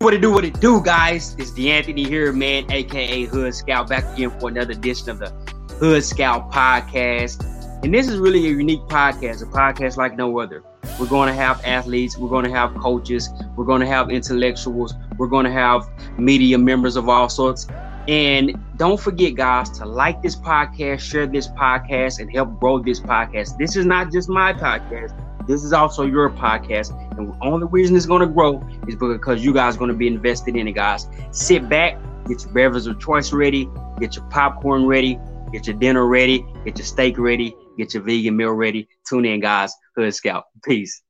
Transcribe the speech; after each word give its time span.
What 0.00 0.12
it 0.12 0.20
do, 0.20 0.30
what 0.30 0.44
it 0.44 0.60
do, 0.60 0.82
guys? 0.82 1.34
It's 1.38 1.52
D'Anthony 1.52 2.04
here, 2.04 2.30
man, 2.30 2.70
aka 2.70 3.24
Hood 3.24 3.54
Scout, 3.54 3.88
back 3.88 4.04
again 4.12 4.30
for 4.38 4.50
another 4.50 4.72
edition 4.72 5.08
of 5.08 5.18
the 5.18 5.30
Hood 5.80 6.04
Scout 6.04 6.52
podcast. 6.52 7.42
And 7.82 7.94
this 7.94 8.06
is 8.06 8.18
really 8.18 8.46
a 8.46 8.50
unique 8.50 8.82
podcast, 8.82 9.42
a 9.42 9.46
podcast 9.46 9.96
like 9.96 10.14
no 10.14 10.38
other. 10.38 10.62
We're 11.00 11.06
going 11.06 11.28
to 11.28 11.34
have 11.34 11.64
athletes, 11.64 12.18
we're 12.18 12.28
going 12.28 12.44
to 12.44 12.50
have 12.50 12.74
coaches, 12.74 13.30
we're 13.56 13.64
going 13.64 13.80
to 13.80 13.86
have 13.86 14.10
intellectuals, 14.10 14.92
we're 15.16 15.28
going 15.28 15.46
to 15.46 15.50
have 15.50 15.88
media 16.18 16.58
members 16.58 16.96
of 16.96 17.08
all 17.08 17.30
sorts. 17.30 17.66
And 18.06 18.54
don't 18.76 19.00
forget, 19.00 19.34
guys, 19.34 19.70
to 19.78 19.86
like 19.86 20.20
this 20.20 20.36
podcast, 20.36 21.00
share 21.00 21.26
this 21.26 21.48
podcast, 21.48 22.20
and 22.20 22.30
help 22.30 22.60
grow 22.60 22.80
this 22.80 23.00
podcast. 23.00 23.56
This 23.56 23.76
is 23.76 23.86
not 23.86 24.12
just 24.12 24.28
my 24.28 24.52
podcast. 24.52 25.18
This 25.46 25.62
is 25.62 25.72
also 25.72 26.04
your 26.04 26.30
podcast. 26.30 26.90
And 27.16 27.32
the 27.32 27.38
only 27.42 27.66
reason 27.68 27.96
it's 27.96 28.06
going 28.06 28.20
to 28.20 28.26
grow 28.26 28.62
is 28.88 28.96
because 28.96 29.44
you 29.44 29.52
guys 29.52 29.76
are 29.76 29.78
going 29.78 29.90
to 29.90 29.96
be 29.96 30.06
invested 30.06 30.56
in 30.56 30.66
it, 30.68 30.72
guys. 30.72 31.08
Sit 31.30 31.68
back, 31.68 31.98
get 32.26 32.42
your 32.42 32.52
beverage 32.52 32.86
of 32.86 32.98
choice 32.98 33.32
ready, 33.32 33.68
get 34.00 34.16
your 34.16 34.24
popcorn 34.26 34.86
ready, 34.86 35.18
get 35.52 35.66
your 35.66 35.76
dinner 35.76 36.06
ready, 36.06 36.44
get 36.64 36.76
your 36.78 36.86
steak 36.86 37.18
ready, 37.18 37.54
get 37.78 37.94
your 37.94 38.02
vegan 38.02 38.36
meal 38.36 38.52
ready. 38.52 38.88
Tune 39.08 39.24
in, 39.24 39.40
guys. 39.40 39.72
Hood 39.96 40.14
Scout. 40.14 40.44
Peace. 40.64 41.02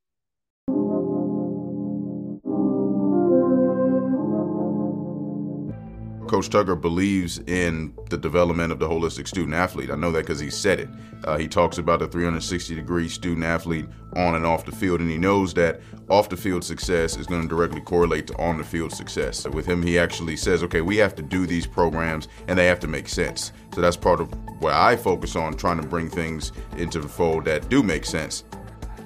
Coach 6.27 6.51
Tucker 6.51 6.75
believes 6.75 7.39
in 7.47 7.95
the 8.11 8.19
development 8.19 8.73
of 8.73 8.79
the 8.79 8.89
holistic 8.89 9.29
student 9.29 9.55
athlete. 9.55 9.91
I 9.91 9.97
know 9.97 10.13
that 10.13 10.21
because 10.21 10.41
he 10.41 10.51
said 10.51 10.81
it. 10.81 10.89
Uh, 11.25 11.39
he 11.39 11.49
talks 11.49 11.79
about 11.79 12.01
the 12.01 12.07
360 12.07 12.75
degree 12.75 13.09
student 13.09 13.45
athlete 13.45 13.87
on 14.15 14.35
and 14.35 14.45
off 14.45 14.65
the 14.65 14.73
field, 14.73 15.01
and 15.01 15.11
he 15.11 15.19
knows 15.19 15.55
that 15.55 15.81
off 16.09 16.29
the 16.29 16.37
field 16.37 16.65
success 16.65 17.17
is 17.17 17.27
going 17.27 17.43
to 17.43 17.49
directly 17.49 17.81
correlate 17.81 18.27
to 18.29 18.37
on 18.37 18.59
the 18.59 18.65
field 18.65 18.93
success. 18.93 19.47
With 19.49 19.67
him, 19.67 19.83
he 19.83 19.99
actually 19.99 20.37
says, 20.37 20.63
okay, 20.63 20.81
we 20.81 20.97
have 20.99 21.15
to 21.17 21.23
do 21.23 21.47
these 21.47 21.67
programs 21.67 22.29
and 22.49 22.59
they 22.59 22.67
have 22.67 22.81
to 22.81 22.87
make 22.87 23.09
sense. 23.09 23.53
So 23.75 23.81
that's 23.81 23.97
part 23.97 24.21
of 24.21 24.33
what 24.61 24.73
I 24.75 24.97
focus 24.97 25.37
on 25.37 25.57
trying 25.57 25.81
to 25.81 25.87
bring 25.87 26.09
things 26.09 26.53
into 26.77 27.01
the 27.01 27.09
fold 27.09 27.45
that 27.47 27.69
do 27.69 27.83
make 27.83 28.05
sense. 28.05 28.45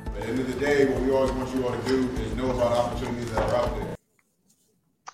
At 0.07 0.15
the 0.15 0.27
end 0.27 0.39
of 0.41 0.55
the 0.55 0.61
day, 0.61 0.87
what 0.87 1.01
we 1.03 1.11
always 1.13 1.33
want 1.33 1.55
you 1.55 1.67
all 1.67 1.73
to 1.73 1.89
do 1.89 2.09
is 2.23 2.35
know 2.35 2.51
about 2.51 2.73
opportunities 2.73 3.31
that 3.33 3.51
are 3.51 3.57
out 3.57 3.77
there. 3.77 4.00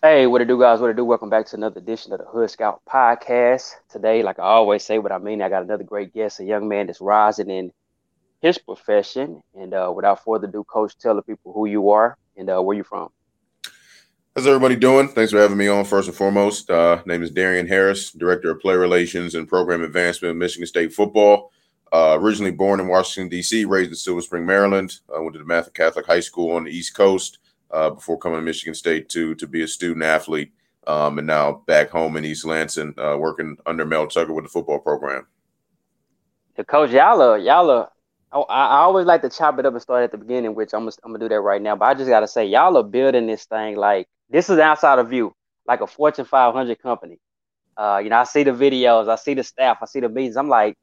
Hey, 0.09 0.29
what 0.29 0.41
it 0.41 0.45
do, 0.45 0.57
guys? 0.57 0.79
What 0.79 0.91
it 0.91 0.95
do? 0.95 1.05
Welcome 1.05 1.31
back 1.31 1.47
to 1.47 1.57
another 1.57 1.81
edition 1.81 2.12
of 2.12 2.21
the 2.21 2.27
Hood 2.27 2.49
Scout 2.49 2.81
podcast. 2.89 3.73
Today, 3.91 4.23
like 4.23 4.39
I 4.39 4.45
always 4.45 4.85
say, 4.85 5.01
what 5.01 5.11
I 5.11 5.19
mean, 5.19 5.43
I 5.43 5.48
got 5.48 5.65
another 5.65 5.83
great 5.83 6.15
guest, 6.15 6.39
a 6.39 6.45
young 6.45 6.69
man 6.69 6.87
that's 6.87 7.01
rising 7.01 7.51
in 7.51 7.73
his 8.41 8.57
profession. 8.57 9.43
And 9.57 9.75
uh, 9.75 9.93
without 9.93 10.23
further 10.23 10.47
ado, 10.47 10.63
Coach, 10.63 10.97
tell 10.97 11.17
the 11.17 11.23
people 11.23 11.53
who 11.53 11.67
you 11.67 11.91
are 11.91 12.17
and 12.37 12.48
uh, 12.48 12.63
where 12.63 12.77
you're 12.77 12.85
from. 12.85 13.09
How's 14.37 14.47
everybody 14.47 14.77
doing? 14.77 15.09
Thanks 15.09 15.33
for 15.33 15.41
having 15.41 15.57
me 15.57 15.67
on. 15.67 15.85
First 15.85 16.07
and 16.07 16.17
foremost, 16.17 16.70
uh, 16.70 17.03
name 17.05 17.25
is 17.25 17.33
Darian 17.33 17.67
Harris, 17.67 18.13
Director 18.13 18.53
of 18.53 18.61
Player 18.61 18.79
Relations 18.79 19.35
and 19.35 19.48
Program 19.48 19.83
Advancement 19.83 20.31
of 20.31 20.37
Michigan 20.37 20.69
State 20.69 20.93
Football. 20.93 21.51
Uh, 21.93 22.17
originally 22.20 22.53
born 22.53 22.79
in 22.79 22.86
Washington, 22.86 23.29
D.C., 23.29 23.64
raised 23.64 23.91
in 23.91 23.97
Silver 23.97 24.23
Spring, 24.23 24.47
Maryland. 24.47 25.01
I 25.13 25.19
went 25.19 25.35
to 25.35 25.42
the 25.42 25.70
Catholic 25.75 26.07
High 26.07 26.20
School 26.20 26.53
on 26.53 26.63
the 26.63 26.70
East 26.70 26.95
Coast 26.95 27.41
uh, 27.71 27.91
before 27.91 28.19
coming 28.19 28.39
to 28.39 28.45
Michigan 28.45 28.75
State 28.75 29.09
to 29.11 29.35
to 29.37 29.47
be 29.47 29.63
a 29.63 29.69
student 29.69 30.05
athlete, 30.05 30.53
um, 30.87 31.19
and 31.19 31.27
now 31.27 31.63
back 31.67 31.91
home 31.91 32.17
in 32.17 32.25
East 32.25 32.45
Lansing, 32.45 32.95
uh, 32.99 33.17
working 33.19 33.57
under 33.67 33.85
Mel 33.85 34.07
Tucker 34.07 34.33
with 34.33 34.45
the 34.45 34.51
football 34.51 34.79
program. 34.79 35.27
The 36.57 36.65
coach, 36.65 36.91
y'all 36.91 37.21
are, 37.21 37.39
y'all 37.39 37.71
are, 37.71 37.91
I, 38.33 38.39
I 38.39 38.77
always 38.79 39.07
like 39.07 39.23
to 39.23 39.31
chop 39.31 39.59
it 39.59 39.67
up 39.67 39.75
and 39.75 39.83
start 39.83 40.05
at 40.05 40.13
the 40.13 40.19
beginning, 40.19 40.55
which 40.55 40.73
I'm 40.73 40.83
gonna, 40.83 40.93
I'm 41.05 41.13
gonna 41.13 41.25
do 41.25 41.29
that 41.29 41.41
right 41.41 41.61
now. 41.61 41.77
But 41.77 41.87
I 41.87 41.95
just 41.95 42.09
gotta 42.09 42.29
say, 42.29 42.47
y'all 42.47 42.77
are 42.77 42.83
building 42.83 43.27
this 43.27 43.45
thing 43.45 43.77
like 43.77 44.09
this 44.31 44.48
is 44.48 44.59
outside 44.59 44.98
of 44.98 45.11
view, 45.11 45.35
like 45.67 45.81
a 45.81 45.87
Fortune 45.87 46.25
500 46.25 46.81
company. 46.81 47.19
Uh, 47.77 48.01
you 48.03 48.09
know, 48.09 48.17
I 48.17 48.25
see 48.25 48.43
the 48.43 48.53
videos, 48.53 49.09
I 49.09 49.17
see 49.17 49.35
the 49.35 49.45
staff, 49.45 49.79
I 49.83 49.87
see 49.87 50.01
the 50.01 50.09
meetings. 50.09 50.37
I'm 50.37 50.48
like, 50.48 50.77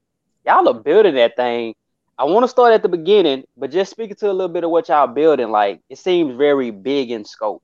y'all 0.46 0.68
are 0.68 0.80
building 0.80 1.16
that 1.16 1.36
thing 1.36 1.74
I 2.18 2.25
want 2.25 2.44
to 2.44 2.47
start 2.47 2.74
at 2.74 2.84
the 2.84 2.90
beginning, 2.90 3.44
but 3.57 3.72
just 3.72 3.91
speaking 3.91 4.16
to 4.18 4.29
a 4.29 4.34
little 4.34 4.53
bit 4.53 4.63
of 4.63 4.69
what 4.69 4.88
y'all 4.88 5.07
building, 5.07 5.50
like 5.50 5.81
it 5.90 5.97
seems 5.97 6.35
very 6.38 6.69
big 6.69 7.12
in 7.12 7.25
scope. 7.25 7.63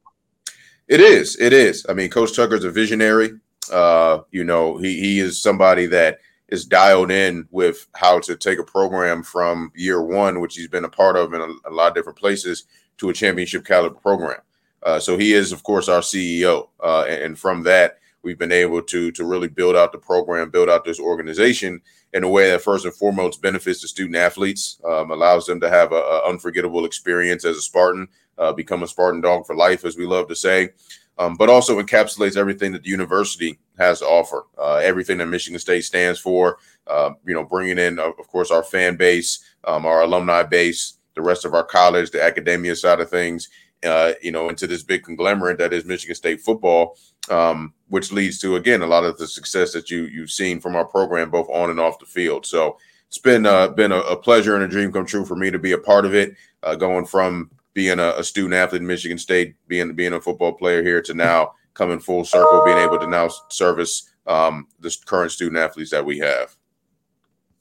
It 0.87 0.99
is. 0.99 1.37
It 1.39 1.53
is. 1.53 1.85
I 1.87 1.93
mean, 1.93 2.09
Coach 2.09 2.35
Tucker's 2.35 2.63
a 2.63 2.71
visionary. 2.71 3.31
Uh, 3.71 4.21
you 4.31 4.43
know, 4.43 4.77
he 4.77 4.99
he 4.99 5.19
is 5.19 5.41
somebody 5.41 5.85
that 5.88 6.19
is 6.47 6.65
dialed 6.65 7.11
in 7.11 7.47
with 7.51 7.85
how 7.93 8.19
to 8.19 8.35
take 8.35 8.57
a 8.57 8.63
program 8.63 9.21
from 9.21 9.71
year 9.75 10.01
one, 10.01 10.39
which 10.39 10.55
he's 10.55 10.67
been 10.67 10.85
a 10.85 10.89
part 10.89 11.15
of 11.15 11.33
in 11.33 11.41
a, 11.41 11.69
a 11.69 11.71
lot 11.71 11.89
of 11.89 11.93
different 11.93 12.17
places, 12.17 12.65
to 12.97 13.09
a 13.09 13.13
championship 13.13 13.63
caliber 13.63 13.99
program. 13.99 14.41
Uh, 14.81 14.99
so 14.99 15.15
he 15.15 15.33
is, 15.33 15.51
of 15.51 15.61
course, 15.61 15.88
our 15.88 16.01
CEO, 16.01 16.69
uh, 16.83 17.05
and, 17.07 17.21
and 17.21 17.39
from 17.39 17.61
that, 17.63 17.99
we've 18.23 18.39
been 18.39 18.51
able 18.51 18.81
to 18.81 19.11
to 19.11 19.25
really 19.25 19.47
build 19.47 19.75
out 19.75 19.91
the 19.91 19.97
program, 19.99 20.49
build 20.49 20.69
out 20.69 20.83
this 20.83 20.99
organization 20.99 21.79
in 22.13 22.23
a 22.23 22.29
way 22.29 22.49
that 22.49 22.61
first 22.61 22.85
and 22.85 22.93
foremost 22.93 23.41
benefits 23.41 23.81
the 23.81 23.87
student 23.87 24.15
athletes, 24.15 24.79
um, 24.85 25.11
allows 25.11 25.45
them 25.45 25.59
to 25.59 25.69
have 25.69 25.91
an 25.91 26.03
unforgettable 26.27 26.85
experience 26.85 27.45
as 27.45 27.57
a 27.57 27.61
Spartan, 27.61 28.07
uh, 28.37 28.51
become 28.53 28.83
a 28.83 28.87
Spartan 28.87 29.21
dog 29.21 29.45
for 29.45 29.55
life, 29.55 29.85
as 29.85 29.97
we 29.97 30.05
love 30.05 30.27
to 30.27 30.35
say, 30.35 30.69
um, 31.17 31.35
but 31.35 31.49
also 31.49 31.81
encapsulates 31.81 32.37
everything 32.37 32.71
that 32.71 32.83
the 32.83 32.89
university 32.89 33.59
has 33.77 33.99
to 33.99 34.05
offer, 34.05 34.45
uh, 34.57 34.75
everything 34.75 35.19
that 35.19 35.27
Michigan 35.27 35.59
State 35.59 35.83
stands 35.83 36.19
for. 36.19 36.57
Uh, 36.87 37.11
you 37.25 37.35
know, 37.35 37.43
bringing 37.43 37.77
in, 37.77 37.99
of 37.99 38.27
course, 38.29 38.49
our 38.49 38.63
fan 38.63 38.95
base, 38.95 39.43
um, 39.65 39.85
our 39.85 40.01
alumni 40.01 40.41
base, 40.41 40.95
the 41.13 41.21
rest 41.21 41.45
of 41.45 41.53
our 41.53 41.63
college, 41.63 42.09
the 42.09 42.23
academia 42.23 42.75
side 42.75 42.99
of 42.99 43.09
things, 43.09 43.49
uh, 43.85 44.13
you 44.22 44.31
know, 44.31 44.50
into 44.50 44.67
this 44.67 44.84
big 44.84 45.03
conglomerate 45.03 45.57
that 45.57 45.73
is 45.73 45.85
Michigan 45.85 46.16
State 46.16 46.41
football, 46.41 46.97
um, 47.29 47.73
which 47.88 48.12
leads 48.12 48.40
to 48.40 48.56
again 48.56 48.81
a 48.81 48.88
lot 48.88 49.03
of 49.03 49.17
the 49.17 49.28
success 49.28 49.72
that 49.73 49.90
you 49.90 50.03
you've 50.06 50.31
seen 50.31 50.59
from 50.59 50.75
our 50.75 50.85
program 50.85 51.29
both 51.29 51.50
on 51.50 51.69
and 51.69 51.79
off 51.79 52.00
the 52.00 52.06
field. 52.06 52.45
So 52.45 52.78
it's 53.07 53.18
been 53.18 53.45
uh, 53.45 53.69
been 53.69 53.91
a, 53.91 54.00
a, 54.00 54.16
pleasure 54.16 54.56
and 54.56 54.63
a 54.63 54.68
dream 54.68 54.91
come 54.91 55.06
true 55.06 55.25
for 55.25 55.35
me 55.35 55.50
to 55.50 55.59
be 55.59 55.72
a 55.72 55.78
part 55.78 56.06
of 56.06 56.13
it, 56.13 56.35
uh, 56.63 56.75
going 56.75 57.06
from 57.06 57.50
being 57.73 58.00
a, 58.00 58.09
a, 58.18 58.23
student 58.23 58.53
athlete 58.53 58.81
in 58.81 58.88
Michigan 58.88 59.18
State, 59.18 59.56
being 59.68 59.94
being 59.94 60.13
a 60.13 60.22
football 60.22 60.53
player 60.53 60.84
here 60.84 61.01
to 61.01 61.13
now 61.13 61.53
coming 61.73 62.00
full 62.00 62.25
circle, 62.25 62.63
being 62.66 62.78
able 62.78 63.00
to 63.00 63.07
now 63.07 63.29
service 63.50 64.12
um, 64.28 64.68
the 64.79 64.95
current 65.06 65.31
student 65.31 65.57
athletes 65.57 65.91
that 65.91 66.06
we 66.06 66.19
have. 66.19 66.56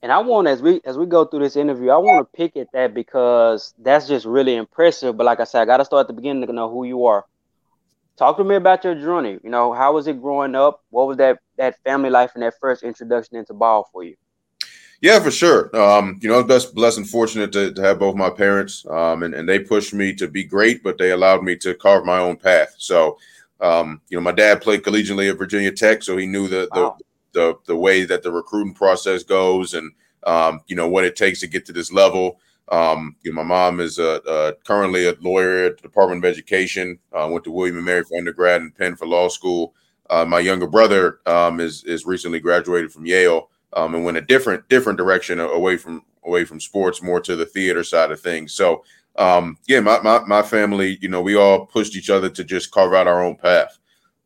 And 0.02 0.12
I 0.12 0.18
want 0.18 0.46
as 0.46 0.62
we 0.62 0.80
as 0.84 0.96
we 0.96 1.06
go 1.06 1.24
through 1.24 1.40
this 1.40 1.56
interview, 1.56 1.90
I 1.90 1.96
want 1.96 2.20
to 2.20 2.36
pick 2.36 2.56
at 2.56 2.70
that 2.72 2.94
because 2.94 3.74
that's 3.78 4.06
just 4.06 4.26
really 4.26 4.54
impressive. 4.54 5.16
But 5.16 5.24
like 5.24 5.40
I 5.40 5.44
said, 5.44 5.62
I 5.62 5.64
got 5.64 5.78
to 5.78 5.84
start 5.84 6.02
at 6.02 6.06
the 6.06 6.12
beginning 6.12 6.46
to 6.46 6.52
know 6.52 6.70
who 6.70 6.84
you 6.84 7.06
are. 7.06 7.24
Talk 8.16 8.36
to 8.36 8.44
me 8.44 8.54
about 8.54 8.84
your 8.84 8.94
journey. 8.94 9.38
You 9.42 9.50
know, 9.50 9.72
how 9.72 9.94
was 9.94 10.06
it 10.06 10.20
growing 10.20 10.54
up? 10.54 10.82
What 10.90 11.08
was 11.08 11.16
that 11.16 11.38
that 11.56 11.82
family 11.82 12.10
life 12.10 12.32
and 12.34 12.42
that 12.42 12.54
first 12.60 12.82
introduction 12.84 13.36
into 13.36 13.54
ball 13.54 13.88
for 13.92 14.04
you? 14.04 14.16
Yeah, 15.00 15.20
for 15.20 15.30
sure. 15.30 15.74
Um, 15.76 16.18
you 16.20 16.28
know, 16.28 16.40
I 16.40 16.42
was 16.42 16.66
blessed 16.66 16.98
and 16.98 17.08
fortunate 17.08 17.52
to, 17.52 17.72
to 17.72 17.82
have 17.82 18.00
both 18.00 18.16
my 18.16 18.30
parents, 18.30 18.84
um, 18.90 19.22
and, 19.22 19.32
and 19.32 19.48
they 19.48 19.60
pushed 19.60 19.94
me 19.94 20.12
to 20.14 20.26
be 20.26 20.42
great, 20.42 20.82
but 20.82 20.98
they 20.98 21.12
allowed 21.12 21.44
me 21.44 21.54
to 21.58 21.74
carve 21.74 22.04
my 22.04 22.18
own 22.18 22.36
path. 22.36 22.74
So, 22.78 23.16
um, 23.60 24.00
you 24.08 24.16
know, 24.16 24.22
my 24.22 24.32
dad 24.32 24.60
played 24.60 24.82
collegiately 24.82 25.30
at 25.30 25.38
Virginia 25.38 25.70
Tech, 25.70 26.02
so 26.02 26.16
he 26.16 26.26
knew 26.26 26.48
the, 26.48 26.68
wow. 26.72 26.96
The 27.32 27.54
the 27.66 27.76
way 27.76 28.04
that 28.04 28.22
the 28.22 28.32
recruiting 28.32 28.74
process 28.74 29.22
goes 29.22 29.74
and 29.74 29.92
um, 30.24 30.60
you 30.66 30.76
know 30.76 30.88
what 30.88 31.04
it 31.04 31.16
takes 31.16 31.40
to 31.40 31.46
get 31.46 31.66
to 31.66 31.72
this 31.72 31.92
level. 31.92 32.40
Um, 32.70 33.16
you 33.22 33.32
know, 33.32 33.42
my 33.42 33.48
mom 33.48 33.80
is 33.80 33.98
a, 33.98 34.20
a, 34.26 34.52
currently 34.66 35.06
a 35.06 35.14
lawyer 35.20 35.64
at 35.64 35.76
the 35.78 35.82
Department 35.82 36.22
of 36.22 36.30
Education. 36.30 36.98
Uh, 37.12 37.26
went 37.30 37.44
to 37.44 37.50
William 37.50 37.76
and 37.76 37.84
Mary 37.86 38.04
for 38.04 38.18
undergrad 38.18 38.60
and 38.60 38.74
Penn 38.76 38.94
for 38.94 39.06
law 39.06 39.28
school. 39.28 39.74
Uh, 40.10 40.24
my 40.24 40.38
younger 40.38 40.66
brother 40.66 41.20
um, 41.26 41.60
is 41.60 41.84
is 41.84 42.06
recently 42.06 42.40
graduated 42.40 42.92
from 42.92 43.06
Yale 43.06 43.48
um, 43.74 43.94
and 43.94 44.04
went 44.04 44.16
a 44.16 44.22
different 44.22 44.68
different 44.68 44.98
direction 44.98 45.40
away 45.40 45.76
from 45.76 46.02
away 46.24 46.44
from 46.44 46.60
sports, 46.60 47.02
more 47.02 47.20
to 47.20 47.36
the 47.36 47.46
theater 47.46 47.82
side 47.84 48.10
of 48.10 48.20
things. 48.20 48.52
So 48.52 48.84
um, 49.16 49.58
yeah, 49.66 49.80
my, 49.80 50.00
my 50.00 50.20
my 50.20 50.42
family, 50.42 50.98
you 51.00 51.08
know, 51.08 51.20
we 51.20 51.36
all 51.36 51.66
pushed 51.66 51.96
each 51.96 52.10
other 52.10 52.28
to 52.30 52.44
just 52.44 52.70
carve 52.70 52.94
out 52.94 53.08
our 53.08 53.22
own 53.22 53.36
path. 53.36 53.78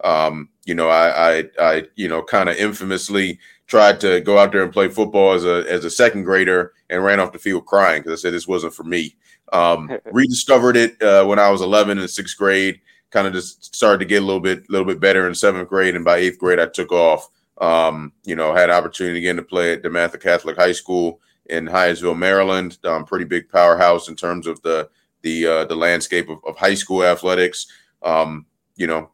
Um, 0.03 0.49
you 0.65 0.75
know, 0.75 0.89
I, 0.89 1.39
I, 1.39 1.45
I 1.59 1.85
you 1.97 2.09
know, 2.09 2.23
kind 2.23 2.49
of 2.49 2.57
infamously 2.57 3.39
tried 3.67 4.01
to 4.01 4.21
go 4.21 4.39
out 4.39 4.53
there 4.53 4.63
and 4.63 4.73
play 4.73 4.89
football 4.89 5.33
as 5.33 5.45
a 5.45 5.65
as 5.69 5.85
a 5.85 5.91
second 5.91 6.25
grader 6.25 6.73
and 6.91 7.03
ran 7.03 7.21
off 7.21 7.33
the 7.33 7.39
field 7.39 7.67
crying 7.67 8.03
because 8.03 8.21
I 8.21 8.21
said 8.21 8.35
this 8.35 8.49
wasn't 8.49 8.75
for 8.75 8.85
me. 8.85 9.17
Um, 9.53 9.91
rediscovered 10.13 10.77
it 10.77 11.01
uh, 11.03 11.25
when 11.25 11.39
I 11.39 11.51
was 11.51 11.61
11 11.61 11.99
in 11.99 12.09
sixth 12.09 12.37
grade. 12.37 12.81
kind 13.11 13.27
of 13.27 13.33
just 13.33 13.75
started 13.75 13.99
to 13.99 14.05
get 14.05 14.23
a 14.23 14.27
little 14.27 14.41
bit, 14.41 14.61
a 14.61 14.73
little 14.73 14.87
bit 14.87 15.01
better 15.01 15.27
in 15.27 15.35
seventh 15.35 15.69
grade, 15.69 15.95
and 15.95 16.05
by 16.05 16.19
eighth 16.19 16.39
grade, 16.39 16.61
I 16.61 16.67
took 16.67 16.93
off. 16.93 17.29
Um, 17.59 18.13
you 18.25 18.35
know, 18.35 18.55
had 18.55 18.71
opportunity 18.71 19.19
again 19.19 19.37
to 19.37 19.43
play 19.43 19.75
at 19.75 19.83
DeMatha 19.83 20.21
Catholic 20.21 20.57
High 20.57 20.73
School 20.73 21.21
in 21.47 21.67
Hyattsville, 21.67 22.17
Maryland. 22.19 22.79
Um, 22.85 23.05
pretty 23.05 23.25
big 23.25 23.49
powerhouse 23.49 24.09
in 24.09 24.17
terms 24.17 24.47
of 24.47 24.61
the 24.63 24.89
the 25.23 25.47
uh, 25.47 25.65
the 25.67 25.77
landscape 25.77 26.29
of, 26.29 26.39
of 26.45 26.57
high 26.57 26.75
school 26.75 27.05
athletics. 27.05 27.67
Um, 28.03 28.47
you 28.77 28.87
know, 28.87 29.11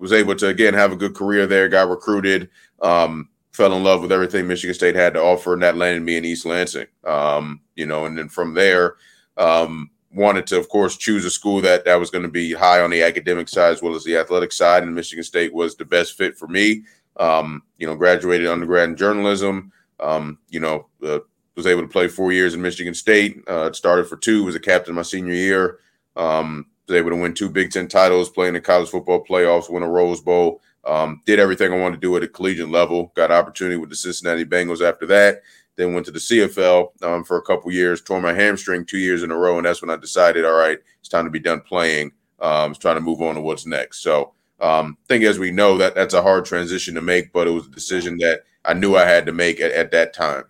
was 0.00 0.12
able 0.12 0.34
to 0.34 0.48
again 0.48 0.74
have 0.74 0.90
a 0.90 0.96
good 0.96 1.14
career 1.14 1.46
there. 1.46 1.68
Got 1.68 1.88
recruited. 1.88 2.50
Um, 2.82 3.28
fell 3.52 3.74
in 3.74 3.84
love 3.84 4.00
with 4.00 4.10
everything 4.10 4.46
Michigan 4.46 4.74
State 4.74 4.94
had 4.94 5.14
to 5.14 5.22
offer, 5.22 5.52
and 5.52 5.62
that 5.62 5.76
landed 5.76 6.02
me 6.02 6.16
in 6.16 6.24
East 6.24 6.46
Lansing. 6.46 6.86
Um, 7.04 7.60
you 7.76 7.86
know, 7.86 8.06
and 8.06 8.16
then 8.16 8.28
from 8.28 8.54
there, 8.54 8.96
um, 9.36 9.90
wanted 10.12 10.46
to, 10.48 10.58
of 10.58 10.68
course, 10.68 10.96
choose 10.96 11.24
a 11.24 11.30
school 11.30 11.60
that 11.60 11.84
that 11.84 12.00
was 12.00 12.10
going 12.10 12.24
to 12.24 12.30
be 12.30 12.52
high 12.52 12.80
on 12.80 12.90
the 12.90 13.02
academic 13.02 13.48
side 13.48 13.72
as 13.72 13.82
well 13.82 13.94
as 13.94 14.02
the 14.02 14.16
athletic 14.16 14.52
side, 14.52 14.82
and 14.82 14.94
Michigan 14.94 15.22
State 15.22 15.52
was 15.52 15.76
the 15.76 15.84
best 15.84 16.16
fit 16.16 16.36
for 16.36 16.48
me. 16.48 16.82
Um, 17.16 17.62
you 17.76 17.86
know, 17.86 17.94
graduated 17.94 18.46
undergrad 18.46 18.88
in 18.88 18.96
journalism. 18.96 19.70
Um, 20.00 20.38
you 20.48 20.60
know, 20.60 20.86
uh, 21.06 21.18
was 21.54 21.66
able 21.66 21.82
to 21.82 21.88
play 21.88 22.08
four 22.08 22.32
years 22.32 22.54
in 22.54 22.62
Michigan 22.62 22.94
State. 22.94 23.46
Uh, 23.46 23.70
started 23.72 24.08
for 24.08 24.16
two, 24.16 24.44
was 24.44 24.54
a 24.54 24.60
captain 24.60 24.94
my 24.94 25.02
senior 25.02 25.34
year. 25.34 25.80
Um, 26.16 26.66
was 26.90 26.98
able 26.98 27.10
to 27.10 27.16
win 27.16 27.34
two 27.34 27.48
Big 27.48 27.70
Ten 27.70 27.88
titles, 27.88 28.28
play 28.28 28.48
in 28.48 28.54
the 28.54 28.60
college 28.60 28.88
football 28.88 29.24
playoffs, 29.24 29.70
win 29.70 29.82
a 29.82 29.88
Rose 29.88 30.20
Bowl. 30.20 30.60
Um, 30.84 31.20
did 31.24 31.38
everything 31.38 31.72
I 31.72 31.78
wanted 31.78 31.96
to 31.96 32.00
do 32.00 32.16
at 32.16 32.22
a 32.22 32.28
collegiate 32.28 32.68
level. 32.68 33.12
Got 33.14 33.30
opportunity 33.30 33.76
with 33.76 33.90
the 33.90 33.96
Cincinnati 33.96 34.44
Bengals 34.44 34.86
after 34.86 35.06
that. 35.06 35.42
Then 35.76 35.94
went 35.94 36.06
to 36.06 36.12
the 36.12 36.18
CFL 36.18 37.02
um, 37.02 37.24
for 37.24 37.36
a 37.36 37.42
couple 37.42 37.70
years. 37.70 38.02
Tore 38.02 38.20
my 38.20 38.32
hamstring 38.32 38.84
two 38.84 38.98
years 38.98 39.22
in 39.22 39.30
a 39.30 39.36
row, 39.36 39.56
and 39.56 39.66
that's 39.66 39.82
when 39.82 39.90
I 39.90 39.96
decided, 39.96 40.44
all 40.44 40.58
right, 40.58 40.78
it's 40.98 41.08
time 41.08 41.24
to 41.24 41.30
be 41.30 41.38
done 41.38 41.60
playing. 41.60 42.12
Um, 42.40 42.74
trying 42.74 42.96
to 42.96 43.02
move 43.02 43.20
on 43.20 43.34
to 43.34 43.40
what's 43.42 43.66
next. 43.66 44.02
So, 44.02 44.32
um, 44.60 44.96
I 45.04 45.06
think 45.08 45.24
as 45.24 45.38
we 45.38 45.50
know 45.50 45.76
that 45.76 45.94
that's 45.94 46.14
a 46.14 46.22
hard 46.22 46.46
transition 46.46 46.94
to 46.94 47.02
make, 47.02 47.32
but 47.34 47.46
it 47.46 47.50
was 47.50 47.66
a 47.66 47.70
decision 47.70 48.16
that 48.18 48.44
I 48.64 48.72
knew 48.72 48.96
I 48.96 49.04
had 49.04 49.26
to 49.26 49.32
make 49.32 49.60
at, 49.60 49.72
at 49.72 49.90
that 49.90 50.14
time. 50.14 50.44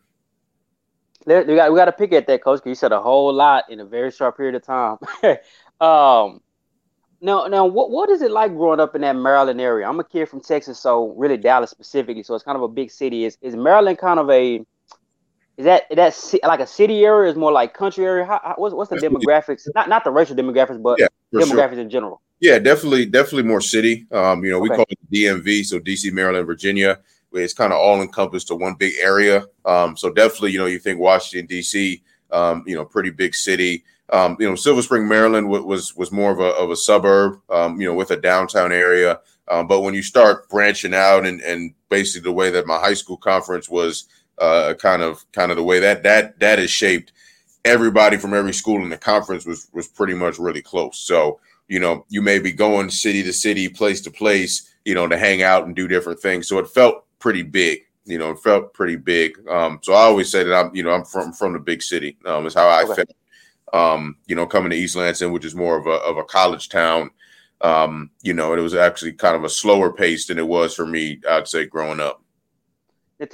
We 1.26 1.34
got 1.34 1.72
we 1.72 1.78
got 1.78 1.87
to 1.87 1.92
pick 1.92 2.12
at 2.12 2.26
that, 2.28 2.42
coach. 2.42 2.60
Because 2.60 2.69
you 2.69 2.75
said 2.76 2.92
a 2.92 3.00
whole 3.00 3.32
lot 3.32 3.64
in 3.69 3.81
a 3.81 3.84
very 3.84 4.10
short 4.12 4.37
period 4.37 4.54
of 4.54 4.62
time. 4.62 4.98
um, 5.80 6.40
now, 7.22 7.46
now, 7.46 7.66
what 7.66 7.90
what 7.90 8.08
is 8.08 8.22
it 8.22 8.30
like 8.30 8.52
growing 8.52 8.80
up 8.80 8.94
in 8.94 9.02
that 9.02 9.14
Maryland 9.14 9.60
area? 9.60 9.86
I'm 9.86 10.00
a 10.00 10.04
kid 10.04 10.28
from 10.28 10.40
Texas, 10.40 10.78
so 10.78 11.12
really 11.16 11.36
Dallas 11.36 11.70
specifically. 11.70 12.22
So 12.22 12.34
it's 12.34 12.44
kind 12.44 12.56
of 12.56 12.62
a 12.62 12.68
big 12.68 12.90
city. 12.90 13.24
Is 13.24 13.36
is 13.42 13.54
Maryland 13.54 13.98
kind 13.98 14.18
of 14.18 14.30
a 14.30 14.64
is 15.58 15.64
that 15.64 15.84
that 15.90 16.16
like 16.44 16.60
a 16.60 16.66
city 16.66 17.04
area? 17.04 17.30
Is 17.30 17.36
more 17.36 17.52
like 17.52 17.74
country 17.74 18.06
area? 18.06 18.24
How, 18.24 18.40
how, 18.42 18.54
what's 18.56 18.74
what's 18.74 18.88
the 18.88 18.96
demographics? 18.96 19.68
Not 19.74 19.90
not 19.90 20.04
the 20.04 20.10
racial 20.10 20.34
demographics, 20.34 20.82
but 20.82 20.98
yeah, 20.98 21.08
demographics 21.34 21.72
sure. 21.72 21.80
in 21.80 21.90
general. 21.90 22.22
Yeah, 22.40 22.58
definitely, 22.58 23.04
definitely 23.04 23.42
more 23.42 23.60
city. 23.60 24.06
Um, 24.10 24.42
you 24.42 24.50
know, 24.50 24.58
we 24.58 24.70
okay. 24.70 24.76
call 24.76 24.86
it 24.88 25.12
DMV, 25.12 25.66
so 25.66 25.78
DC, 25.78 26.10
Maryland, 26.12 26.46
Virginia. 26.46 26.98
It's 27.32 27.52
kind 27.52 27.72
of 27.72 27.78
all 27.78 28.00
encompassed 28.00 28.48
to 28.48 28.54
one 28.54 28.74
big 28.74 28.94
area. 28.98 29.44
Um, 29.66 29.96
so 29.96 30.10
definitely, 30.10 30.52
you 30.52 30.58
know, 30.58 30.66
you 30.66 30.78
think 30.78 30.98
Washington 30.98 31.46
D.C., 31.46 32.02
um, 32.32 32.64
you 32.66 32.74
know, 32.74 32.84
pretty 32.84 33.10
big 33.10 33.34
city. 33.34 33.84
Um, 34.12 34.36
you 34.40 34.48
know, 34.48 34.56
Silver 34.56 34.82
Spring, 34.82 35.06
Maryland 35.06 35.48
was 35.48 35.94
was 35.96 36.10
more 36.10 36.32
of 36.32 36.40
a 36.40 36.50
of 36.56 36.70
a 36.70 36.76
suburb, 36.76 37.40
um, 37.50 37.80
you 37.80 37.86
know, 37.86 37.94
with 37.94 38.10
a 38.10 38.16
downtown 38.16 38.72
area. 38.72 39.20
Um, 39.48 39.66
but 39.66 39.80
when 39.80 39.94
you 39.94 40.02
start 40.02 40.48
branching 40.48 40.94
out 40.94 41.26
and 41.26 41.40
and 41.40 41.74
basically 41.88 42.22
the 42.22 42.32
way 42.32 42.50
that 42.50 42.66
my 42.66 42.78
high 42.78 42.94
school 42.94 43.16
conference 43.16 43.68
was 43.68 44.06
uh, 44.38 44.74
kind 44.78 45.02
of 45.02 45.24
kind 45.32 45.50
of 45.50 45.56
the 45.56 45.62
way 45.62 45.78
that 45.80 46.02
that 46.02 46.38
that 46.40 46.58
is 46.58 46.70
shaped, 46.70 47.12
everybody 47.64 48.16
from 48.16 48.34
every 48.34 48.52
school 48.52 48.82
in 48.82 48.88
the 48.88 48.98
conference 48.98 49.46
was 49.46 49.68
was 49.72 49.86
pretty 49.86 50.14
much 50.14 50.38
really 50.38 50.62
close. 50.62 50.98
So 50.98 51.40
you 51.68 51.78
know, 51.78 52.04
you 52.08 52.20
may 52.20 52.40
be 52.40 52.50
going 52.50 52.90
city 52.90 53.22
to 53.22 53.32
city, 53.32 53.68
place 53.68 54.00
to 54.00 54.10
place, 54.10 54.74
you 54.84 54.94
know, 54.94 55.06
to 55.06 55.16
hang 55.16 55.42
out 55.42 55.66
and 55.66 55.76
do 55.76 55.86
different 55.86 56.18
things. 56.18 56.48
So 56.48 56.58
it 56.58 56.68
felt 56.68 57.04
pretty 57.20 57.42
big. 57.42 57.82
You 58.04 58.18
know, 58.18 58.32
it 58.32 58.40
felt 58.40 58.74
pretty 58.74 58.96
big. 58.96 59.38
Um, 59.48 59.78
so 59.82 59.92
I 59.92 60.02
always 60.02 60.32
say 60.32 60.42
that 60.42 60.52
I'm, 60.52 60.74
you 60.74 60.82
know, 60.82 60.90
I'm 60.90 61.04
from 61.04 61.32
from 61.32 61.52
the 61.52 61.60
big 61.60 61.80
city. 61.80 62.16
Um, 62.26 62.44
is 62.46 62.54
how 62.54 62.66
I 62.66 62.82
okay. 62.82 62.94
felt. 62.94 63.10
Um, 63.72 64.17
you 64.26 64.34
know, 64.34 64.46
coming 64.46 64.70
to 64.70 64.76
East 64.76 64.96
Lansing, 64.96 65.32
which 65.32 65.44
is 65.44 65.55
more 65.55 65.76
of 65.76 65.87
a 65.87 65.90
of 65.90 66.17
a 66.17 66.25
college 66.25 66.69
town. 66.69 67.11
Um, 67.61 68.11
you 68.22 68.32
know, 68.32 68.55
it 68.55 68.61
was 68.61 68.75
actually 68.75 69.12
kind 69.12 69.37
of 69.37 69.44
a 69.44 69.49
slower 69.49 69.93
pace 69.93 70.26
than 70.26 70.38
it 70.38 70.49
was 70.49 70.75
for 70.75 70.87
me. 70.87 71.20
I'd 71.28 71.46
say 71.46 71.67
growing 71.67 72.00
up. 72.00 72.22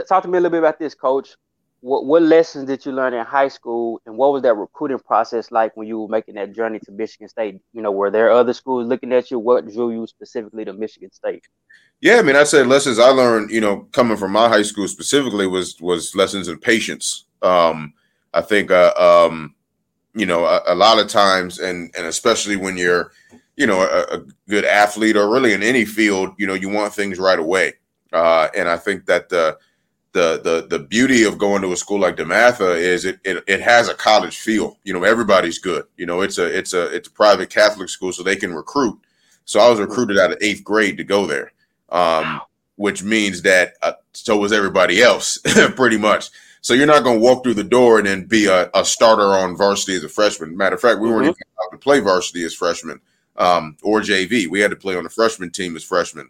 Talk 0.09 0.25
to 0.25 0.29
me 0.29 0.39
a 0.39 0.41
little 0.41 0.51
bit 0.51 0.59
about 0.59 0.79
this, 0.79 0.95
Coach. 0.95 1.37
What 1.81 2.07
what 2.07 2.23
lessons 2.23 2.67
did 2.67 2.85
you 2.85 2.93
learn 2.93 3.15
in 3.15 3.25
high 3.25 3.49
school, 3.49 4.01
and 4.05 4.17
what 4.17 4.33
was 4.33 4.43
that 4.43 4.57
recruiting 4.57 4.99
process 4.99 5.53
like 5.53 5.77
when 5.77 5.87
you 5.87 6.01
were 6.01 6.09
making 6.09 6.35
that 6.35 6.55
journey 6.55 6.81
to 6.81 6.93
Michigan 6.93 7.29
State? 7.29 7.61
You 7.73 7.83
know, 7.83 7.93
were 7.93 8.11
there 8.11 8.31
other 8.31 8.53
schools 8.53 8.89
looking 8.89 9.13
at 9.13 9.31
you? 9.31 9.39
What 9.39 9.71
drew 9.71 9.93
you 9.93 10.07
specifically 10.07 10.65
to 10.65 10.73
Michigan 10.73 11.13
State? 11.13 11.45
Yeah, 12.01 12.17
I 12.17 12.23
mean, 12.23 12.37
I 12.37 12.45
said 12.45 12.67
lessons 12.67 12.99
I 12.99 13.09
learned, 13.09 13.51
you 13.51 13.61
know, 13.61 13.89
coming 13.93 14.17
from 14.17 14.33
my 14.33 14.49
high 14.49 14.63
school 14.63 14.89
specifically 14.89 15.47
was 15.47 15.81
was 15.81 16.15
lessons 16.15 16.49
in 16.49 16.59
patience. 16.59 17.25
Um, 17.43 17.95
I 18.35 18.43
think, 18.43 18.71
uh, 18.71 18.93
um, 18.99 19.55
you 20.17 20.27
know, 20.27 20.45
a, 20.45 20.63
a, 20.67 20.75
lot 20.75 20.99
of 20.99 21.09
times, 21.09 21.59
and 21.59 21.93
and 21.97 22.07
especially 22.07 22.57
when 22.57 22.77
you're, 22.77 23.13
you 23.57 23.67
know, 23.67 23.83
a, 23.83 24.17
a, 24.17 24.25
good 24.49 24.65
athlete 24.65 25.17
or 25.17 25.31
really 25.31 25.53
in 25.53 25.63
any 25.63 25.85
field, 25.85 26.31
you 26.39 26.47
know, 26.47 26.55
you 26.55 26.69
want 26.69 26.95
things 26.95 27.19
right 27.19 27.39
away. 27.39 27.75
Uh, 28.13 28.49
and 28.57 28.69
I 28.69 28.77
think 28.77 29.07
that 29.07 29.29
the 29.29 29.59
the 30.13 30.41
the 30.43 30.67
the 30.69 30.79
beauty 30.79 31.25
of 31.25 31.39
going 31.39 31.63
to 31.63 31.73
a 31.73 31.77
school 31.77 32.01
like 32.01 32.17
DeMatha 32.17 32.77
is 32.77 33.05
it, 33.05 33.21
it 33.25 33.45
it 33.47 33.61
has 33.61 33.89
a 33.89 33.95
college 33.95 34.39
feel. 34.39 34.79
You 34.85 34.95
know, 34.95 35.05
everybody's 35.05 35.59
good. 35.59 35.85
You 35.97 36.07
know, 36.07 36.23
it's 36.23 36.39
a 36.39 36.47
it's 36.47 36.73
a 36.73 36.87
it's 36.95 37.09
a 37.09 37.13
private 37.13 37.51
Catholic 37.51 37.89
school, 37.89 38.13
so 38.13 38.23
they 38.23 38.37
can 38.37 38.55
recruit. 38.55 38.99
So 39.45 39.61
I 39.61 39.71
was 39.71 39.79
recruited 39.79 40.19
out 40.19 40.33
of 40.33 40.39
eighth 40.41 40.65
grade 40.65 40.97
to 40.97 41.05
go 41.05 41.27
there 41.27 41.53
um, 41.91 42.41
which 42.77 43.03
means 43.03 43.43
that 43.43 43.75
uh, 43.83 43.93
so 44.13 44.37
was 44.37 44.53
everybody 44.53 45.03
else, 45.03 45.39
pretty 45.77 45.99
much. 45.99 46.31
So 46.67 46.75
you're 46.75 46.89
not 46.89 47.05
going 47.05 47.19
to 47.19 47.23
walk 47.23 47.45
through 47.45 47.55
the 47.55 47.63
door 47.63 47.99
and 47.99 48.09
then 48.09 48.25
be 48.25 48.47
a, 48.47 48.69
a, 48.75 48.85
starter 48.85 49.23
on 49.23 49.57
varsity 49.57 49.95
as 49.95 50.03
a 50.03 50.09
freshman. 50.09 50.57
Matter 50.57 50.75
of 50.75 50.81
fact, 50.81 50.99
we 50.99 51.07
mm-hmm. 51.07 51.15
weren't 51.15 51.27
even 51.27 51.37
allowed 51.57 51.71
to 51.71 51.79
play 51.79 52.01
varsity 52.01 52.43
as 52.43 52.57
freshmen 52.57 53.01
um, 53.37 53.77
or 53.85 54.01
JV. 54.01 54.49
We 54.49 54.59
had 54.59 54.73
to 54.73 54.77
play 54.77 54.97
on 54.97 55.05
the 55.05 55.09
freshman 55.09 55.51
team 55.51 55.77
as 55.77 55.85
freshmen. 55.85 56.29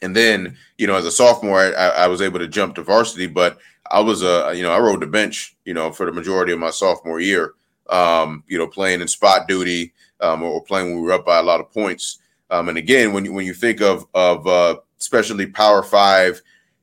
And 0.00 0.16
then, 0.16 0.56
you 0.78 0.86
know, 0.86 0.94
as 0.94 1.04
a 1.04 1.10
sophomore, 1.10 1.60
I, 1.60 1.88
I 1.88 2.06
was 2.06 2.22
able 2.22 2.38
to 2.38 2.48
jump 2.48 2.74
to 2.76 2.82
varsity, 2.82 3.26
but 3.26 3.58
I 3.90 4.00
was 4.00 4.22
a, 4.22 4.46
uh, 4.46 4.50
you 4.52 4.62
know, 4.62 4.72
I 4.72 4.78
rode 4.78 5.02
the 5.02 5.06
bench, 5.06 5.54
you 5.66 5.74
know, 5.74 5.92
for 5.92 6.06
the 6.06 6.12
majority 6.12 6.54
of 6.54 6.58
my 6.58 6.70
sophomore 6.70 7.20
year, 7.20 7.52
um, 7.90 8.44
you 8.48 8.56
know, 8.56 8.66
playing 8.66 9.02
in 9.02 9.08
spot 9.08 9.46
duty 9.46 9.92
um, 10.22 10.42
or 10.42 10.64
playing 10.64 10.86
when 10.86 11.02
we 11.02 11.02
were 11.02 11.12
up 11.12 11.26
by 11.26 11.38
a 11.38 11.42
lot 11.42 11.60
of 11.60 11.70
points. 11.70 12.16
Um, 12.48 12.70
and 12.70 12.78
again, 12.78 13.12
when 13.12 13.26
you 13.26 13.34
when 13.34 13.44
you 13.44 13.52
think 13.52 13.82
of 13.82 14.06
of 14.14 14.46
uh, 14.46 14.76
especially 14.98 15.44
Power 15.48 15.82
Five, 15.82 16.40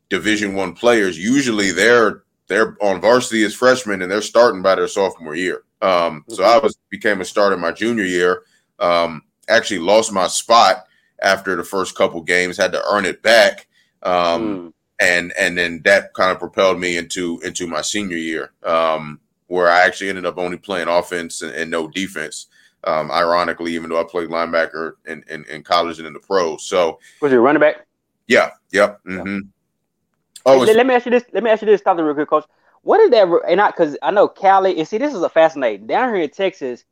Division 0.10 0.54
One 0.54 0.74
players, 0.74 1.18
usually 1.18 1.72
they're 1.72 2.22
they're 2.52 2.76
on 2.82 3.00
varsity 3.00 3.46
as 3.46 3.56
freshmen 3.56 4.02
and 4.02 4.12
they're 4.12 4.22
starting 4.22 4.62
by 4.62 4.76
their 4.76 4.90
sophomore 4.90 5.36
year. 5.36 5.64
Um, 5.82 6.26
so 6.28 6.44
I 6.44 6.58
was 6.58 6.78
became 6.90 7.22
a 7.22 7.26
starter 7.26 7.56
my 7.56 7.72
junior 7.72 8.04
year. 8.04 8.44
Um, 8.78 9.24
actually 9.48 9.80
lost 9.80 10.12
my 10.12 10.28
spot 10.28 10.86
after 11.22 11.56
the 11.56 11.64
first 11.64 11.96
couple 11.96 12.22
games, 12.22 12.58
had 12.58 12.74
to 12.74 12.84
earn 12.92 13.06
it 13.06 13.22
back. 13.22 13.68
Um, 14.04 14.14
mm. 14.14 14.74
And 15.00 15.34
and 15.40 15.58
then 15.58 15.82
that 15.86 16.14
kind 16.14 16.32
of 16.32 16.40
propelled 16.40 16.80
me 16.80 16.98
into 16.98 17.40
into 17.40 17.68
my 17.68 17.82
senior 17.82 18.18
year, 18.18 18.52
um, 18.64 19.20
where 19.48 19.70
I 19.70 19.82
actually 19.82 20.10
ended 20.10 20.26
up 20.26 20.38
only 20.38 20.58
playing 20.58 20.90
offense 20.90 21.42
and, 21.42 21.54
and 21.56 21.72
no 21.72 21.88
defense. 21.88 22.48
Um, 22.84 23.12
ironically, 23.12 23.74
even 23.76 23.90
though 23.90 24.02
I 24.02 24.04
played 24.04 24.30
linebacker 24.30 24.94
in, 25.06 25.24
in, 25.30 25.46
in, 25.46 25.62
college 25.62 26.00
and 26.00 26.08
in 26.08 26.14
the 26.14 26.20
pros. 26.20 26.66
So 26.66 27.00
was 27.22 27.32
it 27.32 27.38
running 27.38 27.60
back? 27.60 27.86
Yeah. 28.28 28.50
Yep. 28.72 29.04
Mm-hmm. 29.06 29.40
Oh, 30.46 30.58
let, 30.60 30.76
let, 30.76 30.86
me 30.86 30.94
ask 30.94 31.06
you 31.06 31.12
this. 31.12 31.24
Let 31.34 31.44
me 31.44 31.50
ask 31.50 31.62
you 31.62 31.68
this. 31.68 31.82
Stop 31.82 31.98
the 31.98 32.04
real 32.04 32.16
quick, 32.16 32.30
coach. 32.30 32.46
What 32.82 33.00
is 33.02 33.12
that? 33.12 33.28
And 33.48 33.58
not 33.58 33.76
because 33.76 33.98
I 34.02 34.12
know 34.12 34.28
Cali. 34.28 34.78
And 34.78 34.88
see, 34.88 34.98
this 34.98 35.14
is 35.14 35.22
a 35.22 35.30
fascinating. 35.30 35.88
Down 35.88 36.14
here 36.14 36.24
in 36.24 36.30
Texas, 36.30 36.84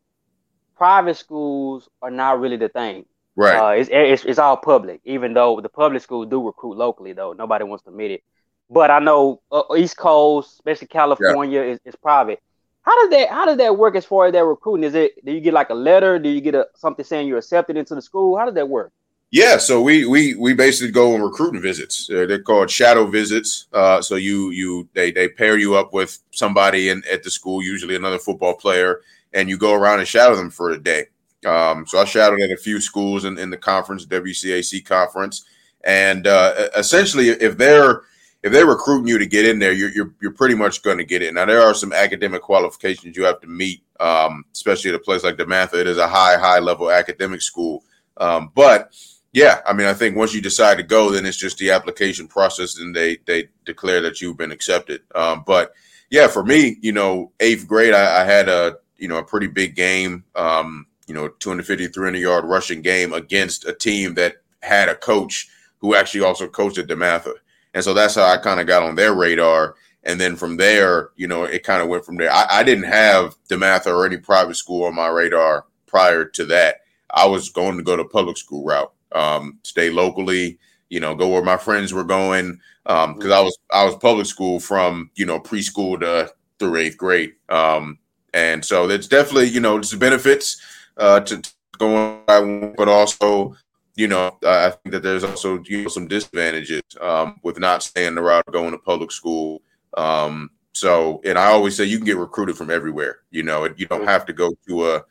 private 0.78 1.18
schools 1.18 1.90
are 2.02 2.12
not 2.12 2.40
really 2.40 2.58
the 2.58 2.70
thing. 2.70 3.06
Right. 3.36 3.56
Uh, 3.56 3.80
it's, 3.80 3.90
it's 3.92 4.26
it's 4.26 4.40
all 4.40 4.58
public. 4.58 5.02
Even 5.06 5.34
though 5.34 5.62
the 5.62 5.70
public 5.70 6.02
schools 6.02 6.28
do 6.30 6.46
recruit 6.46 6.78
locally, 6.78 7.14
though 7.14 7.34
nobody 7.34 7.64
wants 7.64 7.84
to 7.86 7.90
admit 7.90 8.12
it. 8.12 8.24
But 8.70 8.92
I 8.92 9.00
know 9.00 9.42
uh, 9.52 9.64
East 9.78 9.98
Coast, 9.98 10.54
especially 10.56 10.88
California, 10.88 11.62
yeah. 11.62 11.72
is, 11.72 11.80
is 11.86 11.96
private. 11.96 12.42
How 12.82 13.02
does 13.02 13.10
that 13.12 13.30
how 13.30 13.46
does 13.46 13.58
that 13.58 13.78
work 13.78 13.96
as 13.96 14.06
far 14.06 14.28
as 14.28 14.34
that 14.34 14.44
recruiting? 14.44 14.84
Is 14.84 14.96
it 14.96 15.24
do 15.26 15.32
you 15.32 15.42
get 15.42 15.54
like 15.54 15.70
a 15.70 15.76
letter? 15.76 16.20
Do 16.20 16.30
you 16.30 16.42
get 16.42 16.56
a 16.56 16.68
something 16.76 17.06
saying 17.06 17.28
you're 17.28 17.38
accepted 17.38 17.78
into 17.78 17.96
the 17.96 18.02
school? 18.02 18.38
How 18.38 18.46
does 18.46 18.56
that 18.56 18.70
work? 18.70 18.92
Yeah, 19.32 19.58
so 19.58 19.82
we 19.82 20.06
we 20.08 20.34
we 20.36 20.54
basically 20.56 20.92
go 20.92 21.14
on 21.14 21.22
recruiting 21.22 21.62
visits. 21.62 22.10
Uh, 22.10 22.26
they're 22.26 22.42
called 22.42 22.72
shadow 22.72 23.06
visits. 23.06 23.68
Uh, 23.72 24.02
so 24.02 24.16
you 24.16 24.50
you 24.50 24.90
they 24.96 25.12
they 25.12 25.30
pair 25.30 25.58
you 25.58 25.76
up 25.76 25.94
with 25.94 26.18
somebody 26.32 26.90
in 26.90 27.04
at 27.12 27.22
the 27.22 27.30
school, 27.30 27.62
usually 27.62 27.96
another 27.96 28.18
football 28.18 28.56
player, 28.56 29.02
and 29.34 29.48
you 29.48 29.56
go 29.58 29.74
around 29.74 30.00
and 30.00 30.08
shadow 30.08 30.36
them 30.36 30.50
for 30.50 30.72
a 30.72 30.80
day. 30.80 31.06
Um, 31.46 31.86
so 31.86 32.00
I 32.00 32.06
shadowed 32.06 32.42
at 32.42 32.50
a 32.52 32.58
few 32.58 32.82
schools 32.82 33.24
in, 33.24 33.38
in 33.38 33.52
the 33.52 33.58
conference, 33.58 34.06
WCAC 34.06 34.84
conference, 34.84 35.46
and 35.84 36.26
uh, 36.26 36.70
essentially, 36.76 37.30
if 37.30 37.56
they're 37.56 38.02
if 38.42 38.52
they're 38.52 38.66
recruiting 38.66 39.08
you 39.08 39.20
to 39.20 39.28
get 39.28 39.46
in 39.46 39.60
there, 39.60 39.74
you're 39.74 39.92
you're, 39.92 40.12
you're 40.24 40.32
pretty 40.32 40.56
much 40.56 40.82
going 40.82 40.98
to 40.98 41.06
get 41.06 41.22
it. 41.22 41.36
Now 41.36 41.46
there 41.46 41.62
are 41.62 41.76
some 41.76 41.94
academic 41.94 42.42
qualifications 42.42 43.16
you 43.16 43.26
have 43.26 43.42
to 43.42 43.48
meet, 43.48 43.84
um, 44.00 44.44
especially 44.54 44.90
at 44.90 44.96
a 44.96 45.00
place 45.00 45.24
like 45.24 45.38
DeMatha. 45.38 45.76
It 45.76 45.88
is 45.88 46.00
a 46.00 46.08
high 46.08 46.36
high 46.36 46.60
level 46.60 46.90
academic 46.90 47.44
school, 47.44 47.84
Um, 48.18 48.52
but 48.56 48.96
yeah, 49.32 49.62
I 49.66 49.74
mean, 49.74 49.88
I 49.88 49.94
think 49.94 50.16
once 50.16 50.34
you 50.34 50.42
decide 50.42 50.78
to 50.78 50.84
go, 50.84 51.12
then 51.12 51.26
it's 51.26 51.38
just 51.38 51.58
the 51.58 51.72
application 51.72 52.28
process, 52.28 52.80
and 52.80 52.96
they 52.96 53.18
they 53.26 53.50
declare 53.66 54.02
that 54.02 54.22
you've 54.22 54.38
been 54.38 54.52
accepted. 54.52 55.02
Um, 55.14 55.44
but 55.46 55.74
yeah, 56.10 56.28
for 56.28 56.44
me, 56.44 56.78
you 56.82 56.92
know, 56.92 57.32
eighth 57.40 57.68
grade, 57.68 57.94
I, 57.94 58.22
I 58.22 58.26
had 58.26 58.50
a 58.50 58.78
you 58.98 59.08
know 59.08 59.18
a 59.18 59.24
pretty 59.24 59.48
big 59.48 59.76
game, 59.76 60.24
um, 60.36 60.88
you 61.08 61.14
know, 61.14 61.28
250, 61.28 61.88
300 61.88 62.18
yard 62.18 62.46
rushing 62.46 62.82
game 62.82 63.14
against 63.14 63.66
a 63.66 63.74
team 63.74 64.16
that 64.16 64.38
had 64.62 64.90
a 64.90 64.96
coach 64.96 65.48
who 65.80 65.96
actually 65.96 66.24
also 66.24 66.48
coached 66.48 66.80
at 66.80 66.88
DeMatha, 66.88 67.34
and 67.74 67.84
so 67.84 67.94
that's 67.94 68.16
how 68.16 68.26
I 68.26 68.38
kind 68.38 68.60
of 68.60 68.68
got 68.68 68.84
on 68.84 68.96
their 68.96 69.14
radar. 69.14 69.76
And 70.04 70.20
then 70.20 70.38
from 70.38 70.56
there, 70.58 71.10
you 71.18 71.28
know, 71.28 71.44
it 71.44 71.64
kind 71.64 71.84
of 71.84 71.90
went 71.90 72.06
from 72.06 72.16
there. 72.16 72.32
I, 72.32 72.46
I 72.50 72.64
didn't 72.64 72.86
have 72.86 73.36
DeMatha 73.50 73.88
or 73.88 74.06
any 74.06 74.18
private 74.18 74.56
school 74.56 74.86
on 74.86 74.96
my 74.96 75.08
radar 75.08 75.66
prior 75.88 76.24
to 76.26 76.46
that. 76.46 76.78
I 77.12 77.26
was 77.26 77.50
going 77.50 77.78
to 77.78 77.84
go 77.84 77.98
to 77.98 78.06
public 78.06 78.38
school 78.38 78.64
route, 78.64 78.94
um, 79.14 79.60
stay 79.64 79.90
locally, 79.90 80.60
you 80.90 81.00
know, 81.00 81.16
go 81.16 81.28
where 81.28 81.44
my 81.44 81.58
friends 81.58 81.94
were 81.94 82.04
going. 82.04 82.60
Um, 82.86 83.16
because 83.16 83.32
I 83.32 83.42
was 83.42 83.58
I 83.72 83.86
was 83.86 83.96
public 83.96 84.26
school 84.26 84.60
from 84.60 85.12
you 85.16 85.26
know 85.26 85.40
preschool 85.40 86.00
to 86.00 86.32
through 86.58 86.78
eighth 86.78 86.98
grade. 86.98 87.34
Um, 87.50 88.00
and 88.34 88.64
so 88.64 88.88
there's 88.88 89.08
definitely 89.08 89.48
you 89.48 89.60
know 89.60 89.74
there's 89.74 89.94
benefits 89.94 90.62
uh, 90.98 91.20
to 91.22 91.42
going, 91.78 92.74
but 92.78 92.88
also 92.88 93.56
you 93.96 94.08
know 94.08 94.38
I 94.46 94.72
think 94.72 94.94
that 94.94 95.04
there's 95.04 95.24
also 95.24 95.62
you 95.66 95.84
know 95.84 95.90
some 95.90 96.08
disadvantages 96.08 96.82
um, 97.02 97.40
with 97.44 97.60
not 97.60 97.84
staying 97.84 98.16
the 98.16 98.22
route 98.22 98.46
going 98.52 98.72
to 98.72 98.78
public 98.78 99.12
school. 99.12 99.62
Um, 99.96 100.52
so 100.74 101.22
and 101.26 101.38
I 101.38 101.48
always 101.48 101.76
say 101.76 101.86
you 101.86 101.98
can 101.98 102.06
get 102.06 102.18
recruited 102.18 102.58
from 102.58 102.70
everywhere. 102.70 103.20
You 103.32 103.44
know, 103.44 103.68
you 103.78 103.86
don't 103.86 104.08
have 104.08 104.26
to 104.28 104.34
go 104.34 104.52
to 104.68 104.92
a 104.92 105.04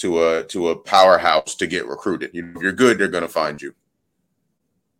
to 0.00 0.24
a 0.24 0.44
to 0.44 0.70
a 0.70 0.76
powerhouse 0.76 1.54
to 1.56 1.66
get 1.66 1.86
recruited. 1.86 2.30
You 2.32 2.42
know, 2.42 2.52
if 2.56 2.62
you're 2.62 2.72
good, 2.72 2.98
they're 2.98 3.08
going 3.08 3.22
to 3.22 3.28
find 3.28 3.60
you. 3.60 3.74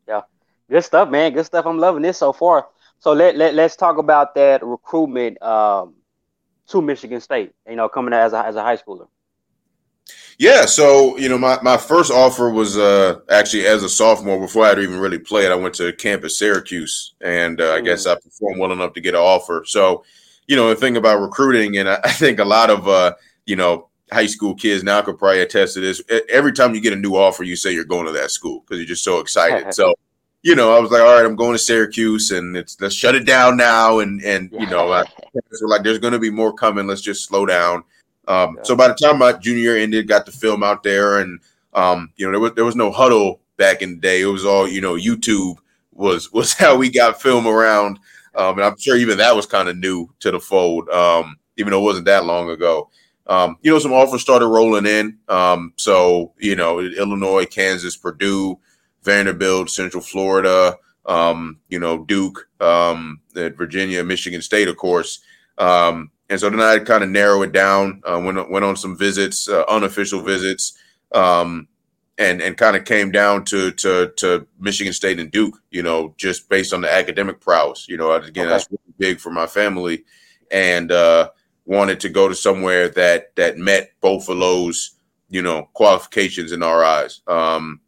Yeah, 0.06 0.22
good 0.68 0.84
stuff, 0.84 1.10
man. 1.10 1.32
Good 1.32 1.46
stuff. 1.46 1.66
I'm 1.66 1.78
loving 1.78 2.02
this 2.02 2.18
so 2.18 2.32
far. 2.32 2.68
So 2.98 3.12
let, 3.12 3.36
let 3.36 3.54
let's 3.54 3.76
talk 3.76 3.98
about 3.98 4.34
that 4.34 4.64
recruitment 4.64 5.42
um, 5.42 5.94
to 6.68 6.82
Michigan 6.82 7.20
State. 7.20 7.52
You 7.68 7.76
know, 7.76 7.88
coming 7.88 8.14
as 8.14 8.32
a 8.32 8.44
as 8.44 8.56
a 8.56 8.62
high 8.62 8.76
schooler. 8.76 9.08
Yeah, 10.38 10.64
so 10.64 11.18
you 11.18 11.28
know, 11.28 11.36
my, 11.36 11.58
my 11.62 11.76
first 11.76 12.10
offer 12.10 12.50
was 12.50 12.78
uh, 12.78 13.20
actually 13.28 13.66
as 13.66 13.82
a 13.82 13.90
sophomore 13.90 14.40
before 14.40 14.64
I'd 14.64 14.78
even 14.78 14.98
really 14.98 15.18
played. 15.18 15.50
I 15.50 15.54
went 15.54 15.74
to 15.74 15.92
campus 15.92 16.38
Syracuse, 16.38 17.14
and 17.20 17.60
uh, 17.60 17.74
I 17.74 17.82
guess 17.82 18.06
I 18.06 18.14
performed 18.14 18.58
well 18.58 18.72
enough 18.72 18.94
to 18.94 19.02
get 19.02 19.14
an 19.14 19.20
offer. 19.20 19.64
So, 19.66 20.02
you 20.46 20.56
know, 20.56 20.70
the 20.70 20.76
thing 20.76 20.96
about 20.96 21.20
recruiting, 21.20 21.76
and 21.76 21.90
I, 21.90 22.00
I 22.04 22.12
think 22.12 22.38
a 22.38 22.44
lot 22.44 22.70
of 22.70 22.88
uh, 22.88 23.14
you 23.44 23.56
know 23.56 23.89
high 24.12 24.26
school 24.26 24.54
kids 24.54 24.82
now 24.82 25.00
could 25.02 25.18
probably 25.18 25.40
attest 25.40 25.74
to 25.74 25.80
this. 25.80 26.02
Every 26.28 26.52
time 26.52 26.74
you 26.74 26.80
get 26.80 26.92
a 26.92 26.96
new 26.96 27.16
offer, 27.16 27.44
you 27.44 27.56
say 27.56 27.72
you're 27.72 27.84
going 27.84 28.06
to 28.06 28.12
that 28.12 28.30
school 28.30 28.60
because 28.60 28.78
you're 28.78 28.86
just 28.86 29.04
so 29.04 29.20
excited. 29.20 29.72
so, 29.74 29.94
you 30.42 30.54
know, 30.54 30.74
I 30.74 30.80
was 30.80 30.90
like, 30.90 31.02
all 31.02 31.14
right, 31.14 31.24
I'm 31.24 31.36
going 31.36 31.52
to 31.52 31.58
Syracuse, 31.58 32.30
and 32.30 32.56
it's 32.56 32.80
let's 32.80 32.94
shut 32.94 33.14
it 33.14 33.26
down 33.26 33.56
now. 33.56 33.98
And 33.98 34.22
and 34.22 34.50
you 34.52 34.66
know, 34.66 34.90
I, 34.90 35.04
like 35.62 35.82
there's 35.82 35.98
going 35.98 36.12
to 36.12 36.18
be 36.18 36.30
more 36.30 36.52
coming. 36.52 36.86
Let's 36.86 37.02
just 37.02 37.26
slow 37.26 37.46
down. 37.46 37.84
Um, 38.28 38.56
yeah. 38.56 38.62
So 38.62 38.76
by 38.76 38.88
the 38.88 38.94
time 38.94 39.18
my 39.18 39.32
junior 39.32 39.62
year 39.62 39.76
ended, 39.76 40.08
got 40.08 40.26
the 40.26 40.32
film 40.32 40.62
out 40.62 40.82
there, 40.82 41.18
and 41.18 41.40
um, 41.74 42.12
you 42.16 42.26
know, 42.26 42.32
there 42.32 42.40
was 42.40 42.52
there 42.54 42.64
was 42.64 42.76
no 42.76 42.90
Hudl 42.90 43.38
back 43.56 43.82
in 43.82 43.96
the 43.96 44.00
day. 44.00 44.22
It 44.22 44.26
was 44.26 44.44
all 44.44 44.66
you 44.66 44.80
know, 44.80 44.94
YouTube 44.94 45.56
was 45.92 46.32
was 46.32 46.54
how 46.54 46.76
we 46.76 46.90
got 46.90 47.20
film 47.20 47.46
around. 47.46 47.98
Um, 48.34 48.58
and 48.58 48.64
I'm 48.64 48.78
sure 48.78 48.96
even 48.96 49.18
that 49.18 49.34
was 49.34 49.46
kind 49.46 49.68
of 49.68 49.76
new 49.76 50.08
to 50.20 50.30
the 50.30 50.38
fold, 50.38 50.88
um, 50.88 51.36
even 51.56 51.72
though 51.72 51.80
it 51.80 51.84
wasn't 51.84 52.06
that 52.06 52.24
long 52.24 52.48
ago. 52.48 52.88
Um, 53.30 53.58
you 53.62 53.70
know, 53.70 53.78
some 53.78 53.92
offers 53.92 54.20
started 54.20 54.48
rolling 54.48 54.86
in. 54.86 55.16
Um, 55.28 55.72
so, 55.76 56.34
you 56.38 56.56
know, 56.56 56.80
Illinois, 56.80 57.46
Kansas, 57.46 57.96
Purdue, 57.96 58.58
Vanderbilt, 59.04 59.70
Central 59.70 60.02
Florida, 60.02 60.76
um, 61.06 61.60
you 61.68 61.78
know, 61.78 62.04
Duke, 62.04 62.48
um, 62.60 63.20
Virginia, 63.32 64.02
Michigan 64.02 64.42
State, 64.42 64.66
of 64.66 64.76
course. 64.76 65.20
Um, 65.58 66.10
and 66.28 66.40
so 66.40 66.50
then 66.50 66.60
I 66.60 66.80
kind 66.80 67.04
of 67.04 67.10
narrow 67.10 67.42
it 67.42 67.52
down, 67.52 68.02
uh, 68.04 68.20
went, 68.20 68.50
went 68.50 68.64
on 68.64 68.74
some 68.74 68.98
visits, 68.98 69.48
uh, 69.48 69.64
unofficial 69.68 70.22
visits, 70.22 70.76
um, 71.12 71.68
and, 72.18 72.42
and 72.42 72.56
kind 72.56 72.76
of 72.76 72.84
came 72.84 73.12
down 73.12 73.44
to, 73.44 73.70
to, 73.70 74.12
to 74.16 74.44
Michigan 74.58 74.92
State 74.92 75.20
and 75.20 75.30
Duke, 75.30 75.56
you 75.70 75.84
know, 75.84 76.14
just 76.18 76.48
based 76.48 76.74
on 76.74 76.80
the 76.80 76.92
academic 76.92 77.40
prowess. 77.40 77.88
You 77.88 77.96
know, 77.96 78.10
again, 78.12 78.46
okay. 78.46 78.50
that's 78.50 78.68
really 78.72 78.94
big 78.98 79.20
for 79.20 79.30
my 79.30 79.46
family. 79.46 80.04
And, 80.50 80.90
uh, 80.90 81.30
wanted 81.64 82.00
to 82.00 82.08
go 82.08 82.28
to 82.28 82.34
somewhere 82.34 82.88
that 82.88 83.34
that 83.36 83.58
met 83.58 83.92
both 84.00 84.28
of 84.28 84.38
those, 84.38 84.92
you 85.28 85.42
know, 85.42 85.68
qualifications 85.72 86.52
in 86.52 86.62
our 86.62 86.84
eyes. 86.84 87.20
Um, 87.26 87.80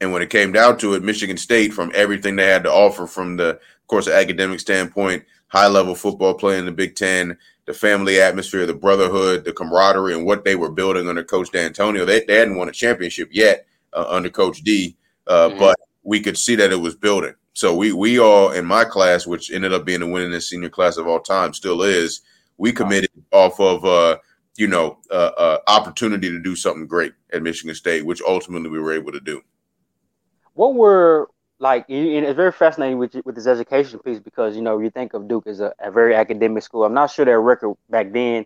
and 0.00 0.12
when 0.12 0.22
it 0.22 0.30
came 0.30 0.52
down 0.52 0.78
to 0.78 0.94
it, 0.94 1.02
Michigan 1.02 1.36
State, 1.36 1.72
from 1.72 1.90
everything 1.94 2.36
they 2.36 2.46
had 2.46 2.62
to 2.64 2.72
offer, 2.72 3.06
from 3.06 3.36
the, 3.36 3.48
of 3.48 3.86
course, 3.88 4.06
the 4.06 4.14
academic 4.14 4.60
standpoint, 4.60 5.24
high 5.48 5.66
level 5.66 5.94
football 5.94 6.34
play 6.34 6.58
in 6.58 6.66
the 6.66 6.72
Big 6.72 6.94
Ten, 6.94 7.36
the 7.66 7.74
family 7.74 8.20
atmosphere, 8.20 8.64
the 8.64 8.74
brotherhood, 8.74 9.44
the 9.44 9.52
camaraderie, 9.52 10.14
and 10.14 10.24
what 10.24 10.44
they 10.44 10.54
were 10.54 10.70
building 10.70 11.08
under 11.08 11.24
Coach 11.24 11.50
Dantonio. 11.50 12.06
They, 12.06 12.24
they 12.24 12.36
hadn't 12.36 12.56
won 12.56 12.68
a 12.68 12.72
championship 12.72 13.28
yet 13.32 13.66
uh, 13.92 14.06
under 14.08 14.30
Coach 14.30 14.62
D, 14.62 14.96
uh, 15.26 15.48
mm-hmm. 15.48 15.58
but 15.58 15.76
we 16.02 16.20
could 16.20 16.38
see 16.38 16.54
that 16.56 16.72
it 16.72 16.76
was 16.76 16.94
building. 16.94 17.34
So 17.54 17.74
we 17.74 17.92
we 17.92 18.20
all 18.20 18.52
in 18.52 18.64
my 18.64 18.84
class, 18.84 19.26
which 19.26 19.50
ended 19.50 19.72
up 19.72 19.84
being 19.84 20.00
the 20.00 20.06
winningest 20.06 20.44
senior 20.44 20.68
class 20.68 20.96
of 20.96 21.08
all 21.08 21.18
time, 21.18 21.52
still 21.52 21.82
is 21.82 22.20
we 22.58 22.72
committed 22.72 23.10
off 23.32 23.58
of 23.60 23.84
uh, 23.84 24.18
you 24.56 24.66
know 24.66 24.98
uh, 25.10 25.30
uh, 25.38 25.58
opportunity 25.68 26.28
to 26.28 26.38
do 26.40 26.54
something 26.54 26.86
great 26.86 27.14
at 27.32 27.42
Michigan 27.42 27.74
State, 27.74 28.04
which 28.04 28.20
ultimately 28.20 28.68
we 28.68 28.80
were 28.80 28.92
able 28.92 29.12
to 29.12 29.20
do. 29.20 29.40
What 30.54 30.74
were 30.74 31.30
like 31.60 31.86
and 31.88 32.24
it's 32.24 32.36
very 32.36 32.52
fascinating 32.52 32.98
with 32.98 33.16
with 33.24 33.34
this 33.34 33.46
education 33.46 33.98
piece 34.00 34.18
because 34.18 34.54
you 34.54 34.62
know 34.62 34.78
you 34.78 34.90
think 34.90 35.14
of 35.14 35.28
Duke 35.28 35.46
as 35.46 35.60
a, 35.60 35.72
a 35.78 35.90
very 35.90 36.14
academic 36.14 36.62
school. 36.62 36.84
I'm 36.84 36.94
not 36.94 37.10
sure 37.10 37.24
their 37.24 37.40
record 37.40 37.76
back 37.88 38.12
then. 38.12 38.44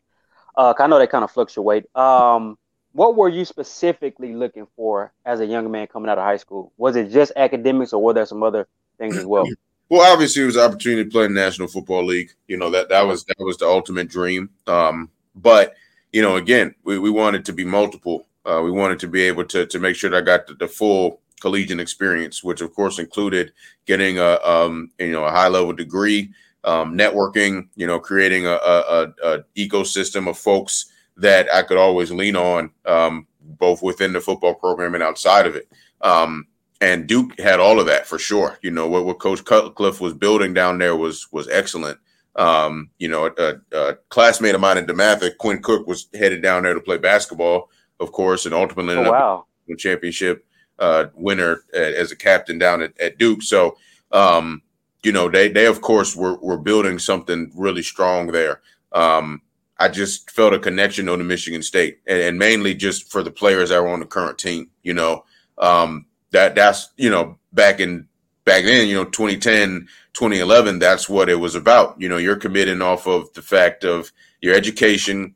Uh, 0.55 0.75
I 0.79 0.87
know 0.87 0.99
they 0.99 1.07
kind 1.07 1.25
of 1.25 1.31
fluctuate. 1.31 1.85
Um, 1.97 2.59
what 2.93 3.17
were 3.17 3.31
you 3.31 3.47
specifically 3.47 4.35
looking 4.35 4.67
for 4.77 5.15
as 5.25 5.41
a 5.41 5.47
young 5.47 5.71
man 5.71 5.87
coming 5.87 6.11
out 6.11 6.19
of 6.19 6.25
high 6.25 6.37
school? 6.37 6.73
Was 6.77 6.95
it 6.95 7.11
just 7.11 7.33
academics, 7.37 7.95
or 7.95 8.03
were 8.03 8.13
there 8.13 8.27
some 8.27 8.43
other 8.43 8.69
things 8.99 9.17
as 9.17 9.25
well? 9.25 9.47
Well, 9.93 10.11
obviously, 10.11 10.43
it 10.43 10.47
was 10.47 10.57
an 10.57 10.63
opportunity 10.63 11.05
to 11.05 11.11
play 11.11 11.27
in 11.27 11.35
the 11.35 11.41
National 11.43 11.69
Football 11.69 12.07
League. 12.07 12.33
You 12.49 12.57
know 12.57 12.71
that 12.71 12.89
that 12.89 13.03
was 13.03 13.25
that 13.25 13.37
was 13.39 13.59
the 13.59 13.67
ultimate 13.67 14.09
dream. 14.09 14.49
Um, 14.67 15.11
but 15.35 15.75
you 16.15 16.23
know, 16.23 16.37
again, 16.37 16.75
we, 16.83 16.99
we 16.99 17.11
wanted 17.11 17.45
to 17.45 17.53
be 17.53 17.63
multiple. 17.63 18.27
Uh, 18.47 18.63
we 18.65 18.71
wanted 18.71 18.99
to 19.01 19.07
be 19.07 19.21
able 19.21 19.45
to 19.45 19.67
to 19.67 19.79
make 19.79 19.95
sure 19.95 20.09
that 20.09 20.17
I 20.17 20.21
got 20.23 20.47
the, 20.47 20.55
the 20.55 20.67
full 20.67 21.21
collegiate 21.43 21.79
experience, 21.79 22.43
which 22.43 22.63
of 22.63 22.73
course 22.73 22.99
included 22.99 23.53
getting 23.85 24.19
a 24.19 24.39
um, 24.43 24.91
you 24.99 25.13
know 25.13 25.25
a 25.25 25.31
high 25.31 25.49
level 25.49 25.75
degree, 25.75 26.33
um, 26.65 26.97
networking, 26.97 27.69
you 27.77 27.87
know, 27.87 28.01
creating 28.01 28.47
a, 28.47 28.53
a, 28.65 29.13
a, 29.23 29.45
ecosystem 29.59 30.27
of 30.27 30.39
folks 30.39 30.87
that 31.19 31.53
I 31.53 31.61
could 31.65 31.77
always 31.77 32.11
lean 32.11 32.37
on, 32.37 32.71
um, 32.87 33.27
both 33.43 33.83
within 33.83 34.15
the 34.15 34.23
football 34.23 34.55
program 34.55 34.95
and 34.95 35.03
outside 35.03 35.47
of 35.47 35.55
it. 35.55 35.69
Um, 36.01 36.47
and 36.83 37.07
Duke 37.07 37.39
had 37.39 37.61
all 37.61 37.79
of 37.79 37.87
that 37.87 38.07
for 38.07 38.19
sure. 38.19 38.59
You 38.61 38.73
know 38.73 38.89
what, 38.89 39.05
what 39.07 39.21
Coach 39.21 39.45
Cutcliffe 39.45 40.01
was 40.01 40.13
building 40.13 40.53
down 40.53 40.79
there 40.79 40.97
was 40.97 41.31
was 41.33 41.49
excellent. 41.49 41.99
Um, 42.35 42.91
you 42.99 43.09
know, 43.09 43.27
a, 43.27 43.55
a, 43.73 43.95
classmate 44.09 44.55
of 44.55 44.61
mine 44.61 44.79
in 44.79 44.87
DeMatha, 44.87 45.37
Quinn 45.37 45.63
Cook, 45.63 45.87
was 45.87 46.09
headed 46.15 46.43
down 46.43 46.63
there 46.63 46.73
to 46.73 46.81
play 46.81 46.97
basketball, 46.97 47.69
of 48.01 48.11
course, 48.11 48.47
and 48.47 48.55
ultimately 48.55 48.95
ended 48.95 49.07
oh, 49.07 49.13
wow. 49.13 49.47
up 49.71 49.79
championship 49.79 50.45
uh, 50.79 51.07
winner 51.15 51.65
as 51.73 52.11
a 52.11 52.17
captain 52.17 52.59
down 52.59 52.83
at, 52.83 52.99
at 52.99 53.19
Duke. 53.19 53.43
So, 53.43 53.77
um, 54.11 54.63
you 55.05 55.13
know, 55.13 55.29
they 55.29 55.49
they 55.49 55.67
of 55.67 55.81
course 55.83 56.17
were 56.17 56.37
were 56.37 56.59
building 56.59 56.99
something 56.99 57.53
really 57.55 57.83
strong 57.83 58.29
there. 58.29 58.61
Um, 58.93 59.43
I 59.79 59.89
just 59.89 60.31
felt 60.31 60.53
a 60.53 60.59
connection 60.59 61.09
on 61.09 61.19
the 61.19 61.25
Michigan 61.25 61.63
State, 61.63 62.01
and, 62.07 62.19
and, 62.19 62.39
mainly 62.39 62.75
just 62.75 63.11
for 63.11 63.23
the 63.23 63.31
players 63.31 63.71
that 63.71 63.83
were 63.83 63.89
on 63.89 64.01
the 64.01 64.07
current 64.07 64.39
team. 64.39 64.71
You 64.83 64.95
know, 64.95 65.25
um, 65.59 66.07
that 66.33 66.55
that's 66.55 66.91
you 66.97 67.09
know 67.09 67.39
back 67.53 67.81
in 67.81 68.09
back 68.45 68.65
then 68.65 68.89
you 68.89 68.95
know 68.95 69.05
2010 69.05 69.89
2011 70.15 70.79
that's 70.79 71.09
what 71.09 71.29
it 71.29 71.37
was 71.37 71.55
about. 71.55 71.99
You 72.01 72.09
know 72.09 72.17
you're 72.17 72.37
committing 72.37 72.83
off 72.83 73.07
of 73.07 73.33
the 73.35 73.43
fact 73.43 73.85
of 73.85 74.13
your 74.41 74.55
education 74.55 75.35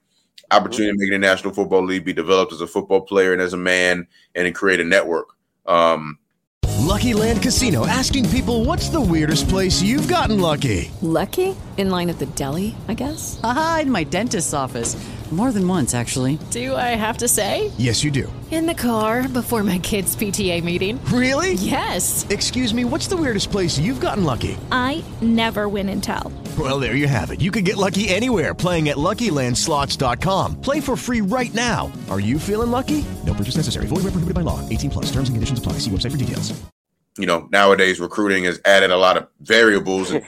opportunity 0.51 0.93
to 0.93 0.99
make 0.99 1.11
the 1.11 1.19
national 1.19 1.55
football 1.55 1.85
league 1.85 2.05
be 2.05 2.13
developed 2.13 2.53
as 2.53 2.61
a 2.61 2.67
football 2.67 3.01
player 3.01 3.33
and 3.33 3.43
as 3.43 3.53
a 3.53 3.57
man 3.57 4.07
and 4.35 4.47
to 4.47 4.53
create 4.53 4.81
a 4.81 4.85
network. 4.85 5.31
Um, 5.67 6.19
lucky 6.79 7.15
land 7.15 7.43
casino 7.43 7.85
asking 7.87 8.29
people 8.29 8.65
what's 8.65 8.89
the 8.89 9.01
weirdest 9.01 9.49
place 9.49 9.83
you've 9.83 10.09
gotten 10.09 10.41
lucky? 10.41 10.91
Lucky? 11.03 11.57
In 11.77 11.91
line 11.91 12.09
at 12.09 12.19
the 12.19 12.27
deli 12.27 12.75
i 12.89 12.95
guess? 12.95 13.41
Aha 13.43 13.81
in 13.83 13.91
my 13.91 14.05
dentist's 14.05 14.55
office 14.55 14.95
more 15.33 15.51
than 15.51 15.67
once, 15.67 15.93
actually. 15.93 16.39
Do 16.51 16.77
I 16.77 16.95
have 16.95 17.19
to 17.19 17.27
say? 17.27 17.73
Yes, 17.77 18.05
you 18.05 18.13
do. 18.13 18.33
In 18.53 18.67
the 18.67 18.75
car 18.75 19.27
before 19.27 19.65
my 19.65 19.79
kids' 19.81 20.15
PTA 20.15 20.63
meeting. 20.63 21.05
Really? 21.07 21.55
Yes. 21.55 22.25
Excuse 22.31 22.73
me, 22.73 22.85
what's 22.85 23.09
the 23.09 23.17
weirdest 23.17 23.51
place 23.51 23.77
you've 23.77 23.99
gotten 23.99 24.23
lucky? 24.23 24.57
I 24.71 25.03
never 25.21 25.69
win 25.69 25.89
and 25.89 26.01
tell. 26.03 26.33
Well, 26.57 26.79
there 26.79 26.95
you 26.95 27.09
have 27.09 27.33
it. 27.33 27.41
You 27.41 27.51
can 27.51 27.65
get 27.65 27.77
lucky 27.77 28.09
anywhere 28.09 28.55
playing 28.55 28.89
at 28.89 28.97
LuckyLandSlots.com. 28.99 30.61
Play 30.61 30.81
for 30.81 30.97
free 30.97 31.23
right 31.23 31.53
now. 31.53 31.91
Are 32.09 32.21
you 32.21 32.39
feeling 32.39 32.71
lucky? 32.71 33.05
No 33.27 33.35
purchase 33.35 33.57
necessary. 33.57 33.87
Void 33.89 34.05
where 34.05 34.13
prohibited 34.13 34.35
by 34.35 34.43
law. 34.43 34.67
18 34.69 34.91
plus. 34.91 35.07
Terms 35.07 35.29
and 35.29 35.35
conditions 35.35 35.59
apply. 35.59 35.75
See 35.75 35.91
website 35.91 36.13
for 36.13 36.17
details. 36.17 36.55
You 37.19 37.27
know, 37.27 37.49
nowadays 37.51 37.99
recruiting 37.99 38.45
has 38.45 38.61
added 38.65 38.91
a 38.91 38.97
lot 38.97 39.17
of 39.17 39.27
variables 39.41 40.11
to 40.11 40.21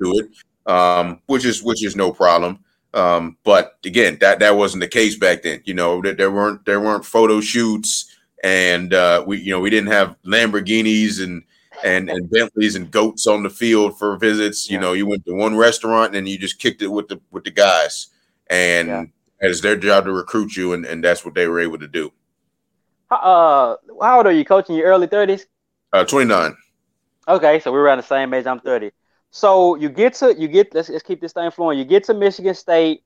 it, 0.00 0.30
um, 0.70 1.20
which 1.26 1.44
is 1.44 1.62
which 1.62 1.84
is 1.84 1.96
no 1.96 2.12
problem. 2.12 2.64
Um, 2.96 3.36
but 3.44 3.76
again, 3.84 4.16
that 4.20 4.38
that 4.38 4.56
wasn't 4.56 4.80
the 4.80 4.88
case 4.88 5.16
back 5.18 5.42
then. 5.42 5.60
You 5.64 5.74
know, 5.74 6.00
that 6.02 6.16
there 6.16 6.30
weren't 6.30 6.64
there 6.64 6.80
weren't 6.80 7.04
photo 7.04 7.40
shoots, 7.42 8.06
and 8.42 8.94
uh, 8.94 9.22
we 9.26 9.38
you 9.38 9.50
know 9.50 9.60
we 9.60 9.68
didn't 9.70 9.92
have 9.92 10.16
Lamborghinis 10.24 11.22
and 11.22 11.42
and 11.84 12.08
and 12.08 12.30
Bentleys 12.30 12.74
and 12.74 12.90
goats 12.90 13.26
on 13.26 13.42
the 13.42 13.50
field 13.50 13.98
for 13.98 14.16
visits. 14.16 14.70
You 14.70 14.78
know, 14.80 14.94
you 14.94 15.06
went 15.06 15.26
to 15.26 15.34
one 15.34 15.56
restaurant 15.56 16.16
and 16.16 16.26
you 16.26 16.38
just 16.38 16.58
kicked 16.58 16.80
it 16.80 16.88
with 16.88 17.08
the 17.08 17.20
with 17.30 17.44
the 17.44 17.50
guys, 17.50 18.06
and 18.48 18.88
Yeah. 18.88 19.04
it's 19.40 19.60
their 19.60 19.76
job 19.76 20.06
to 20.06 20.12
recruit 20.12 20.56
you, 20.56 20.72
and 20.72 20.86
and 20.86 21.04
that's 21.04 21.22
what 21.22 21.34
they 21.34 21.46
were 21.48 21.60
able 21.60 21.78
to 21.78 21.88
do. 21.88 22.10
Uh, 23.10 23.76
how 24.00 24.16
old 24.16 24.26
are 24.26 24.32
you, 24.32 24.44
coaching? 24.44 24.74
Your 24.74 24.86
early 24.88 25.06
thirties? 25.06 25.46
Uh, 25.92 26.04
Twenty 26.04 26.28
nine. 26.28 26.56
Okay, 27.28 27.60
so 27.60 27.72
we're 27.72 27.82
around 27.82 27.98
the 27.98 28.04
same 28.04 28.32
age. 28.32 28.46
I'm 28.46 28.60
30. 28.60 28.90
So 29.36 29.74
you 29.74 29.90
get 29.90 30.14
to 30.14 30.34
you 30.34 30.48
get 30.48 30.74
let's 30.74 30.88
let's 30.88 31.02
keep 31.02 31.20
this 31.20 31.34
thing 31.34 31.50
flowing. 31.50 31.78
You 31.78 31.84
get 31.84 32.04
to 32.04 32.14
Michigan 32.14 32.54
State. 32.54 33.02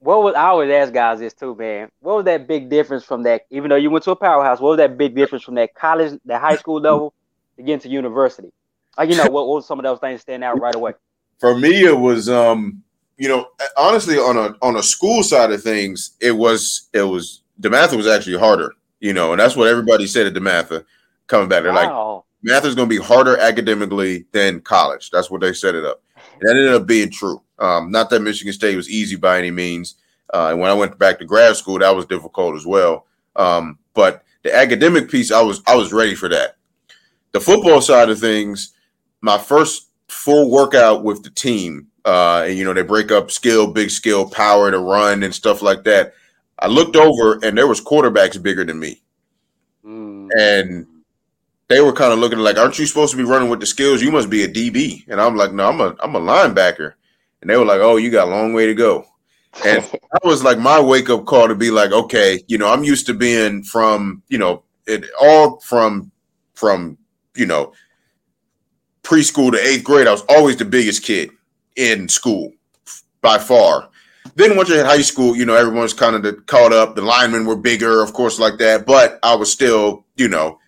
What 0.00 0.24
was 0.24 0.34
I 0.34 0.46
always 0.46 0.72
ask 0.72 0.92
guys 0.92 1.20
this 1.20 1.34
too, 1.34 1.54
man? 1.54 1.88
What 2.00 2.16
was 2.16 2.24
that 2.24 2.48
big 2.48 2.68
difference 2.68 3.04
from 3.04 3.22
that? 3.22 3.42
Even 3.50 3.68
though 3.68 3.76
you 3.76 3.88
went 3.88 4.04
to 4.04 4.10
a 4.10 4.16
powerhouse, 4.16 4.60
what 4.60 4.70
was 4.70 4.78
that 4.78 4.98
big 4.98 5.14
difference 5.14 5.44
from 5.44 5.54
that 5.54 5.74
college, 5.74 6.18
that 6.24 6.40
high 6.40 6.56
school 6.56 6.80
level, 6.80 7.14
to 7.56 7.62
getting 7.62 7.78
to 7.80 7.88
university? 7.88 8.52
Like 8.96 9.08
you 9.08 9.16
know, 9.16 9.24
what, 9.24 9.46
what 9.46 9.54
was 9.54 9.66
some 9.66 9.78
of 9.78 9.84
those 9.84 10.00
things 10.00 10.20
stand 10.20 10.42
out 10.42 10.60
right 10.60 10.74
away? 10.74 10.94
for 11.38 11.56
me 11.56 11.84
it 11.84 11.96
was 11.96 12.28
um 12.28 12.82
you 13.16 13.28
know 13.28 13.46
honestly 13.76 14.16
on 14.16 14.36
a 14.36 14.54
on 14.60 14.76
a 14.76 14.82
school 14.82 15.22
side 15.22 15.50
of 15.52 15.62
things 15.62 16.16
it 16.20 16.32
was 16.32 16.88
it 16.92 17.02
was 17.02 17.42
dematha 17.60 17.96
was 17.96 18.06
actually 18.06 18.36
harder 18.36 18.72
you 19.00 19.12
know 19.12 19.32
and 19.32 19.40
that's 19.40 19.56
what 19.56 19.68
everybody 19.68 20.06
said 20.06 20.26
at 20.26 20.34
dematha 20.34 20.84
coming 21.26 21.48
back 21.48 21.62
they're 21.62 21.72
like 21.72 21.88
Wow. 21.88 22.17
Math 22.42 22.64
is 22.64 22.74
going 22.74 22.88
to 22.88 22.94
be 22.94 23.02
harder 23.02 23.36
academically 23.38 24.26
than 24.32 24.60
college 24.60 25.10
that's 25.10 25.30
what 25.30 25.40
they 25.40 25.52
set 25.52 25.74
it 25.74 25.84
up 25.84 26.02
and 26.14 26.42
that 26.42 26.56
ended 26.56 26.74
up 26.74 26.86
being 26.86 27.10
true 27.10 27.42
um 27.58 27.90
not 27.90 28.10
that 28.10 28.22
michigan 28.22 28.52
state 28.52 28.76
was 28.76 28.90
easy 28.90 29.16
by 29.16 29.38
any 29.38 29.50
means 29.50 29.96
uh, 30.34 30.48
and 30.50 30.60
when 30.60 30.70
i 30.70 30.74
went 30.74 30.98
back 30.98 31.18
to 31.18 31.24
grad 31.24 31.56
school 31.56 31.78
that 31.78 31.94
was 31.94 32.06
difficult 32.06 32.54
as 32.54 32.66
well 32.66 33.06
um 33.36 33.78
but 33.94 34.22
the 34.42 34.54
academic 34.54 35.10
piece 35.10 35.32
i 35.32 35.40
was 35.40 35.62
i 35.66 35.74
was 35.74 35.92
ready 35.92 36.14
for 36.14 36.28
that 36.28 36.56
the 37.32 37.40
football 37.40 37.80
side 37.80 38.08
of 38.08 38.18
things 38.18 38.74
my 39.20 39.38
first 39.38 39.88
full 40.08 40.50
workout 40.50 41.04
with 41.04 41.22
the 41.22 41.30
team. 41.30 41.86
Uh, 42.04 42.44
and 42.46 42.56
you 42.56 42.64
know, 42.64 42.72
they 42.72 42.82
break 42.82 43.10
up 43.10 43.30
skill, 43.30 43.66
big 43.66 43.90
skill, 43.90 44.28
power 44.28 44.70
to 44.70 44.78
run 44.78 45.22
and 45.22 45.34
stuff 45.34 45.62
like 45.62 45.84
that. 45.84 46.14
I 46.58 46.66
looked 46.66 46.96
over 46.96 47.38
and 47.42 47.56
there 47.56 47.66
was 47.66 47.80
quarterbacks 47.80 48.42
bigger 48.42 48.64
than 48.64 48.80
me. 48.80 49.02
Mm. 49.84 50.28
And 50.36 50.86
they 51.68 51.80
were 51.80 51.92
kind 51.92 52.12
of 52.12 52.18
looking 52.18 52.38
like, 52.38 52.56
aren't 52.56 52.78
you 52.78 52.86
supposed 52.86 53.10
to 53.12 53.16
be 53.16 53.24
running 53.24 53.50
with 53.50 53.60
the 53.60 53.66
skills? 53.66 54.02
You 54.02 54.10
must 54.10 54.30
be 54.30 54.42
a 54.42 54.48
DB. 54.48 55.04
And 55.08 55.20
I'm 55.20 55.36
like, 55.36 55.52
no, 55.52 55.68
I'm 55.68 55.80
a 55.80 55.94
I'm 56.00 56.14
a 56.14 56.20
linebacker. 56.20 56.94
And 57.40 57.50
they 57.50 57.56
were 57.56 57.64
like, 57.64 57.80
oh, 57.80 57.96
you 57.96 58.10
got 58.10 58.28
a 58.28 58.30
long 58.30 58.52
way 58.52 58.66
to 58.66 58.74
go. 58.74 59.04
And 59.64 59.82
that 60.12 60.24
was 60.24 60.42
like 60.42 60.58
my 60.58 60.80
wake 60.80 61.10
up 61.10 61.26
call 61.26 61.48
to 61.48 61.54
be 61.54 61.70
like, 61.70 61.92
okay, 61.92 62.42
you 62.48 62.58
know, 62.58 62.68
I'm 62.68 62.84
used 62.84 63.06
to 63.06 63.14
being 63.14 63.62
from, 63.62 64.22
you 64.28 64.38
know, 64.38 64.64
it 64.86 65.04
all 65.20 65.60
from 65.60 66.10
from, 66.54 66.96
you 67.36 67.46
know, 67.46 67.72
preschool 69.02 69.52
to 69.52 69.58
eighth 69.58 69.84
grade. 69.84 70.06
I 70.06 70.12
was 70.12 70.24
always 70.28 70.56
the 70.56 70.64
biggest 70.64 71.02
kid 71.02 71.30
in 71.76 72.08
school 72.08 72.52
by 73.20 73.38
far. 73.38 73.90
Then 74.34 74.56
once 74.56 74.68
you 74.68 74.76
hit 74.76 74.86
high 74.86 75.02
school, 75.02 75.36
you 75.36 75.44
know, 75.44 75.54
everyone's 75.54 75.94
kind 75.94 76.14
of 76.14 76.46
caught 76.46 76.72
up. 76.72 76.94
The 76.94 77.02
linemen 77.02 77.46
were 77.46 77.56
bigger, 77.56 78.02
of 78.02 78.12
course, 78.12 78.38
like 78.38 78.58
that. 78.58 78.86
But 78.86 79.18
I 79.22 79.34
was 79.34 79.50
still, 79.50 80.04
you 80.16 80.28
know, 80.28 80.58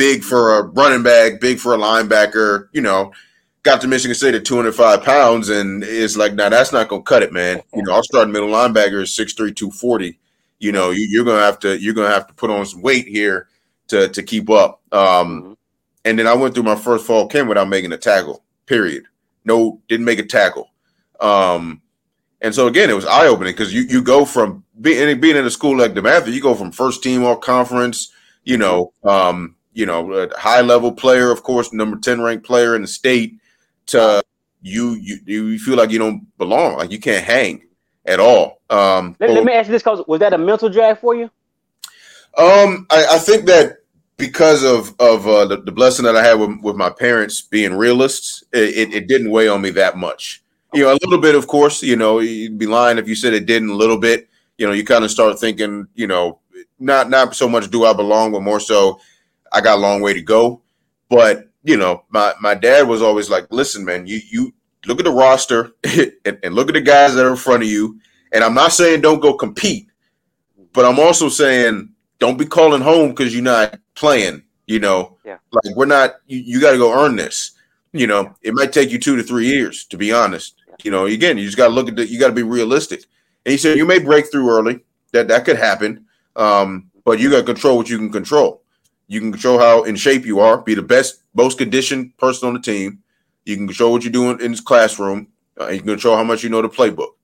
big 0.00 0.24
for 0.24 0.56
a 0.56 0.62
running 0.62 1.02
back, 1.02 1.42
big 1.42 1.58
for 1.58 1.74
a 1.74 1.78
linebacker, 1.78 2.68
you 2.72 2.80
know. 2.80 3.12
Got 3.62 3.82
to 3.82 3.86
Michigan 3.86 4.14
State 4.14 4.34
at 4.34 4.46
205 4.46 5.04
pounds, 5.04 5.50
and 5.50 5.84
it's 5.84 6.16
like, 6.16 6.32
now 6.32 6.48
that's 6.48 6.72
not 6.72 6.88
gonna 6.88 7.02
cut 7.02 7.22
it, 7.22 7.34
man. 7.34 7.60
You 7.74 7.82
know, 7.82 7.92
I'll 7.92 8.02
start 8.02 8.30
middle 8.30 8.48
linebacker 8.48 9.02
is 9.02 9.10
6'3, 9.10 9.54
240. 9.54 10.18
You 10.58 10.72
know, 10.72 10.88
you, 10.88 11.06
you're 11.10 11.26
gonna 11.26 11.44
have 11.44 11.58
to 11.58 11.78
you're 11.78 11.92
gonna 11.92 12.08
have 12.08 12.26
to 12.28 12.32
put 12.32 12.48
on 12.48 12.64
some 12.64 12.80
weight 12.80 13.06
here 13.06 13.48
to 13.88 14.08
to 14.08 14.22
keep 14.22 14.48
up. 14.48 14.80
Um, 14.90 15.58
and 16.06 16.18
then 16.18 16.26
I 16.26 16.32
went 16.32 16.54
through 16.54 16.62
my 16.62 16.76
first 16.76 17.06
fall 17.06 17.28
camp 17.28 17.50
without 17.50 17.68
making 17.68 17.92
a 17.92 17.98
tackle. 17.98 18.42
Period. 18.64 19.04
No, 19.44 19.82
didn't 19.86 20.06
make 20.06 20.18
a 20.18 20.24
tackle. 20.24 20.70
Um, 21.20 21.82
and 22.40 22.54
so 22.54 22.68
again, 22.68 22.88
it 22.88 22.94
was 22.94 23.04
eye 23.04 23.26
opening 23.26 23.52
because 23.52 23.74
you 23.74 23.82
you 23.82 24.00
go 24.00 24.24
from 24.24 24.64
being 24.80 25.20
being 25.20 25.36
in 25.36 25.44
a 25.44 25.50
school 25.50 25.76
like 25.76 25.92
DeMatha, 25.92 26.32
you 26.32 26.40
go 26.40 26.54
from 26.54 26.72
first 26.72 27.02
team 27.02 27.22
all 27.22 27.36
conference, 27.36 28.10
you 28.44 28.56
know, 28.56 28.94
um, 29.04 29.56
you 29.72 29.86
know, 29.86 30.12
a 30.12 30.38
high 30.38 30.60
level 30.60 30.92
player, 30.92 31.30
of 31.30 31.42
course, 31.42 31.72
number 31.72 31.98
ten 31.98 32.20
ranked 32.20 32.44
player 32.44 32.74
in 32.74 32.82
the 32.82 32.88
state, 32.88 33.38
to 33.86 34.22
you 34.62 34.94
you 34.94 35.18
you 35.24 35.58
feel 35.58 35.76
like 35.76 35.90
you 35.90 35.98
don't 35.98 36.26
belong, 36.38 36.76
like 36.76 36.90
you 36.90 36.98
can't 36.98 37.24
hang 37.24 37.62
at 38.06 38.20
all. 38.20 38.60
Um, 38.70 39.16
Let, 39.20 39.30
let 39.30 39.44
me 39.44 39.52
ask 39.52 39.68
you 39.68 39.72
this, 39.72 39.82
coach. 39.82 40.06
Was 40.06 40.20
that 40.20 40.32
a 40.32 40.38
mental 40.38 40.68
drag 40.68 40.98
for 40.98 41.14
you? 41.14 41.30
Um, 42.38 42.86
I, 42.90 43.06
I 43.12 43.18
think 43.18 43.46
that 43.46 43.78
because 44.16 44.62
of 44.62 44.94
of 45.00 45.26
uh, 45.26 45.46
the, 45.46 45.56
the 45.62 45.72
blessing 45.72 46.04
that 46.04 46.16
I 46.16 46.22
had 46.22 46.34
with, 46.34 46.60
with 46.62 46.76
my 46.76 46.90
parents 46.90 47.40
being 47.40 47.74
realists, 47.74 48.44
it, 48.52 48.76
it, 48.76 48.94
it 48.94 49.06
didn't 49.08 49.30
weigh 49.30 49.48
on 49.48 49.60
me 49.60 49.70
that 49.70 49.96
much. 49.96 50.42
You 50.72 50.84
know, 50.84 50.92
a 50.92 50.98
little 51.02 51.18
bit, 51.18 51.34
of 51.34 51.46
course. 51.46 51.82
You 51.82 51.96
know, 51.96 52.20
you'd 52.20 52.58
be 52.58 52.66
lying 52.66 52.98
if 52.98 53.08
you 53.08 53.14
said 53.14 53.34
it 53.34 53.46
didn't. 53.46 53.70
A 53.70 53.74
little 53.74 53.98
bit. 53.98 54.28
You 54.56 54.66
know, 54.66 54.72
you 54.72 54.84
kind 54.84 55.04
of 55.04 55.10
start 55.10 55.38
thinking. 55.38 55.88
You 55.94 56.06
know, 56.06 56.38
not 56.78 57.10
not 57.10 57.34
so 57.34 57.48
much 57.48 57.70
do 57.70 57.84
I 57.84 57.92
belong, 57.92 58.32
but 58.32 58.42
more 58.42 58.60
so 58.60 59.00
I 59.52 59.60
got 59.60 59.78
a 59.78 59.80
long 59.80 60.00
way 60.00 60.14
to 60.14 60.22
go. 60.22 60.62
But 61.08 61.48
you 61.64 61.76
know, 61.76 62.04
my 62.08 62.34
my 62.40 62.54
dad 62.54 62.88
was 62.88 63.02
always 63.02 63.28
like, 63.30 63.46
"Listen, 63.50 63.84
man, 63.84 64.06
you 64.06 64.20
you 64.30 64.52
look 64.86 64.98
at 64.98 65.04
the 65.04 65.12
roster 65.12 65.72
and, 66.24 66.38
and 66.42 66.54
look 66.54 66.68
at 66.68 66.74
the 66.74 66.80
guys 66.80 67.14
that 67.14 67.26
are 67.26 67.30
in 67.30 67.36
front 67.36 67.62
of 67.62 67.68
you." 67.68 67.98
And 68.32 68.44
I'm 68.44 68.54
not 68.54 68.72
saying 68.72 69.00
don't 69.00 69.20
go 69.20 69.34
compete, 69.34 69.88
but 70.72 70.84
I'm 70.84 71.00
also 71.00 71.28
saying 71.28 71.90
don't 72.18 72.38
be 72.38 72.46
calling 72.46 72.80
home 72.82 73.10
because 73.10 73.34
you're 73.34 73.42
not 73.42 73.78
playing. 73.94 74.42
You 74.66 74.78
know, 74.78 75.16
Yeah. 75.24 75.38
like 75.50 75.74
we're 75.74 75.86
not. 75.86 76.16
You, 76.26 76.38
you 76.38 76.60
got 76.60 76.70
to 76.72 76.78
go 76.78 76.92
earn 76.94 77.16
this. 77.16 77.52
You 77.92 78.06
know, 78.06 78.36
it 78.42 78.54
might 78.54 78.72
take 78.72 78.90
you 78.90 79.00
two 79.00 79.16
to 79.16 79.22
three 79.22 79.46
years 79.46 79.84
to 79.86 79.96
be 79.98 80.12
honest. 80.12 80.54
You 80.84 80.90
know, 80.92 81.06
again, 81.06 81.36
you 81.38 81.44
just 81.44 81.56
got 81.56 81.68
to 81.68 81.74
look 81.74 81.88
at 81.88 81.96
the. 81.96 82.06
You 82.06 82.20
got 82.20 82.28
to 82.28 82.34
be 82.34 82.44
realistic. 82.44 83.04
And 83.44 83.50
he 83.50 83.58
said 83.58 83.76
you 83.76 83.84
may 83.84 83.98
break 83.98 84.30
through 84.30 84.48
early. 84.48 84.80
That 85.12 85.26
that 85.28 85.44
could 85.44 85.56
happen. 85.56 86.06
Um, 86.36 86.90
but 87.04 87.18
you 87.18 87.30
got 87.30 87.38
to 87.38 87.42
control 87.44 87.76
what 87.76 87.90
you 87.90 87.98
can 87.98 88.12
control. 88.12 88.59
You 89.10 89.18
can 89.18 89.32
control 89.32 89.58
how 89.58 89.82
in 89.82 89.96
shape 89.96 90.24
you 90.24 90.38
are. 90.38 90.58
Be 90.58 90.74
the 90.74 90.82
best, 90.82 91.22
most 91.34 91.58
conditioned 91.58 92.16
person 92.16 92.46
on 92.46 92.54
the 92.54 92.60
team. 92.60 93.02
You 93.44 93.56
can 93.56 93.66
control 93.66 93.90
what 93.90 94.04
you're 94.04 94.12
doing 94.12 94.40
in 94.40 94.52
this 94.52 94.60
classroom. 94.60 95.26
Uh, 95.60 95.66
you 95.66 95.80
can 95.80 95.88
control 95.88 96.16
how 96.16 96.22
much 96.22 96.44
you 96.44 96.48
know 96.48 96.62
the 96.62 96.68
playbook, 96.68 97.14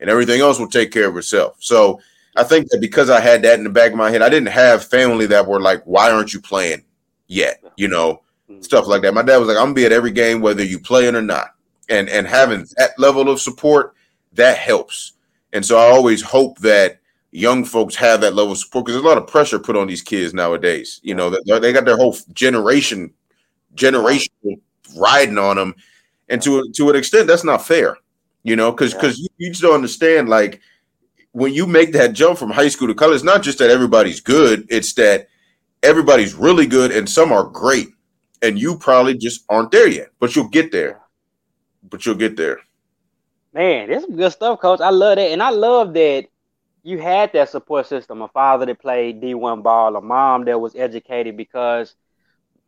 and 0.00 0.08
everything 0.08 0.40
else 0.40 0.58
will 0.58 0.66
take 0.66 0.90
care 0.90 1.06
of 1.06 1.16
itself. 1.18 1.56
So 1.58 2.00
I 2.36 2.42
think 2.42 2.70
that 2.70 2.80
because 2.80 3.10
I 3.10 3.20
had 3.20 3.42
that 3.42 3.58
in 3.58 3.64
the 3.64 3.70
back 3.70 3.92
of 3.92 3.98
my 3.98 4.10
head, 4.10 4.22
I 4.22 4.30
didn't 4.30 4.48
have 4.48 4.86
family 4.86 5.26
that 5.26 5.46
were 5.46 5.60
like, 5.60 5.82
"Why 5.84 6.10
aren't 6.10 6.32
you 6.32 6.40
playing 6.40 6.82
yet?" 7.26 7.62
You 7.76 7.88
know, 7.88 8.22
stuff 8.60 8.86
like 8.86 9.02
that. 9.02 9.12
My 9.12 9.20
dad 9.20 9.36
was 9.36 9.48
like, 9.48 9.58
"I'm 9.58 9.64
gonna 9.64 9.74
be 9.74 9.84
at 9.84 9.92
every 9.92 10.12
game 10.12 10.40
whether 10.40 10.64
you 10.64 10.78
playing 10.78 11.16
or 11.16 11.22
not," 11.22 11.48
and 11.90 12.08
and 12.08 12.26
having 12.26 12.66
that 12.78 12.98
level 12.98 13.28
of 13.28 13.42
support 13.42 13.92
that 14.32 14.56
helps. 14.56 15.12
And 15.52 15.66
so 15.66 15.76
I 15.76 15.82
always 15.90 16.22
hope 16.22 16.60
that 16.60 16.98
young 17.30 17.64
folks 17.64 17.94
have 17.96 18.20
that 18.20 18.34
level 18.34 18.52
of 18.52 18.58
support 18.58 18.84
because 18.84 18.94
there's 18.94 19.04
a 19.04 19.08
lot 19.08 19.18
of 19.18 19.26
pressure 19.26 19.58
put 19.58 19.76
on 19.76 19.86
these 19.86 20.02
kids 20.02 20.32
nowadays. 20.32 21.00
You 21.02 21.14
know, 21.14 21.30
they, 21.30 21.72
got 21.72 21.84
their 21.84 21.96
whole 21.96 22.16
generation 22.32 23.12
generation 23.74 24.32
riding 24.96 25.38
on 25.38 25.56
them, 25.56 25.74
and 26.28 26.40
to 26.42 26.70
to 26.72 26.90
an 26.90 26.96
extent, 26.96 27.26
that's 27.26 27.44
not 27.44 27.66
fair. 27.66 27.98
You 28.42 28.56
know, 28.56 28.70
because 28.70 28.94
because 28.94 29.18
you, 29.18 29.28
you 29.38 29.50
just 29.50 29.62
don't 29.62 29.74
understand 29.74 30.28
like 30.28 30.60
when 31.32 31.52
you 31.52 31.66
make 31.66 31.92
that 31.92 32.14
jump 32.14 32.38
from 32.38 32.50
high 32.50 32.68
school 32.68 32.88
to 32.88 32.94
college, 32.94 33.16
it's 33.16 33.24
not 33.24 33.42
just 33.42 33.58
that 33.58 33.68
everybody's 33.68 34.20
good, 34.20 34.66
it's 34.70 34.94
that 34.94 35.28
everybody's 35.82 36.34
really 36.34 36.66
good 36.66 36.90
and 36.90 37.08
some 37.08 37.30
are 37.30 37.44
great. 37.44 37.88
And 38.40 38.58
you 38.58 38.78
probably 38.78 39.18
just 39.18 39.44
aren't 39.50 39.70
there 39.70 39.86
yet, 39.86 40.08
but 40.18 40.34
you'll 40.34 40.48
get 40.48 40.72
there. 40.72 41.02
But 41.90 42.06
you'll 42.06 42.14
get 42.14 42.36
there. 42.36 42.60
Man, 43.52 43.88
there's 43.88 44.02
some 44.02 44.16
good 44.16 44.32
stuff, 44.32 44.60
coach. 44.60 44.80
I 44.80 44.90
love 44.90 45.16
that. 45.16 45.30
And 45.30 45.42
I 45.42 45.50
love 45.50 45.92
that 45.94 46.26
you 46.86 46.98
had 46.98 47.32
that 47.32 47.50
support 47.50 47.86
system, 47.88 48.22
a 48.22 48.28
father 48.28 48.64
that 48.64 48.80
played 48.80 49.20
D1 49.20 49.64
ball, 49.64 49.96
a 49.96 50.00
mom 50.00 50.44
that 50.44 50.60
was 50.60 50.76
educated 50.76 51.36
because 51.36 51.96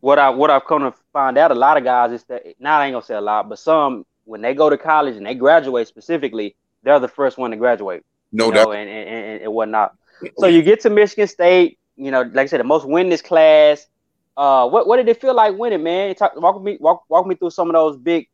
what 0.01 0.19
I 0.19 0.31
what 0.31 0.51
I've 0.51 0.67
come 0.67 0.83
to 0.83 0.93
find 1.13 1.39
out 1.39 1.53
a 1.53 1.55
lot 1.55 1.77
of 1.77 1.85
guys 1.85 2.11
is 2.11 2.25
that 2.25 2.43
now 2.59 2.81
I 2.81 2.87
ain't 2.87 2.95
gonna 2.95 3.05
say 3.05 3.15
a 3.15 3.21
lot, 3.21 3.49
but 3.49 3.61
some 3.61 4.05
when 4.25 4.41
they 4.41 4.55
go 4.55 4.69
to 4.69 4.77
college 4.77 5.17
and 5.17 5.25
they 5.25 5.35
graduate 5.35 5.87
specifically, 5.87 6.57
they're 6.83 6.99
the 6.99 7.07
first 7.07 7.39
one 7.39 7.53
to 7.53 7.57
graduate. 7.57 8.03
No 8.33 8.51
doubt. 8.51 8.73
and, 8.73 8.91
and, 8.91 9.43
and, 9.43 9.53
whatnot. 9.53 9.97
So 10.37 10.47
you 10.47 10.63
get 10.63 10.81
to 10.81 10.91
Michigan 10.91 11.29
State, 11.29 11.79
you 11.95 12.11
know, 12.11 12.23
like 12.23 12.37
I 12.39 12.47
said, 12.47 12.61
the 12.61 12.65
most 12.65 12.87
winningest 12.87 13.23
class. 13.23 13.87
Uh, 14.37 14.69
what 14.69 14.89
what 14.89 14.97
did 14.97 15.09
it 15.09 15.21
feel 15.21 15.35
like 15.35 15.57
winning, 15.57 15.85
man? 15.85 16.13
Talk, 16.17 16.33
walk 16.35 16.61
me 16.61 16.77
walk 16.81 17.05
walk 17.09 17.25
me 17.25 17.37
through 17.37 17.51
some 17.51 17.69
of 17.69 17.75
those 17.75 17.97
big 17.97 18.29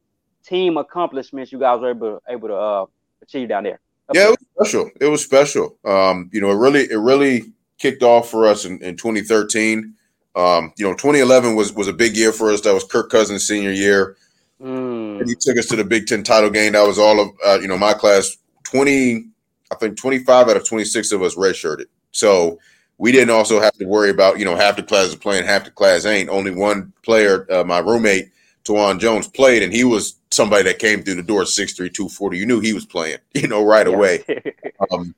team 0.47 0.79
accomplishments 0.79 1.53
you 1.53 1.59
guys 1.59 1.81
were 1.81 1.91
able 1.91 2.23
able 2.27 2.49
to 2.49 2.55
uh, 2.55 2.87
achieve 3.23 3.51
down 3.51 3.65
there. 3.65 3.81
Yeah, 4.13 4.29
it 4.29 4.39
was 4.39 4.69
special. 4.71 4.91
It 5.01 5.07
was 5.07 5.25
special. 5.25 5.79
Um, 5.85 6.29
you 6.33 6.41
know, 6.41 6.51
it 6.51 6.57
really, 6.57 6.91
it 6.91 6.99
really 6.99 7.53
kicked 7.79 8.03
off 8.03 8.31
for 8.31 8.47
us 8.47 8.65
in, 8.65 8.83
in 8.83 8.97
2013. 8.97 9.95
Um, 10.37 10.73
you 10.77 10.85
know, 10.85 10.93
2011 10.93 11.55
was 11.55 11.73
was 11.73 11.89
a 11.89 11.93
big 11.93 12.17
year 12.17 12.33
for 12.33 12.51
us. 12.51 12.61
That 12.63 12.75
was 12.75 12.85
Kirk 12.85 13.11
Cousins' 13.11 13.47
senior 13.47 13.71
year. 13.71 14.17
Mm. 14.61 15.27
He 15.27 15.35
took 15.35 15.59
us 15.59 15.67
to 15.67 15.77
the 15.77 15.85
Big 15.85 16.07
Ten 16.07 16.23
title 16.23 16.51
game. 16.51 16.73
That 16.73 16.87
was 16.87 16.99
all 16.99 17.21
of 17.21 17.29
uh, 17.45 17.59
you 17.61 17.69
know 17.69 17.79
my 17.79 17.95
class. 17.95 18.37
20, 18.65 19.27
I 19.71 19.75
think 19.77 19.97
25 19.97 20.49
out 20.49 20.57
of 20.57 20.67
26 20.67 21.13
of 21.13 21.23
us 21.23 21.37
redshirted. 21.37 21.85
So 22.13 22.59
we 22.99 23.13
didn't 23.13 23.31
also 23.31 23.61
have 23.61 23.75
to 23.75 23.85
worry 23.85 24.11
about 24.11 24.39
you 24.39 24.45
know 24.45 24.57
half 24.57 24.77
the 24.77 24.83
class 24.83 25.09
is 25.09 25.17
playing, 25.17 25.45
half 25.47 25.65
the 25.65 25.71
class 25.71 26.05
ain't. 26.05 26.29
Only 26.29 26.51
one 26.51 26.93
player, 27.03 27.47
uh, 27.53 27.65
my 27.65 27.79
roommate 27.79 28.31
Taiwan 28.65 28.99
Jones, 28.99 29.29
played, 29.29 29.63
and 29.63 29.73
he 29.73 29.85
was 29.85 30.17
somebody 30.31 30.65
that 30.65 30.79
came 30.79 31.03
through 31.03 31.15
the 31.17 31.23
door 31.23 31.43
6'3", 31.43 31.77
240. 31.77 32.39
You 32.39 32.47
knew 32.47 32.61
he 32.61 32.73
was 32.73 32.87
playing, 32.87 33.19
you 33.35 33.47
know, 33.49 33.65
right 33.65 33.87
Yeah. 33.87 33.95
away. 33.95 34.25
Um, 34.91 35.15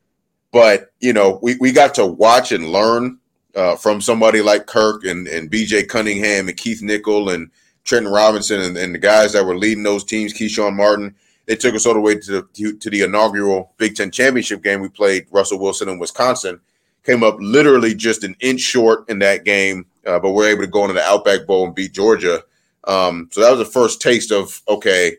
but 0.53 0.93
you 1.01 1.13
know, 1.13 1.39
we, 1.43 1.57
we 1.61 1.73
got 1.73 1.95
to 1.97 2.07
watch 2.07 2.53
and 2.53 2.69
learn 2.71 3.19
uh, 3.55 3.75
from 3.77 4.01
somebody 4.01 4.41
like 4.43 4.67
Kirk 4.67 5.05
and, 5.05 5.27
and 5.27 5.51
BJ 5.51 5.89
Cunningham 5.89 6.47
and 6.49 6.57
Keith 6.57 6.83
Nichol 6.83 7.31
and 7.31 7.51
Trenton 7.85 8.13
Robinson 8.13 8.61
and, 8.61 8.77
and 8.77 8.95
the 8.95 8.99
guys 8.99 9.33
that 9.33 9.45
were 9.45 9.57
leading 9.57 9.83
those 9.83 10.05
teams, 10.05 10.33
Keshawn 10.35 10.75
Martin. 10.77 11.15
They 11.47 11.57
took 11.57 11.75
us 11.75 11.87
all 11.87 11.95
the 11.95 12.01
way 12.01 12.17
to 12.19 12.33
the 12.33 12.43
to, 12.55 12.77
to 12.79 12.91
the 12.91 13.03
inaugural 13.03 13.73
Big 13.79 13.97
Ten 13.97 14.11
championship 14.11 14.63
game. 14.63 14.81
We 14.81 14.89
played 14.89 15.27
Russell 15.31 15.59
Wilson 15.59 15.89
in 15.89 15.99
Wisconsin. 15.99 16.61
Came 17.05 17.23
up 17.23 17.37
literally 17.41 17.95
just 17.95 18.23
an 18.25 18.37
inch 18.41 18.61
short 18.61 19.09
in 19.09 19.19
that 19.21 19.45
game, 19.45 19.87
uh, 20.07 20.19
but 20.19 20.33
we're 20.33 20.51
able 20.51 20.63
to 20.63 20.67
go 20.69 20.83
into 20.83 20.95
the 20.95 21.03
Outback 21.03 21.47
Bowl 21.47 21.65
and 21.67 21.75
beat 21.75 21.93
Georgia. 21.93 22.43
Um, 22.87 23.29
so 23.33 23.41
that 23.41 23.51
was 23.51 23.59
the 23.59 23.73
first 23.73 24.01
taste 24.01 24.31
of 24.33 24.63
okay, 24.69 25.17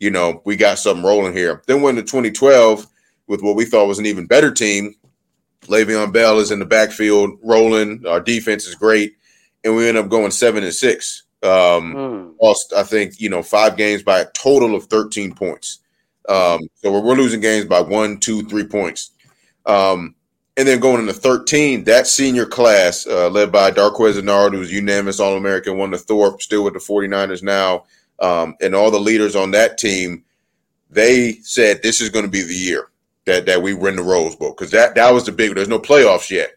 you 0.00 0.10
know, 0.10 0.42
we 0.44 0.56
got 0.56 0.78
something 0.78 1.04
rolling 1.04 1.32
here. 1.32 1.62
Then 1.66 1.82
went 1.82 1.96
to 1.98 2.02
2012 2.02 2.86
with 3.26 3.42
what 3.42 3.56
we 3.56 3.64
thought 3.64 3.86
was 3.86 3.98
an 3.98 4.06
even 4.06 4.26
better 4.26 4.50
team. 4.52 4.94
Le'Veon 5.62 6.12
Bell 6.12 6.40
is 6.40 6.50
in 6.50 6.58
the 6.58 6.64
backfield 6.66 7.38
rolling. 7.42 8.04
Our 8.06 8.20
defense 8.20 8.66
is 8.66 8.74
great, 8.74 9.14
and 9.64 9.74
we 9.74 9.88
end 9.88 9.96
up 9.96 10.08
going 10.10 10.30
seven 10.30 10.62
and 10.62 10.74
six. 10.74 11.22
Um, 11.42 11.94
Mm. 11.94 12.34
lost, 12.40 12.72
I 12.74 12.82
think, 12.84 13.20
you 13.20 13.28
know, 13.28 13.42
five 13.42 13.76
games 13.76 14.02
by 14.02 14.20
a 14.20 14.30
total 14.32 14.74
of 14.74 14.86
13 14.86 15.34
points. 15.34 15.80
Um, 16.28 16.60
so 16.76 16.90
we're, 16.90 17.00
we're 17.02 17.14
losing 17.16 17.40
games 17.40 17.66
by 17.66 17.80
one, 17.80 18.18
two, 18.18 18.42
three 18.48 18.66
points. 18.66 19.10
Um, 19.66 20.14
and 20.56 20.68
then 20.68 20.78
going 20.78 21.00
into 21.00 21.12
13, 21.12 21.84
that 21.84 22.06
senior 22.06 22.46
class, 22.46 23.06
uh, 23.06 23.28
led 23.28 23.50
by 23.50 23.70
Darqueze 23.70 24.14
Dennard, 24.14 24.52
who's 24.52 24.72
unanimous 24.72 25.20
All 25.20 25.36
American, 25.36 25.78
won 25.78 25.90
the 25.90 25.98
Thorpe, 25.98 26.40
still 26.42 26.64
with 26.64 26.74
the 26.74 26.80
49ers 26.80 27.42
now, 27.42 27.84
um, 28.20 28.54
and 28.60 28.74
all 28.74 28.90
the 28.90 29.00
leaders 29.00 29.34
on 29.34 29.50
that 29.52 29.78
team, 29.78 30.24
they 30.90 31.32
said 31.42 31.82
this 31.82 32.00
is 32.00 32.08
going 32.08 32.24
to 32.24 32.30
be 32.30 32.42
the 32.42 32.54
year 32.54 32.88
that, 33.24 33.46
that 33.46 33.62
we 33.62 33.74
win 33.74 33.96
the 33.96 34.02
Rose 34.02 34.36
Bowl 34.36 34.50
because 34.50 34.70
that, 34.70 34.94
that 34.94 35.12
was 35.12 35.24
the 35.24 35.32
big, 35.32 35.54
there's 35.54 35.68
no 35.68 35.80
playoffs 35.80 36.30
yet. 36.30 36.52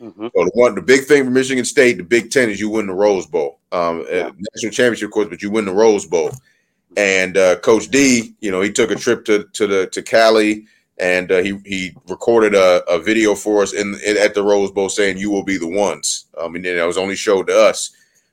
Mhm. 0.00 0.30
So 0.34 0.44
the 0.44 0.50
one, 0.54 0.74
the 0.74 0.82
big 0.82 1.06
thing 1.06 1.24
for 1.24 1.30
Michigan 1.30 1.64
State, 1.64 1.96
the 1.96 2.04
Big 2.04 2.30
Ten, 2.30 2.50
is 2.50 2.60
you 2.60 2.68
win 2.68 2.86
the 2.86 2.94
Rose 2.94 3.26
Bowl, 3.26 3.58
um, 3.72 4.06
uh, 4.10 4.30
national 4.54 4.72
championship, 4.72 5.06
of 5.06 5.12
course, 5.12 5.28
but 5.28 5.42
you 5.42 5.50
win 5.50 5.64
the 5.64 5.72
Rose 5.72 6.06
Bowl. 6.06 6.30
And 6.96 7.36
uh, 7.36 7.56
Coach 7.60 7.88
D, 7.88 8.34
you 8.40 8.50
know, 8.50 8.60
he 8.60 8.72
took 8.72 8.90
a 8.90 8.94
trip 8.94 9.24
to 9.26 9.44
to 9.52 9.66
the 9.66 9.86
to 9.88 10.02
Cali, 10.02 10.66
and 11.00 11.30
uh, 11.30 11.38
he 11.38 11.58
he 11.64 11.92
recorded 12.08 12.54
a, 12.54 12.82
a 12.90 12.98
video 12.98 13.34
for 13.34 13.62
us 13.62 13.72
in, 13.72 13.98
in 14.04 14.16
at 14.16 14.34
the 14.34 14.42
Rose 14.42 14.70
Bowl 14.70 14.88
saying, 14.88 15.18
"You 15.18 15.30
will 15.30 15.44
be 15.44 15.58
the 15.58 15.68
ones." 15.68 16.26
And 16.36 16.54
then 16.64 16.76
that 16.76 16.86
was 16.86 16.98
only 16.98 17.16
showed 17.16 17.48
to 17.48 17.58
us. 17.58 17.90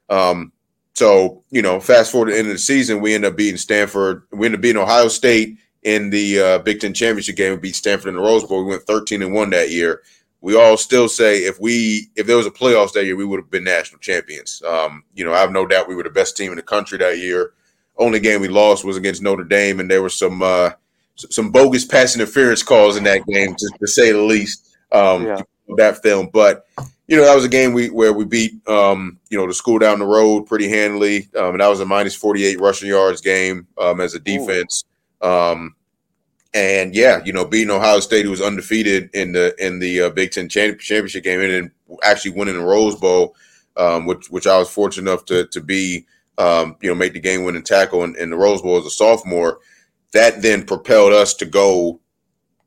Um, 0.09 0.51
so 0.93 1.43
you 1.49 1.61
know, 1.61 1.79
fast 1.79 2.11
forward 2.11 2.27
to 2.27 2.33
the 2.33 2.39
end 2.39 2.47
of 2.47 2.53
the 2.53 2.59
season, 2.59 3.01
we 3.01 3.13
end 3.13 3.25
up 3.25 3.35
beating 3.35 3.57
Stanford. 3.57 4.23
We 4.31 4.47
end 4.47 4.55
up 4.55 4.61
beating 4.61 4.81
Ohio 4.81 5.07
State 5.07 5.57
in 5.83 6.09
the 6.09 6.39
uh, 6.39 6.59
Big 6.59 6.79
Ten 6.79 6.93
championship 6.93 7.35
game. 7.35 7.51
We 7.51 7.57
beat 7.57 7.75
Stanford 7.75 8.09
in 8.09 8.15
the 8.15 8.21
Rose 8.21 8.43
Bowl. 8.43 8.63
We 8.63 8.71
went 8.71 8.83
thirteen 8.83 9.21
and 9.21 9.33
one 9.33 9.49
that 9.51 9.71
year 9.71 10.01
we 10.45 10.55
all 10.55 10.77
still 10.77 11.09
say 11.09 11.39
if 11.39 11.59
we 11.59 12.11
if 12.15 12.27
there 12.27 12.37
was 12.37 12.45
a 12.45 12.51
playoffs 12.51 12.93
that 12.93 13.05
year, 13.05 13.15
we 13.15 13.25
would 13.25 13.39
have 13.39 13.49
been 13.49 13.63
national 13.63 13.99
champions. 13.99 14.61
Um, 14.61 15.03
you 15.15 15.25
know, 15.25 15.33
I 15.33 15.39
have 15.39 15.51
no 15.51 15.65
doubt 15.65 15.87
we 15.87 15.95
were 15.95 16.03
the 16.03 16.11
best 16.11 16.37
team 16.37 16.51
in 16.51 16.57
the 16.57 16.61
country 16.61 16.99
that 16.99 17.17
year. 17.17 17.53
Only 17.97 18.19
game 18.19 18.41
we 18.41 18.47
lost 18.47 18.85
was 18.85 18.95
against 18.95 19.23
Notre 19.23 19.43
Dame, 19.43 19.79
and 19.79 19.89
there 19.89 20.03
were 20.03 20.09
some 20.09 20.43
uh, 20.43 20.69
some 21.15 21.51
bogus 21.51 21.85
pass 21.85 22.15
interference 22.15 22.63
calls 22.63 22.97
in 22.97 23.03
that 23.03 23.25
game, 23.25 23.55
to, 23.55 23.69
to 23.79 23.87
say 23.87 24.11
the 24.11 24.21
least. 24.21 24.75
Um, 24.91 25.25
Yeah. 25.25 25.41
That 25.77 26.03
film, 26.03 26.29
but 26.31 26.67
you 27.07 27.17
know 27.17 27.25
that 27.25 27.33
was 27.33 27.43
a 27.43 27.49
game 27.49 27.73
we 27.73 27.89
where 27.89 28.13
we 28.13 28.23
beat 28.23 28.53
um, 28.67 29.17
you 29.29 29.37
know 29.37 29.47
the 29.47 29.53
school 29.53 29.79
down 29.79 29.97
the 29.97 30.05
road 30.05 30.45
pretty 30.45 30.69
handily, 30.69 31.27
um, 31.35 31.53
and 31.55 31.59
that 31.59 31.69
was 31.69 31.79
a 31.79 31.85
minus 31.85 32.13
forty 32.15 32.45
eight 32.45 32.59
rushing 32.59 32.87
yards 32.87 33.19
game 33.19 33.65
um, 33.79 33.99
as 33.99 34.13
a 34.13 34.19
defense. 34.19 34.83
Um, 35.23 35.75
and 36.53 36.95
yeah, 36.95 37.21
you 37.25 37.33
know, 37.33 37.45
beating 37.45 37.71
Ohio 37.71 37.99
State, 37.99 38.25
who 38.25 38.31
was 38.31 38.41
undefeated 38.41 39.09
in 39.13 39.31
the 39.31 39.55
in 39.57 39.79
the 39.79 40.01
uh, 40.01 40.09
Big 40.11 40.31
Ten 40.31 40.47
champ- 40.47 40.79
championship 40.79 41.23
game, 41.23 41.41
and 41.41 41.51
then 41.51 41.71
actually 42.03 42.31
winning 42.31 42.57
the 42.57 42.63
Rose 42.63 42.95
Bowl, 42.95 43.35
um, 43.75 44.05
which 44.05 44.29
which 44.29 44.47
I 44.47 44.57
was 44.57 44.69
fortunate 44.69 45.09
enough 45.09 45.25
to 45.25 45.47
to 45.47 45.61
be, 45.61 46.05
um, 46.37 46.77
you 46.81 46.89
know, 46.89 46.95
make 46.95 47.13
the 47.13 47.19
game 47.19 47.43
winning 47.43 47.63
tackle 47.63 48.03
in, 48.03 48.15
in 48.17 48.29
the 48.29 48.37
Rose 48.37 48.61
Bowl 48.61 48.77
as 48.77 48.85
a 48.85 48.91
sophomore. 48.91 49.59
That 50.15 50.41
then 50.41 50.65
propelled 50.65 51.13
us 51.13 51.33
to 51.35 51.45
go, 51.45 51.99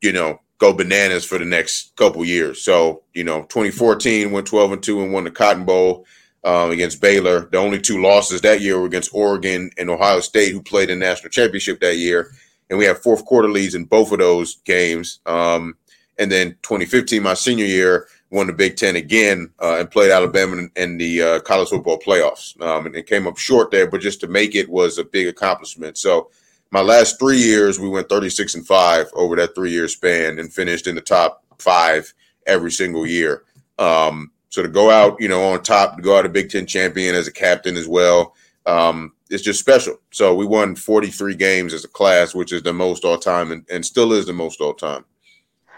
you 0.01 0.13
know, 0.13 0.41
go 0.59 0.73
bananas 0.73 1.25
for 1.25 1.39
the 1.39 1.45
next 1.45 1.97
couple 1.97 2.25
years. 2.25 2.63
So 2.63 3.03
you 3.13 3.25
know, 3.25 3.43
2014 3.43 4.31
went 4.31 4.47
12 4.47 4.73
and 4.73 4.83
two 4.83 5.03
and 5.03 5.13
won 5.13 5.25
the 5.25 5.31
Cotton 5.31 5.65
Bowl. 5.65 6.07
Um, 6.45 6.71
against 6.71 7.01
Baylor, 7.01 7.49
the 7.51 7.59
only 7.59 7.81
two 7.81 8.01
losses 8.01 8.41
that 8.43 8.61
year 8.61 8.79
were 8.79 8.87
against 8.87 9.11
Oregon 9.13 9.71
and 9.77 9.91
Ohio 9.91 10.21
State, 10.21 10.53
who 10.53 10.63
played 10.63 10.89
in 10.89 11.01
national 11.01 11.31
championship 11.31 11.81
that 11.81 11.97
year 11.97 12.31
and 12.71 12.79
we 12.79 12.85
had 12.85 12.99
fourth 12.99 13.25
quarter 13.25 13.49
leads 13.49 13.75
in 13.75 13.85
both 13.85 14.13
of 14.13 14.19
those 14.19 14.57
games. 14.65 15.21
Um, 15.27 15.77
and 16.19 16.31
then 16.31 16.57
2015, 16.63 17.23
my 17.23 17.35
senior 17.35 17.65
year, 17.65 18.09
won 18.31 18.47
the 18.47 18.53
Big 18.53 18.77
Ten 18.77 18.97
again 18.97 19.51
uh, 19.63 19.77
and 19.79 19.91
played 19.91 20.11
Alabama 20.11 20.57
in, 20.57 20.71
in 20.77 20.99
the 20.99 21.23
uh, 21.23 21.41
college 21.41 21.71
football 21.71 21.99
playoffs. 21.99 22.61
Um, 22.61 22.87
and 22.87 22.95
it 22.95 23.07
came 23.07 23.27
up 23.27 23.39
short 23.39 23.71
there, 23.71 23.87
but 23.87 24.03
just 24.03 24.21
to 24.21 24.27
make 24.27 24.55
it 24.55 24.69
was 24.69 24.99
a 24.99 25.05
big 25.05 25.29
accomplishment. 25.29 25.97
So 25.97 26.31
my 26.71 26.81
last 26.81 27.19
three 27.19 27.39
years, 27.39 27.79
we 27.79 27.89
went 27.89 28.09
36 28.09 28.55
and 28.55 28.67
five 28.67 29.07
over 29.15 29.37
that 29.37 29.55
three 29.55 29.71
year 29.71 29.89
span 29.89 30.39
and 30.39 30.53
finished 30.53 30.87
in 30.87 30.95
the 30.95 31.01
top 31.01 31.45
five 31.59 32.13
every 32.47 32.71
single 32.71 33.07
year. 33.07 33.45
Um, 33.79 34.33
so 34.51 34.63
to 34.63 34.69
go 34.69 34.91
out, 34.91 35.21
you 35.21 35.29
know, 35.29 35.53
on 35.53 35.63
top, 35.63 35.97
to 35.97 36.03
go 36.03 36.17
out 36.17 36.27
a 36.27 36.29
Big 36.29 36.51
Ten 36.51 36.67
champion 36.67 37.15
as 37.15 37.27
a 37.27 37.33
captain 37.33 37.77
as 37.77 37.87
well, 37.87 38.35
um, 38.67 39.13
it's 39.31 39.43
just 39.43 39.61
special. 39.61 39.99
So 40.11 40.35
we 40.35 40.47
won 40.47 40.75
43 40.75 41.35
games 41.35 41.75
as 41.75 41.85
a 41.85 41.89
class, 41.89 42.35
which 42.35 42.53
is 42.53 42.63
the 42.63 42.73
most 42.73 43.05
all 43.05 43.19
time 43.19 43.53
and, 43.53 43.65
and 43.71 43.85
still 43.85 44.13
is 44.13 44.27
the 44.27 44.33
most 44.33 44.61
all 44.61 44.75
time. 44.75 45.05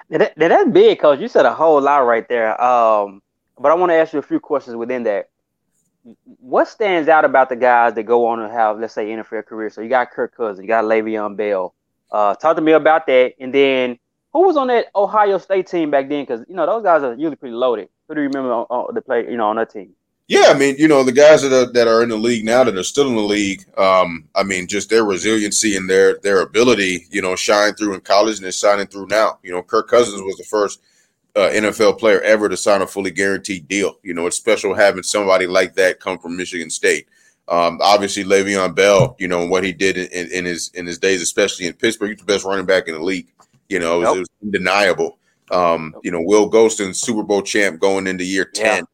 Now 0.09 0.19
that, 0.19 0.37
now 0.37 0.49
that's 0.49 0.71
big, 0.71 1.01
coach. 1.01 1.21
You 1.21 1.29
said 1.29 1.47
a 1.47 1.55
whole 1.55 1.81
lot 1.81 1.99
right 1.99 2.29
there. 2.29 2.61
Um, 2.61 3.23
but 3.59 3.71
I 3.71 3.75
want 3.75 3.91
to 3.91 3.97
ask 3.97 4.13
you 4.13 4.19
a 4.19 4.23
few 4.23 4.41
questions 4.41 4.77
within 4.77 5.03
that. 5.05 5.30
What 6.25 6.69
stands 6.69 7.09
out 7.09 7.25
about 7.25 7.49
the 7.49 7.57
guys 7.57 7.95
that 7.95 8.05
go 8.05 8.27
on 8.27 8.39
to 8.39 8.49
have, 8.49 8.79
let's 8.81 8.95
say, 8.95 9.07
NFL 9.07 9.47
careers? 9.47 9.75
So 9.75 9.83
you 9.83 9.89
got 9.89 10.11
Kirk 10.11 10.35
Cousins, 10.37 10.63
you 10.63 10.69
got 10.69 10.85
Le'Veon 10.85 11.37
Bell. 11.37 11.75
Uh, 12.11 12.35
talk 12.35 12.57
to 12.57 12.63
me 12.63 12.73
about 12.73 13.07
that. 13.07 13.35
And 13.39 13.55
then 13.55 13.99
who 14.33 14.47
was 14.47 14.57
on 14.57 14.69
that 14.69 14.87
Ohio 14.95 15.39
State 15.39 15.67
team 15.67 15.91
back 15.91 16.09
then? 16.09 16.23
Because 16.23 16.45
you 16.49 16.55
know 16.55 16.67
those 16.67 16.83
guys 16.83 17.03
are 17.03 17.15
usually 17.15 17.37
pretty 17.37 17.55
loaded. 17.55 17.89
Who 18.09 18.15
do 18.15 18.23
you 18.23 18.29
remember 18.29 18.53
on, 18.53 18.67
on 18.71 18.95
the 18.95 19.03
play? 19.03 19.31
You 19.31 19.37
know, 19.37 19.49
on 19.49 19.57
that 19.57 19.71
team. 19.71 19.95
Yeah, 20.29 20.47
I 20.47 20.55
mean, 20.55 20.77
you 20.79 20.87
know, 20.87 21.03
the 21.03 21.11
guys 21.11 21.43
that 21.43 21.53
are 21.53 21.73
that 21.73 21.89
are 21.89 22.05
in 22.05 22.09
the 22.09 22.17
league 22.17 22.45
now 22.45 22.63
that 22.63 22.77
are 22.77 22.85
still 22.85 23.09
in 23.09 23.17
the 23.17 23.21
league, 23.21 23.65
um, 23.77 24.29
I 24.37 24.45
mean, 24.45 24.69
just 24.69 24.89
their 24.89 25.05
resiliency 25.05 25.77
and 25.77 25.91
their 25.91 26.19
their 26.19 26.41
ability, 26.43 27.07
you 27.11 27.21
know, 27.21 27.35
shine 27.35 27.75
through 27.75 27.95
in 27.95 28.01
college 28.01 28.39
and 28.39 28.47
it's 28.47 28.57
shining 28.57 28.87
through 28.87 29.09
now. 29.09 29.41
You 29.43 29.51
know, 29.51 29.63
Kirk 29.63 29.89
Cousins 29.89 30.23
was 30.23 30.37
the 30.37 30.45
first 30.45 30.81
uh, 31.37 31.51
NFL 31.53 31.99
player 31.99 32.21
ever 32.23 32.49
to 32.49 32.57
sign 32.57 32.83
a 32.83 32.87
fully 32.87 33.11
guaranteed 33.11 33.69
deal. 33.69 33.99
You 34.03 34.15
know, 34.15 34.27
it's 34.27 34.37
special 34.37 34.75
having 34.75 35.03
somebody 35.03 35.47
like 35.47 35.75
that 35.75 36.01
come 36.01 36.19
from 36.19 36.37
Michigan 36.37 36.71
State. 36.71 37.07
Um, 37.49 37.79
obviously, 37.83 38.25
Le'Veon 38.25 38.75
Bell, 38.75 39.17
you 39.19 39.27
know, 39.29 39.43
and 39.43 39.51
what 39.51 39.65
he 39.65 39.73
did 39.73 39.97
in, 39.97 40.31
in 40.33 40.45
his 40.45 40.71
in 40.75 40.87
his 40.87 40.99
days, 40.99 41.21
especially 41.23 41.67
in 41.67 41.73
Pittsburgh, 41.75 42.11
he's 42.11 42.19
the 42.19 42.25
best 42.25 42.45
running 42.45 42.67
back 42.67 42.87
in 42.89 42.95
the 42.95 43.03
league. 43.03 43.29
You 43.69 43.79
know, 43.81 43.97
it 43.97 43.99
was, 43.99 44.07
Yep. 44.09 44.17
it 44.17 44.19
was 44.21 44.29
undeniable. 44.45 45.19
Um, 45.51 45.95
you 46.05 46.11
know, 46.13 46.21
Will 46.21 46.49
Gholston, 46.51 46.95
Super 46.95 47.23
Bowl 47.25 47.43
champ, 47.43 47.81
going 47.81 48.07
into 48.07 48.25
year 48.25 48.51
Yeah. 48.55 48.77
ten 48.77 48.85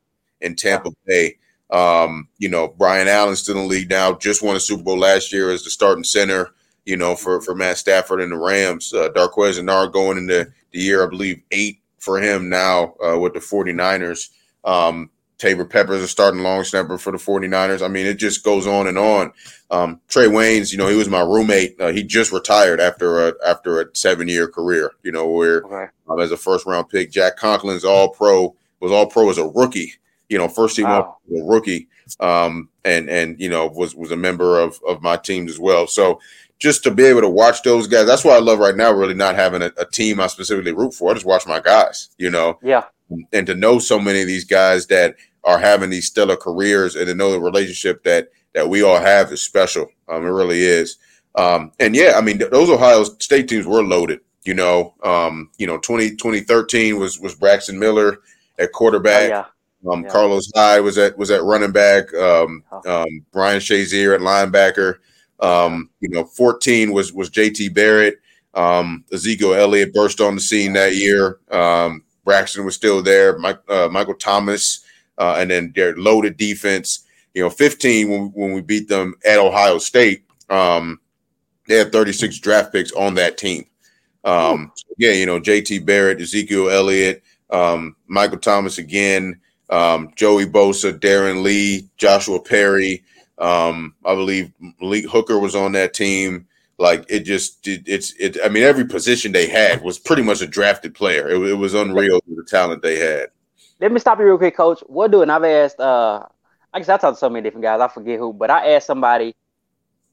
in 0.40 0.56
Tampa 0.56 0.90
Bay. 1.06 1.36
Um, 1.70 2.28
you 2.38 2.48
know, 2.48 2.68
Brian 2.68 3.08
Allen's 3.08 3.40
still 3.40 3.56
in 3.56 3.62
the 3.62 3.68
league 3.68 3.90
now, 3.90 4.14
just 4.14 4.42
won 4.42 4.56
a 4.56 4.60
Super 4.60 4.82
Bowl 4.82 4.98
last 4.98 5.32
year 5.32 5.50
as 5.50 5.64
the 5.64 5.70
starting 5.70 6.04
center, 6.04 6.50
you 6.84 6.96
know, 6.96 7.14
for, 7.16 7.40
for 7.40 7.54
Matt 7.54 7.76
Stafford 7.78 8.20
and 8.20 8.30
the 8.32 8.36
Rams. 8.36 8.94
Uh, 8.94 9.08
Darqueze 9.14 9.58
Dennard 9.58 9.92
going 9.92 10.16
into 10.16 10.50
the 10.72 10.78
year, 10.78 11.04
I 11.04 11.08
believe, 11.10 11.42
eight 11.50 11.80
for 12.06 12.18
him 12.20 12.48
now 12.48 12.94
uh, 13.04 13.18
with 13.18 13.34
the 13.34 13.40
49ers. 13.40 14.30
Um, 14.64 15.10
Taybor 15.38 15.68
Pepper's 15.68 16.00
a 16.00 16.08
starting 16.08 16.42
long 16.42 16.64
snapper 16.64 16.96
for 16.96 17.12
the 17.12 17.18
49ers. 17.18 17.84
I 17.84 17.88
mean, 17.88 18.06
it 18.06 18.14
just 18.14 18.42
goes 18.42 18.66
on 18.66 18.86
and 18.86 18.96
on. 18.96 19.32
Um, 19.70 20.00
Trae 20.08 20.28
Waynes, 20.30 20.72
you 20.72 20.78
know, 20.78 20.88
he 20.88 20.96
was 20.96 21.10
my 21.10 21.20
roommate. 21.20 21.78
Uh, 21.78 21.88
he 21.92 22.02
just 22.02 22.32
retired 22.32 22.80
after 22.80 23.28
a 23.28 23.34
after 23.46 23.82
a 23.82 23.86
seven 23.94 24.28
year 24.28 24.48
career. 24.48 24.92
You 25.02 25.12
know, 25.12 25.26
where 25.28 25.62
Okay. 25.64 25.90
um, 26.08 26.20
as 26.20 26.30
a 26.32 26.36
first 26.38 26.64
round 26.64 26.88
pick. 26.88 27.10
Jack 27.10 27.36
Conklin's 27.38 27.84
all 27.84 28.08
pro 28.08 28.54
was 28.80 28.92
all 28.92 29.06
pro 29.06 29.28
as 29.28 29.36
a 29.36 29.46
rookie. 29.48 29.92
You 30.30 30.38
know, 30.38 30.48
first 30.48 30.76
team 30.76 30.86
Wow. 30.86 31.18
rookie, 31.28 31.88
um, 32.20 32.70
and 32.86 33.10
and 33.10 33.38
you 33.38 33.50
know 33.50 33.66
was 33.66 33.94
was 33.94 34.12
a 34.12 34.16
member 34.16 34.58
of 34.58 34.80
of 34.88 35.02
my 35.02 35.16
teams 35.18 35.50
as 35.50 35.58
well. 35.58 35.86
So 35.86 36.18
just 36.58 36.82
to 36.84 36.90
be 36.90 37.04
able 37.04 37.20
to 37.20 37.28
watch 37.28 37.62
those 37.62 37.86
guys, 37.86 38.06
that's 38.06 38.24
why 38.24 38.34
I 38.34 38.40
love 38.40 38.58
right 38.58 38.76
now. 38.76 38.92
Really 38.92 39.14
not 39.14 39.34
having 39.34 39.62
a, 39.62 39.72
a 39.78 39.84
team 39.84 40.20
I 40.20 40.26
specifically 40.26 40.72
root 40.72 40.94
for. 40.94 41.10
I 41.10 41.14
just 41.14 41.26
watch 41.26 41.46
my 41.46 41.60
guys. 41.60 42.10
You 42.18 42.30
know, 42.30 42.58
Yeah. 42.62 42.84
and 43.32 43.46
to 43.46 43.54
know 43.54 43.78
so 43.78 43.98
many 43.98 44.20
of 44.22 44.26
these 44.26 44.44
guys 44.44 44.86
that 44.86 45.16
are 45.44 45.58
having 45.58 45.90
these 45.90 46.06
stellar 46.06 46.36
careers 46.36 46.96
and 46.96 47.06
to 47.06 47.14
know 47.14 47.30
the 47.30 47.40
relationship 47.40 48.02
that 48.04 48.28
that 48.54 48.68
we 48.68 48.82
all 48.82 48.98
have 48.98 49.30
is 49.32 49.42
special. 49.42 49.86
Um, 50.08 50.24
it 50.24 50.30
really 50.30 50.60
is. 50.62 50.96
Um, 51.34 51.72
and 51.78 51.94
yeah, 51.94 52.14
I 52.16 52.22
mean, 52.22 52.38
those 52.38 52.70
Ohio 52.70 53.04
State 53.04 53.48
teams 53.48 53.66
were 53.66 53.82
loaded. 53.84 54.20
You 54.44 54.54
know, 54.54 54.94
um, 55.02 55.50
you 55.58 55.66
know, 55.66 55.76
20, 55.78 56.10
2013 56.16 56.98
was 56.98 57.20
was 57.20 57.34
Braxton 57.34 57.78
Miller 57.78 58.18
at 58.58 58.72
quarterback. 58.72 59.24
Oh, 59.24 59.28
yeah. 59.28 59.44
Um, 59.92 60.02
yeah. 60.04 60.08
Carlos 60.08 60.50
Hyde 60.54 60.82
was 60.82 60.96
at 60.98 61.18
was 61.18 61.30
at 61.30 61.42
running 61.42 61.72
back. 61.72 62.12
Um, 62.14 62.64
oh. 62.72 63.02
um, 63.02 63.24
Ryan 63.34 63.60
Shazier 63.60 64.14
at 64.14 64.20
linebacker. 64.20 64.96
Um, 65.40 65.90
you 66.00 66.08
know, 66.08 66.24
14 66.24 66.92
was 66.92 67.12
was 67.12 67.30
JT 67.30 67.74
Barrett. 67.74 68.18
Um, 68.54 69.04
Ezekiel 69.12 69.54
Elliott 69.54 69.92
burst 69.92 70.20
on 70.20 70.34
the 70.34 70.40
scene 70.40 70.72
that 70.72 70.96
year. 70.96 71.38
Um, 71.50 72.04
Braxton 72.24 72.64
was 72.64 72.74
still 72.74 73.02
there. 73.02 73.38
Mike, 73.38 73.60
uh, 73.68 73.88
Michael 73.90 74.14
Thomas, 74.14 74.80
uh, 75.18 75.36
and 75.38 75.50
then 75.50 75.72
their 75.74 75.94
loaded 75.96 76.36
defense. 76.36 77.04
You 77.34 77.42
know, 77.42 77.50
15 77.50 78.10
when, 78.10 78.20
when 78.34 78.52
we 78.52 78.62
beat 78.62 78.88
them 78.88 79.14
at 79.24 79.38
Ohio 79.38 79.78
State. 79.78 80.24
Um, 80.48 81.00
they 81.68 81.76
had 81.76 81.92
36 81.92 82.38
draft 82.38 82.72
picks 82.72 82.92
on 82.92 83.14
that 83.14 83.38
team. 83.38 83.66
Um, 84.24 84.72
yeah, 84.98 85.12
you 85.12 85.26
know, 85.26 85.40
JT 85.40 85.84
Barrett, 85.86 86.20
Ezekiel 86.20 86.70
Elliott, 86.70 87.22
um, 87.50 87.94
Michael 88.08 88.38
Thomas 88.38 88.78
again, 88.78 89.40
um, 89.70 90.10
Joey 90.16 90.46
Bosa, 90.46 90.98
Darron 90.98 91.42
Lee, 91.42 91.88
Joshua 91.96 92.40
Perry. 92.40 93.04
Um, 93.38 93.94
I 94.04 94.14
believe 94.14 94.52
Malik 94.80 95.06
Hooker 95.06 95.38
was 95.38 95.54
on 95.54 95.72
that 95.72 95.94
team. 95.94 96.46
Like 96.78 97.04
it 97.08 97.20
just, 97.20 97.66
it, 97.66 97.82
it's, 97.86 98.12
it. 98.18 98.36
I 98.44 98.48
mean, 98.48 98.62
every 98.62 98.84
position 98.84 99.32
they 99.32 99.46
had 99.48 99.82
was 99.82 99.98
pretty 99.98 100.22
much 100.22 100.42
a 100.42 100.46
drafted 100.46 100.94
player. 100.94 101.28
It, 101.28 101.40
it 101.50 101.54
was 101.54 101.74
unreal 101.74 102.20
the 102.26 102.44
talent 102.44 102.82
they 102.82 102.98
had. 102.98 103.30
Let 103.80 103.92
me 103.92 104.00
stop 104.00 104.18
you 104.18 104.24
real 104.24 104.38
quick, 104.38 104.56
Coach. 104.56 104.80
What 104.86 105.10
do? 105.10 105.22
And 105.22 105.32
I've 105.32 105.44
asked. 105.44 105.80
uh 105.80 106.24
I 106.72 106.78
guess 106.78 106.90
I 106.90 106.98
talked 106.98 107.16
to 107.16 107.18
so 107.18 107.30
many 107.30 107.42
different 107.42 107.62
guys. 107.62 107.80
I 107.80 107.88
forget 107.88 108.18
who, 108.18 108.34
but 108.34 108.50
I 108.50 108.74
asked 108.74 108.86
somebody, 108.86 109.34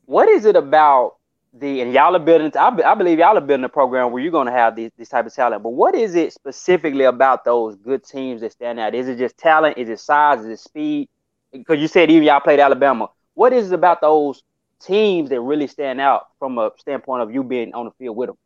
what 0.06 0.30
is 0.30 0.46
it 0.46 0.56
about 0.56 1.18
the 1.52 1.82
and 1.82 1.92
y'all 1.92 2.16
are 2.16 2.20
building? 2.20 2.54
I, 2.58 2.70
I 2.86 2.96
believe 2.96 3.20
y'all 3.20 3.38
are 3.38 3.42
building 3.42 3.66
a 3.66 3.70
program 3.70 4.14
where 4.14 4.24
you're 4.24 4.32
going 4.32 4.48
to 4.48 4.54
have 4.54 4.74
these 4.74 4.90
this 4.98 5.10
type 5.10 5.26
of 5.26 5.36
talent. 5.36 5.62
But 5.62 5.72
what 5.72 5.94
is 5.94 6.16
it 6.16 6.32
specifically 6.32 7.04
about 7.04 7.44
those 7.44 7.76
good 7.76 8.06
teams 8.06 8.40
that 8.42 8.54
stand 8.54 8.80
out? 8.80 8.96
Is 8.96 9.10
it 9.10 9.18
just 9.18 9.38
talent? 9.38 9.78
Is 9.78 9.90
it 9.90 10.00
size? 10.00 10.40
Is 10.40 10.46
it 10.46 10.60
speed? 10.60 11.10
Because 11.52 11.80
you 11.80 11.90
said 11.90 12.10
even 12.10 12.24
y'all 12.24 12.40
played 12.40 12.62
Alabama. 12.62 13.10
What 13.36 13.54
is 13.54 13.72
it 13.72 13.76
about 13.76 14.02
those 14.02 14.44
teams 14.80 15.30
that 15.30 15.42
really 15.42 15.68
stand 15.68 16.02
out 16.02 16.28
from 16.40 16.58
a 16.58 16.72
standpoint 16.78 17.24
of 17.24 17.34
you 17.34 17.44
being 17.44 17.74
on 17.74 17.86
the 17.86 17.92
field 17.92 18.18
with 18.18 18.30
them? 18.30 18.38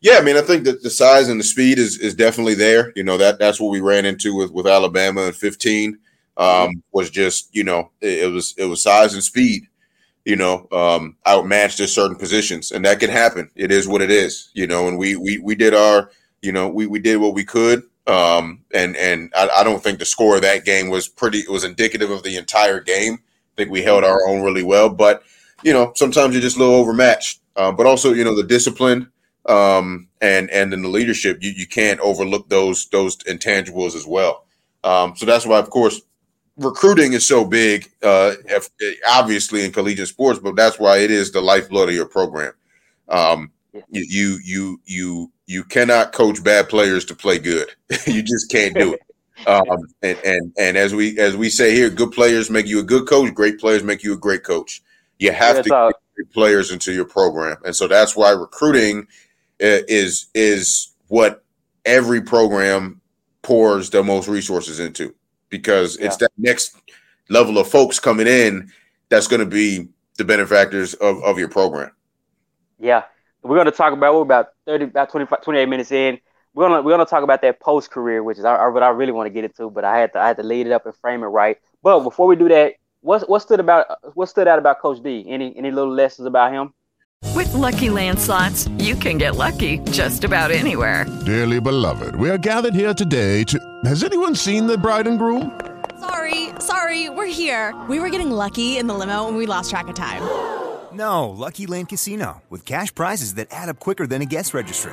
Yeah, 0.00 0.18
I 0.18 0.22
mean, 0.22 0.36
I 0.36 0.42
think 0.42 0.64
that 0.64 0.82
the 0.82 0.90
size 0.90 1.28
and 1.28 1.40
the 1.40 1.44
speed 1.44 1.78
is 1.78 1.98
is 1.98 2.14
definitely 2.14 2.54
there. 2.54 2.92
You 2.94 3.02
know 3.02 3.16
that 3.18 3.38
that's 3.38 3.60
what 3.60 3.70
we 3.70 3.80
ran 3.80 4.04
into 4.04 4.34
with 4.34 4.50
with 4.50 4.66
Alabama 4.66 5.22
in 5.22 5.32
15. 5.32 5.98
Um, 6.36 6.82
was 6.92 7.10
just 7.10 7.54
you 7.54 7.64
know 7.64 7.90
it, 8.00 8.24
it, 8.24 8.26
was 8.28 8.54
it 8.56 8.64
was 8.64 8.82
size 8.82 9.14
and 9.14 9.22
speed. 9.22 9.64
You 10.24 10.36
know, 10.36 10.68
um, 10.70 11.16
outmatched 11.26 11.80
at 11.80 11.88
certain 11.88 12.16
positions, 12.16 12.70
and 12.70 12.84
that 12.84 13.00
can 13.00 13.10
happen. 13.10 13.50
It 13.56 13.72
is 13.72 13.88
what 13.88 14.02
it 14.02 14.10
is. 14.10 14.50
You 14.54 14.66
know, 14.66 14.86
and 14.88 14.98
we 14.98 15.16
we 15.16 15.38
we 15.38 15.54
did 15.54 15.74
our 15.74 16.10
you 16.42 16.52
know 16.52 16.68
we 16.68 16.86
we 16.86 16.98
did 16.98 17.16
what 17.16 17.34
we 17.34 17.44
could. 17.44 17.82
Um, 18.06 18.64
and 18.72 18.96
and 18.96 19.32
I, 19.34 19.48
I 19.58 19.64
don't 19.64 19.82
think 19.82 19.98
the 19.98 20.04
score 20.04 20.36
of 20.36 20.42
that 20.42 20.64
game 20.64 20.90
was 20.90 21.08
pretty. 21.08 21.38
It 21.40 21.50
was 21.50 21.64
indicative 21.64 22.10
of 22.10 22.22
the 22.22 22.36
entire 22.36 22.80
game. 22.80 23.18
Think 23.56 23.70
we 23.70 23.82
held 23.82 24.04
our 24.04 24.26
own 24.26 24.42
really 24.42 24.62
well, 24.62 24.88
but 24.88 25.22
you 25.62 25.72
know, 25.72 25.92
sometimes 25.94 26.34
you're 26.34 26.42
just 26.42 26.56
a 26.56 26.58
little 26.58 26.74
overmatched. 26.74 27.40
Uh, 27.54 27.70
but 27.70 27.86
also, 27.86 28.12
you 28.12 28.24
know, 28.24 28.34
the 28.34 28.42
discipline 28.42 29.12
um, 29.46 30.08
and 30.20 30.50
and 30.50 30.72
then 30.72 30.82
the 30.82 30.88
leadership, 30.88 31.38
you, 31.42 31.50
you 31.50 31.66
can't 31.66 32.00
overlook 32.00 32.48
those 32.48 32.86
those 32.86 33.16
intangibles 33.18 33.94
as 33.94 34.06
well. 34.06 34.46
Um, 34.84 35.14
so 35.16 35.26
that's 35.26 35.46
why, 35.46 35.58
of 35.58 35.70
course, 35.70 36.00
recruiting 36.56 37.12
is 37.12 37.26
so 37.26 37.44
big, 37.44 37.90
uh, 38.02 38.34
obviously 39.08 39.64
in 39.64 39.72
collegiate 39.72 40.08
sports, 40.08 40.38
but 40.38 40.56
that's 40.56 40.78
why 40.78 40.98
it 40.98 41.10
is 41.10 41.32
the 41.32 41.40
lifeblood 41.40 41.88
of 41.88 41.94
your 41.94 42.06
program. 42.06 42.52
Um, 43.08 43.52
you 43.88 44.38
you 44.44 44.80
you 44.86 45.32
you 45.46 45.64
cannot 45.64 46.12
coach 46.12 46.42
bad 46.42 46.68
players 46.68 47.04
to 47.06 47.14
play 47.14 47.38
good. 47.38 47.68
you 48.06 48.22
just 48.22 48.50
can't 48.50 48.74
do 48.74 48.94
it. 48.94 49.00
Um, 49.46 49.88
and 50.02 50.18
and 50.24 50.52
and 50.58 50.76
as 50.76 50.94
we 50.94 51.18
as 51.18 51.36
we 51.36 51.48
say 51.50 51.74
here, 51.74 51.90
good 51.90 52.12
players 52.12 52.50
make 52.50 52.66
you 52.66 52.80
a 52.80 52.84
good 52.84 53.06
coach. 53.06 53.34
Great 53.34 53.58
players 53.58 53.82
make 53.82 54.02
you 54.02 54.12
a 54.12 54.16
great 54.16 54.44
coach. 54.44 54.82
You 55.18 55.32
have 55.32 55.56
yeah, 55.56 55.62
to 55.62 55.92
get 56.16 56.32
players 56.32 56.70
into 56.70 56.92
your 56.92 57.04
program, 57.04 57.56
and 57.64 57.74
so 57.74 57.88
that's 57.88 58.16
why 58.16 58.30
recruiting 58.30 59.06
uh, 59.62 59.86
is 59.88 60.26
is 60.34 60.94
what 61.08 61.44
every 61.84 62.20
program 62.20 63.00
pours 63.42 63.90
the 63.90 64.02
most 64.02 64.28
resources 64.28 64.80
into 64.80 65.14
because 65.48 65.98
yeah. 65.98 66.06
it's 66.06 66.16
that 66.18 66.30
next 66.38 66.76
level 67.28 67.58
of 67.58 67.68
folks 67.68 67.98
coming 67.98 68.26
in 68.26 68.70
that's 69.08 69.26
going 69.26 69.40
to 69.40 69.46
be 69.46 69.88
the 70.16 70.24
benefactors 70.24 70.94
of, 70.94 71.22
of 71.22 71.38
your 71.38 71.48
program. 71.48 71.90
Yeah, 72.78 73.04
we're 73.42 73.56
going 73.56 73.66
to 73.66 73.72
talk 73.72 73.92
about 73.92 74.14
we're 74.14 74.22
about 74.22 74.48
30 74.66 74.84
about 74.86 75.10
25 75.10 75.42
28 75.42 75.68
minutes 75.68 75.92
in 75.92 76.18
we're 76.54 76.68
gonna 76.68 76.82
we're 76.82 76.92
gonna 76.92 77.06
talk 77.06 77.22
about 77.22 77.42
that 77.42 77.60
post 77.60 77.90
career, 77.90 78.22
which 78.22 78.38
is 78.38 78.44
what 78.44 78.82
I 78.82 78.88
really 78.88 79.12
want 79.12 79.26
to 79.26 79.30
get 79.30 79.44
into, 79.44 79.70
but 79.70 79.84
I 79.84 79.98
had 79.98 80.12
to 80.12 80.18
I 80.18 80.28
had 80.28 80.36
to 80.36 80.42
lead 80.42 80.66
it 80.66 80.72
up 80.72 80.86
and 80.86 80.94
frame 80.96 81.22
it 81.22 81.26
right. 81.26 81.58
But 81.82 82.00
before 82.00 82.26
we 82.26 82.36
do 82.36 82.48
that, 82.48 82.74
what 83.00 83.28
what 83.28 83.40
stood 83.42 83.60
about 83.60 83.86
what 84.14 84.28
stood 84.28 84.48
out 84.48 84.58
about 84.58 84.80
Coach 84.80 85.02
D? 85.02 85.24
Any 85.28 85.56
any 85.56 85.70
little 85.70 85.92
lessons 85.92 86.26
about 86.26 86.52
him? 86.52 86.74
With 87.34 87.52
lucky 87.54 87.88
landslots, 87.88 88.68
you 88.82 88.96
can 88.96 89.16
get 89.16 89.36
lucky 89.36 89.78
just 89.90 90.24
about 90.24 90.50
anywhere. 90.50 91.06
Dearly 91.24 91.60
beloved, 91.60 92.16
we 92.16 92.28
are 92.28 92.38
gathered 92.38 92.74
here 92.74 92.92
today 92.92 93.44
to. 93.44 93.58
Has 93.84 94.04
anyone 94.04 94.34
seen 94.34 94.66
the 94.66 94.76
bride 94.76 95.06
and 95.06 95.18
groom? 95.18 95.58
Sorry, 96.00 96.50
sorry, 96.58 97.08
we're 97.08 97.26
here. 97.32 97.80
We 97.88 98.00
were 98.00 98.10
getting 98.10 98.30
lucky 98.30 98.76
in 98.76 98.88
the 98.88 98.94
limo, 98.94 99.28
and 99.28 99.36
we 99.36 99.46
lost 99.46 99.70
track 99.70 99.86
of 99.88 99.94
time. 99.94 100.22
No, 100.92 101.30
Lucky 101.30 101.66
Land 101.66 101.88
Casino 101.88 102.42
with 102.50 102.66
cash 102.66 102.94
prizes 102.94 103.34
that 103.36 103.48
add 103.50 103.68
up 103.70 103.78
quicker 103.78 104.06
than 104.06 104.20
a 104.20 104.26
guest 104.26 104.52
registry 104.52 104.92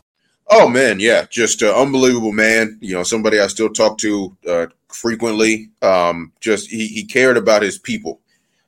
Oh 0.51 0.67
man, 0.67 0.99
yeah, 0.99 1.25
just 1.29 1.63
uh, 1.63 1.73
unbelievable 1.75 2.33
man. 2.33 2.77
You 2.81 2.93
know, 2.93 3.03
somebody 3.03 3.39
I 3.39 3.47
still 3.47 3.69
talk 3.69 3.97
to 3.99 4.37
uh, 4.47 4.65
frequently. 4.89 5.69
Um, 5.81 6.33
just 6.41 6.69
he 6.69 6.87
he 6.87 7.05
cared 7.05 7.37
about 7.37 7.61
his 7.61 7.79
people 7.79 8.21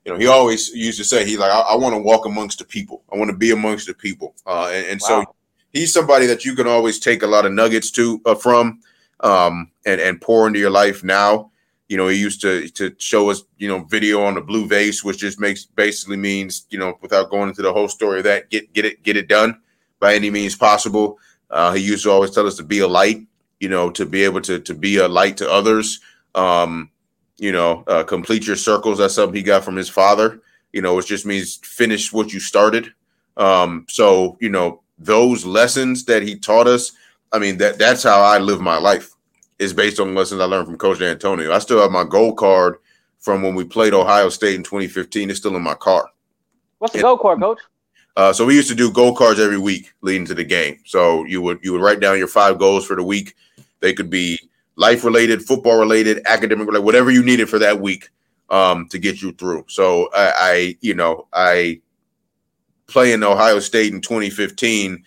you 0.06 0.12
know, 0.12 0.20
he 0.20 0.28
always 0.28 0.70
used 0.70 0.98
to 0.98 1.06
say, 1.06 1.26
he's 1.26 1.38
like, 1.38 1.52
I, 1.52 1.60
I 1.60 1.76
want 1.76 1.96
to 1.96 2.02
walk 2.02 2.26
amongst 2.26 2.60
the 2.60 2.66
people. 2.66 3.04
I 3.12 3.18
want 3.18 3.32
to 3.32 3.38
be 3.38 3.52
amongst 3.52 3.88
the 3.88 3.94
people. 3.94 4.36
Uh, 4.46 4.70
and, 4.74 4.86
and 4.88 5.02
wow. 5.02 5.24
so 5.24 5.36
he's 5.72 5.94
somebody 5.94 6.26
that 6.26 6.44
you 6.44 6.56
can 6.56 6.68
always 6.68 7.00
take 7.00 7.24
a 7.24 7.28
lot 7.28 7.46
of 7.46 7.54
nuggets 7.54 7.90
to 7.92 8.22
uh, 8.26 8.36
from 8.36 8.82
um, 9.22 9.72
and, 9.86 10.02
and 10.02 10.20
pour 10.20 10.46
into 10.48 10.60
your 10.60 10.70
life 10.70 11.04
now. 11.04 11.52
You 11.88 11.98
know, 11.98 12.08
he 12.08 12.20
used 12.20 12.42
to 12.42 12.68
to 12.70 12.96
show 12.98 13.30
us, 13.30 13.44
you 13.58 13.68
know, 13.68 13.84
video 13.84 14.24
on 14.24 14.34
the 14.36 14.42
blue 14.42 14.68
vase, 14.68 15.04
which 15.04 15.20
just 15.20 15.40
makes 15.40 15.66
basically 15.66 16.18
means, 16.18 16.66
you 16.70 16.80
know, 16.80 16.98
without 17.02 17.30
going 17.30 17.50
into 17.50 17.62
the 17.62 17.72
whole 17.72 17.88
story 17.88 18.20
of 18.20 18.24
that, 18.24 18.50
get 18.50 18.74
get 18.74 18.86
it 18.86 19.04
get 19.04 19.16
it 19.16 19.28
done 19.28 19.62
by 20.00 20.16
any 20.16 20.30
means 20.30 20.56
possible. 20.56 21.20
Uh, 21.54 21.72
he 21.72 21.82
used 21.82 22.04
to 22.04 22.12
always 22.12 22.32
tell 22.32 22.48
us 22.48 22.58
to 22.58 22.64
be 22.64 22.80
a 22.80 22.88
light, 22.88 23.26
you 23.60 23.70
know, 23.70 23.90
to 23.92 24.06
be 24.06 24.24
able 24.24 24.42
to 24.42 24.60
to 24.60 24.74
be 24.74 24.98
a 24.98 25.08
light 25.08 25.38
to 25.38 25.50
others. 25.50 26.02
Um, 26.36 26.90
you 27.38 27.52
know, 27.52 27.84
uh, 27.88 28.04
complete 28.04 28.48
your 28.48 28.56
circles. 28.56 28.98
That's 28.98 29.14
something 29.14 29.36
he 29.36 29.44
got 29.44 29.64
from 29.64 29.76
his 29.76 29.90
father. 29.90 30.42
You 30.72 30.82
know, 30.82 30.98
it 30.98 31.06
just 31.06 31.26
means 31.26 31.58
finish 31.58 32.12
what 32.12 32.34
you 32.34 32.40
started. 32.40 32.94
Um, 33.38 33.86
so, 33.90 34.38
you 34.40 34.50
know, 34.50 34.82
those 34.98 35.46
lessons 35.46 36.06
that 36.06 36.24
he 36.24 36.36
taught 36.36 36.68
us, 36.68 36.92
I 37.32 37.40
mean, 37.40 37.58
that 37.58 37.78
that's 37.78 38.04
how 38.04 38.22
I 38.22 38.40
live 38.40 38.62
my 38.62 38.78
life 38.78 39.12
is 39.60 39.74
based 39.74 40.00
on 40.00 40.16
lessons 40.16 40.42
I 40.42 40.46
learned 40.46 40.68
from 40.68 40.78
Coach 40.78 41.02
Antonio. 41.02 41.52
I 41.54 41.60
still 41.60 41.82
have 41.82 41.92
my 41.92 42.04
gold 42.04 42.38
card 42.38 42.78
from 43.20 43.42
when 43.42 43.56
we 43.56 43.64
played 43.64 43.94
Ohio 43.94 44.30
State 44.30 44.56
in 44.56 44.64
2015. 44.64 45.30
It's 45.30 45.40
still 45.40 45.56
in 45.56 45.62
my 45.62 45.76
car. 45.76 46.10
What's 46.80 46.94
the 46.94 47.02
gold 47.02 47.20
card, 47.20 47.40
coach? 47.40 47.60
Uh, 48.16 48.32
so 48.32 48.46
we 48.46 48.56
used 48.56 48.70
to 48.70 48.76
do 48.76 48.92
goal 48.92 49.16
cards 49.16 49.40
every 49.40 49.58
week 49.58 49.92
leading 50.02 50.26
to 50.26 50.36
the 50.36 50.44
game. 50.44 50.80
So 50.86 51.26
you 51.26 51.42
would 51.42 51.60
you 51.64 51.72
would 51.74 51.82
write 51.82 52.00
down 52.00 52.18
your 52.18 52.28
five 52.28 52.60
goals 52.60 52.86
for 52.86 52.96
the 52.96 53.04
week. 53.04 53.36
They 53.80 53.94
could 53.94 54.10
be 54.10 54.40
life 54.76 55.04
related, 55.04 55.44
football 55.44 55.80
related, 55.80 56.22
academic 56.26 56.68
related, 56.68 56.86
whatever 56.86 57.12
you 57.12 57.24
needed 57.24 57.50
for 57.50 57.60
that 57.60 57.82
week 57.82 58.10
um, 58.50 58.88
to 58.90 59.00
get 59.00 59.22
you 59.22 59.32
through. 59.34 59.66
So 59.68 60.10
I, 60.14 60.34
I, 60.36 60.78
you 60.82 60.94
know, 60.94 61.28
I 61.34 61.82
play 62.88 63.14
in 63.14 63.24
Ohio 63.24 63.60
State 63.60 63.94
in 63.94 64.02
2015 64.02 65.04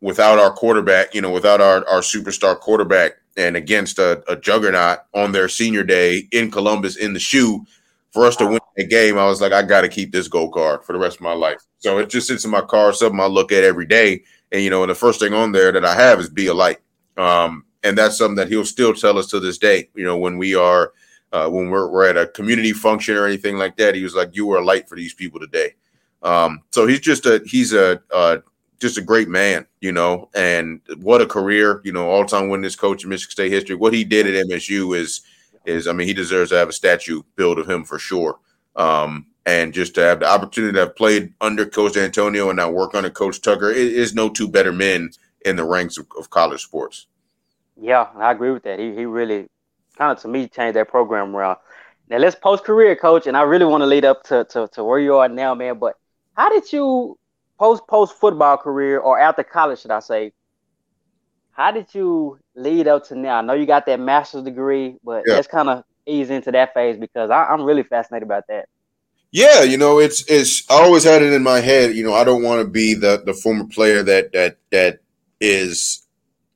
without 0.00 0.38
our 0.38 0.52
quarterback, 0.52 1.14
you 1.14 1.20
know, 1.20 1.30
without 1.30 1.60
our, 1.60 1.86
our 1.88 2.00
superstar 2.00 2.58
quarterback 2.58 3.12
and 3.36 3.56
against 3.56 3.98
a, 3.98 4.22
a 4.30 4.36
juggernaut 4.36 5.00
on 5.14 5.32
their 5.32 5.48
senior 5.48 5.82
day 5.82 6.28
in 6.32 6.50
Columbus 6.50 6.96
in 6.96 7.12
the 7.12 7.18
shoe 7.18 7.64
for 8.10 8.26
us 8.26 8.36
to 8.36 8.46
win 8.46 8.60
a 8.78 8.84
game, 8.84 9.18
I 9.18 9.26
was 9.26 9.40
like, 9.40 9.52
I 9.52 9.62
got 9.62 9.82
to 9.82 9.88
keep 9.88 10.12
this 10.12 10.28
gold 10.28 10.52
card 10.52 10.84
for 10.84 10.92
the 10.92 10.98
rest 10.98 11.16
of 11.16 11.22
my 11.22 11.32
life. 11.32 11.60
So 11.78 11.98
it 11.98 12.10
just 12.10 12.26
sits 12.26 12.44
in 12.44 12.50
my 12.50 12.60
car, 12.60 12.92
something 12.92 13.20
I 13.20 13.26
look 13.26 13.52
at 13.52 13.64
every 13.64 13.86
day. 13.86 14.22
And, 14.52 14.62
you 14.62 14.70
know, 14.70 14.82
and 14.82 14.90
the 14.90 14.94
first 14.94 15.20
thing 15.20 15.32
on 15.32 15.52
there 15.52 15.72
that 15.72 15.84
I 15.84 15.94
have 15.94 16.20
is 16.20 16.28
be 16.28 16.46
a 16.46 16.54
light. 16.54 16.78
Um, 17.16 17.64
and 17.82 17.96
that's 17.96 18.18
something 18.18 18.36
that 18.36 18.48
he'll 18.48 18.64
still 18.64 18.94
tell 18.94 19.18
us 19.18 19.28
to 19.28 19.40
this 19.40 19.58
day, 19.58 19.88
you 19.94 20.04
know, 20.04 20.16
when 20.16 20.38
we 20.38 20.54
are, 20.54 20.92
uh, 21.32 21.48
when 21.48 21.70
we're, 21.70 21.88
we're 21.88 22.08
at 22.08 22.16
a 22.16 22.26
community 22.28 22.72
function 22.72 23.16
or 23.16 23.26
anything 23.26 23.56
like 23.58 23.76
that, 23.76 23.94
he 23.94 24.02
was 24.02 24.14
like, 24.14 24.34
you 24.34 24.46
were 24.46 24.58
a 24.58 24.64
light 24.64 24.88
for 24.88 24.96
these 24.96 25.14
people 25.14 25.40
today. 25.40 25.74
Um, 26.22 26.62
so 26.70 26.86
he's 26.86 27.00
just 27.00 27.26
a, 27.26 27.42
he's 27.46 27.72
a, 27.72 28.00
uh, 28.12 28.38
just 28.78 28.98
a 28.98 29.02
great 29.02 29.28
man, 29.28 29.66
you 29.80 29.92
know, 29.92 30.28
and 30.34 30.80
what 30.98 31.22
a 31.22 31.26
career, 31.26 31.80
you 31.84 31.92
know, 31.92 32.10
all 32.10 32.24
time 32.24 32.48
winningest 32.48 32.78
coach 32.78 33.04
in 33.04 33.10
Michigan 33.10 33.30
State 33.30 33.52
history. 33.52 33.74
What 33.74 33.94
he 33.94 34.04
did 34.04 34.26
at 34.26 34.46
MSU 34.46 34.96
is, 34.96 35.22
is 35.64 35.86
I 35.86 35.92
mean, 35.92 36.06
he 36.06 36.14
deserves 36.14 36.50
to 36.50 36.56
have 36.56 36.68
a 36.68 36.74
statue 36.74 37.22
built 37.36 37.58
of 37.58 37.68
him 37.68 37.84
for 37.84 37.98
sure. 37.98 38.38
Um, 38.76 39.26
and 39.46 39.72
just 39.72 39.94
to 39.94 40.02
have 40.02 40.20
the 40.20 40.26
opportunity 40.26 40.74
to 40.74 40.80
have 40.80 40.96
played 40.96 41.32
under 41.40 41.64
Coach 41.64 41.92
Dantonio 41.92 42.48
and 42.48 42.56
now 42.56 42.70
work 42.70 42.94
under 42.94 43.10
Coach 43.10 43.40
Tucker, 43.40 43.70
it 43.70 43.76
is 43.76 44.14
no 44.14 44.28
two 44.28 44.48
better 44.48 44.72
men 44.72 45.10
in 45.44 45.56
the 45.56 45.64
ranks 45.64 45.96
of, 45.96 46.06
of 46.18 46.30
college 46.30 46.62
sports. 46.62 47.06
Yeah, 47.80 48.08
I 48.16 48.32
agree 48.32 48.50
with 48.50 48.64
that. 48.64 48.78
He 48.78 48.94
he 48.94 49.04
really 49.04 49.48
kind 49.96 50.12
of 50.12 50.20
to 50.22 50.28
me 50.28 50.48
changed 50.48 50.76
that 50.76 50.88
program 50.88 51.34
around. 51.34 51.58
Now 52.08 52.18
let's 52.18 52.36
post 52.36 52.64
career, 52.64 52.96
coach, 52.96 53.26
and 53.26 53.36
I 53.36 53.42
really 53.42 53.64
want 53.64 53.82
to 53.82 53.86
lead 53.86 54.04
up 54.04 54.24
to, 54.24 54.44
to 54.50 54.68
to 54.72 54.84
where 54.84 54.98
you 54.98 55.16
are 55.16 55.28
now, 55.28 55.54
man. 55.54 55.78
But 55.78 55.94
how 56.34 56.48
did 56.48 56.72
you 56.72 57.18
post 57.58 57.86
post 57.86 58.14
football 58.14 58.56
career 58.56 58.98
or 58.98 59.18
after 59.18 59.44
college, 59.44 59.80
should 59.80 59.90
I 59.90 60.00
say? 60.00 60.32
How 61.52 61.70
did 61.70 61.94
you 61.94 62.38
lead 62.54 62.86
up 62.86 63.06
to 63.08 63.14
now? 63.14 63.38
I 63.38 63.40
know 63.42 63.54
you 63.54 63.64
got 63.64 63.86
that 63.86 63.98
master's 63.98 64.42
degree, 64.42 64.96
but 65.02 65.24
yeah. 65.26 65.34
let's 65.34 65.48
kind 65.48 65.70
of 65.70 65.84
ease 66.06 66.30
into 66.30 66.52
that 66.52 66.74
phase 66.74 66.98
because 66.98 67.30
I, 67.30 67.44
I'm 67.44 67.62
really 67.62 67.82
fascinated 67.82 68.26
about 68.26 68.44
that. 68.48 68.68
Yeah, 69.32 69.62
you 69.62 69.76
know, 69.76 69.98
it's 69.98 70.24
it's 70.28 70.68
I 70.70 70.74
always 70.74 71.04
had 71.04 71.22
it 71.22 71.32
in 71.32 71.42
my 71.42 71.60
head, 71.60 71.94
you 71.94 72.04
know, 72.04 72.14
I 72.14 72.24
don't 72.24 72.42
want 72.42 72.62
to 72.62 72.68
be 72.68 72.94
the 72.94 73.22
the 73.24 73.34
former 73.34 73.66
player 73.66 74.02
that 74.02 74.32
that 74.32 74.58
that 74.70 75.00
is 75.40 76.06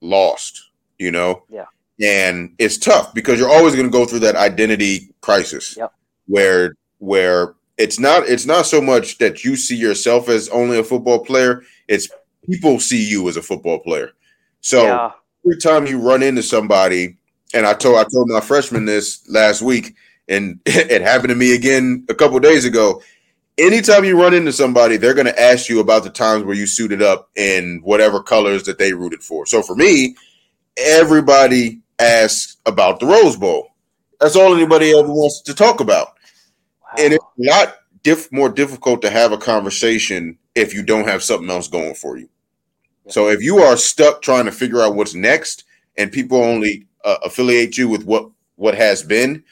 lost, 0.01 0.71
you 0.99 1.11
know. 1.11 1.45
Yeah. 1.51 1.67
And 2.03 2.55
it's 2.59 2.79
tough 2.79 3.13
because 3.13 3.39
you're 3.39 3.51
always 3.51 3.75
going 3.75 3.87
to 3.87 3.93
go 3.93 4.07
through 4.07 4.21
that 4.21 4.37
identity 4.37 5.13
crisis 5.21 5.77
yep. 5.77 5.93
where 6.27 6.75
where 6.99 7.55
it's 7.77 7.99
not 7.99 8.27
it's 8.29 8.47
not 8.47 8.67
so 8.67 8.81
much 8.81 9.19
that 9.19 9.45
you 9.45 9.57
see 9.57 9.77
yourself 9.77 10.29
as 10.29 10.49
only 10.49 10.79
a 10.79 10.85
football 10.85 11.25
player, 11.25 11.63
it's 11.89 12.09
people 12.49 12.81
see 12.81 13.07
you 13.07 13.29
as 13.29 13.37
a 13.37 13.43
football 13.43 13.81
player. 13.81 14.13
So 14.61 14.85
yeah. 14.85 15.11
every 15.45 15.59
time 15.59 15.87
you 15.87 16.01
run 16.01 16.23
into 16.23 16.43
somebody, 16.43 17.17
and 17.55 17.67
I 17.67 17.75
told 17.75 17.99
I 17.99 18.05
told 18.05 18.29
my 18.29 18.41
freshman 18.41 18.85
this 18.85 19.27
last 19.29 19.63
week, 19.63 19.95
and 20.29 20.61
it 20.67 21.03
happened 21.03 21.31
to 21.31 21.35
me 21.35 21.55
again 21.55 22.07
a 22.09 22.15
couple 22.15 22.39
days 22.41 22.65
ago. 22.65 23.03
Anytime 23.59 24.05
you 24.05 24.19
run 24.19 24.33
into 24.33 24.53
somebody, 24.53 24.97
they're 24.97 25.15
going 25.15 25.27
to 25.27 25.41
ask 25.41 25.69
you 25.69 25.81
about 25.81 26.03
the 26.03 26.11
times 26.11 26.45
where 26.45 26.57
you 26.57 26.67
suited 26.67 27.03
up 27.03 27.29
in 27.37 27.81
whatever 27.83 28.23
colors 28.23 28.63
that 28.65 28.79
they 28.79 28.95
rooted 28.95 29.23
for. 29.23 29.45
So 29.45 29.61
for 29.61 29.77
me, 29.77 30.17
everybody 30.79 31.81
asks 31.99 32.57
about 32.65 33.01
the 33.01 33.07
Rose 33.07 33.37
Bowl. 33.37 33.69
That's 34.19 34.37
all 34.37 34.55
anybody 34.55 34.97
ever 34.97 35.13
wants 35.13 35.43
to 35.43 35.55
talk 35.55 35.81
about. 35.81 36.09
Wow. 36.83 37.05
And 37.05 37.13
it's 37.15 37.25
not 37.37 37.77
diff- 38.03 38.33
more 38.33 38.49
difficult 38.49 39.03
to 39.03 39.11
have 39.11 39.33
a 39.33 39.39
conversation 39.39 40.39
if 40.55 40.73
you 40.73 40.83
don't 40.83 41.09
have 41.09 41.23
something 41.23 41.51
else 41.51 41.69
going 41.69 41.95
for 41.95 42.17
you. 42.17 42.29
So 43.09 43.29
if 43.29 43.43
you 43.43 43.59
are 43.59 43.77
stuck 43.77 44.23
trying 44.23 44.45
to 44.47 44.53
figure 44.53 44.81
out 44.81 44.95
what's 44.95 45.15
next, 45.15 45.65
and 45.97 46.13
people 46.13 46.39
only 46.39 46.87
uh, 47.05 47.17
affiliate 47.25 47.77
you 47.77 47.89
with 47.89 48.05
what 48.05 48.31
what 48.57 48.75
has 48.75 49.03
been, 49.03 49.43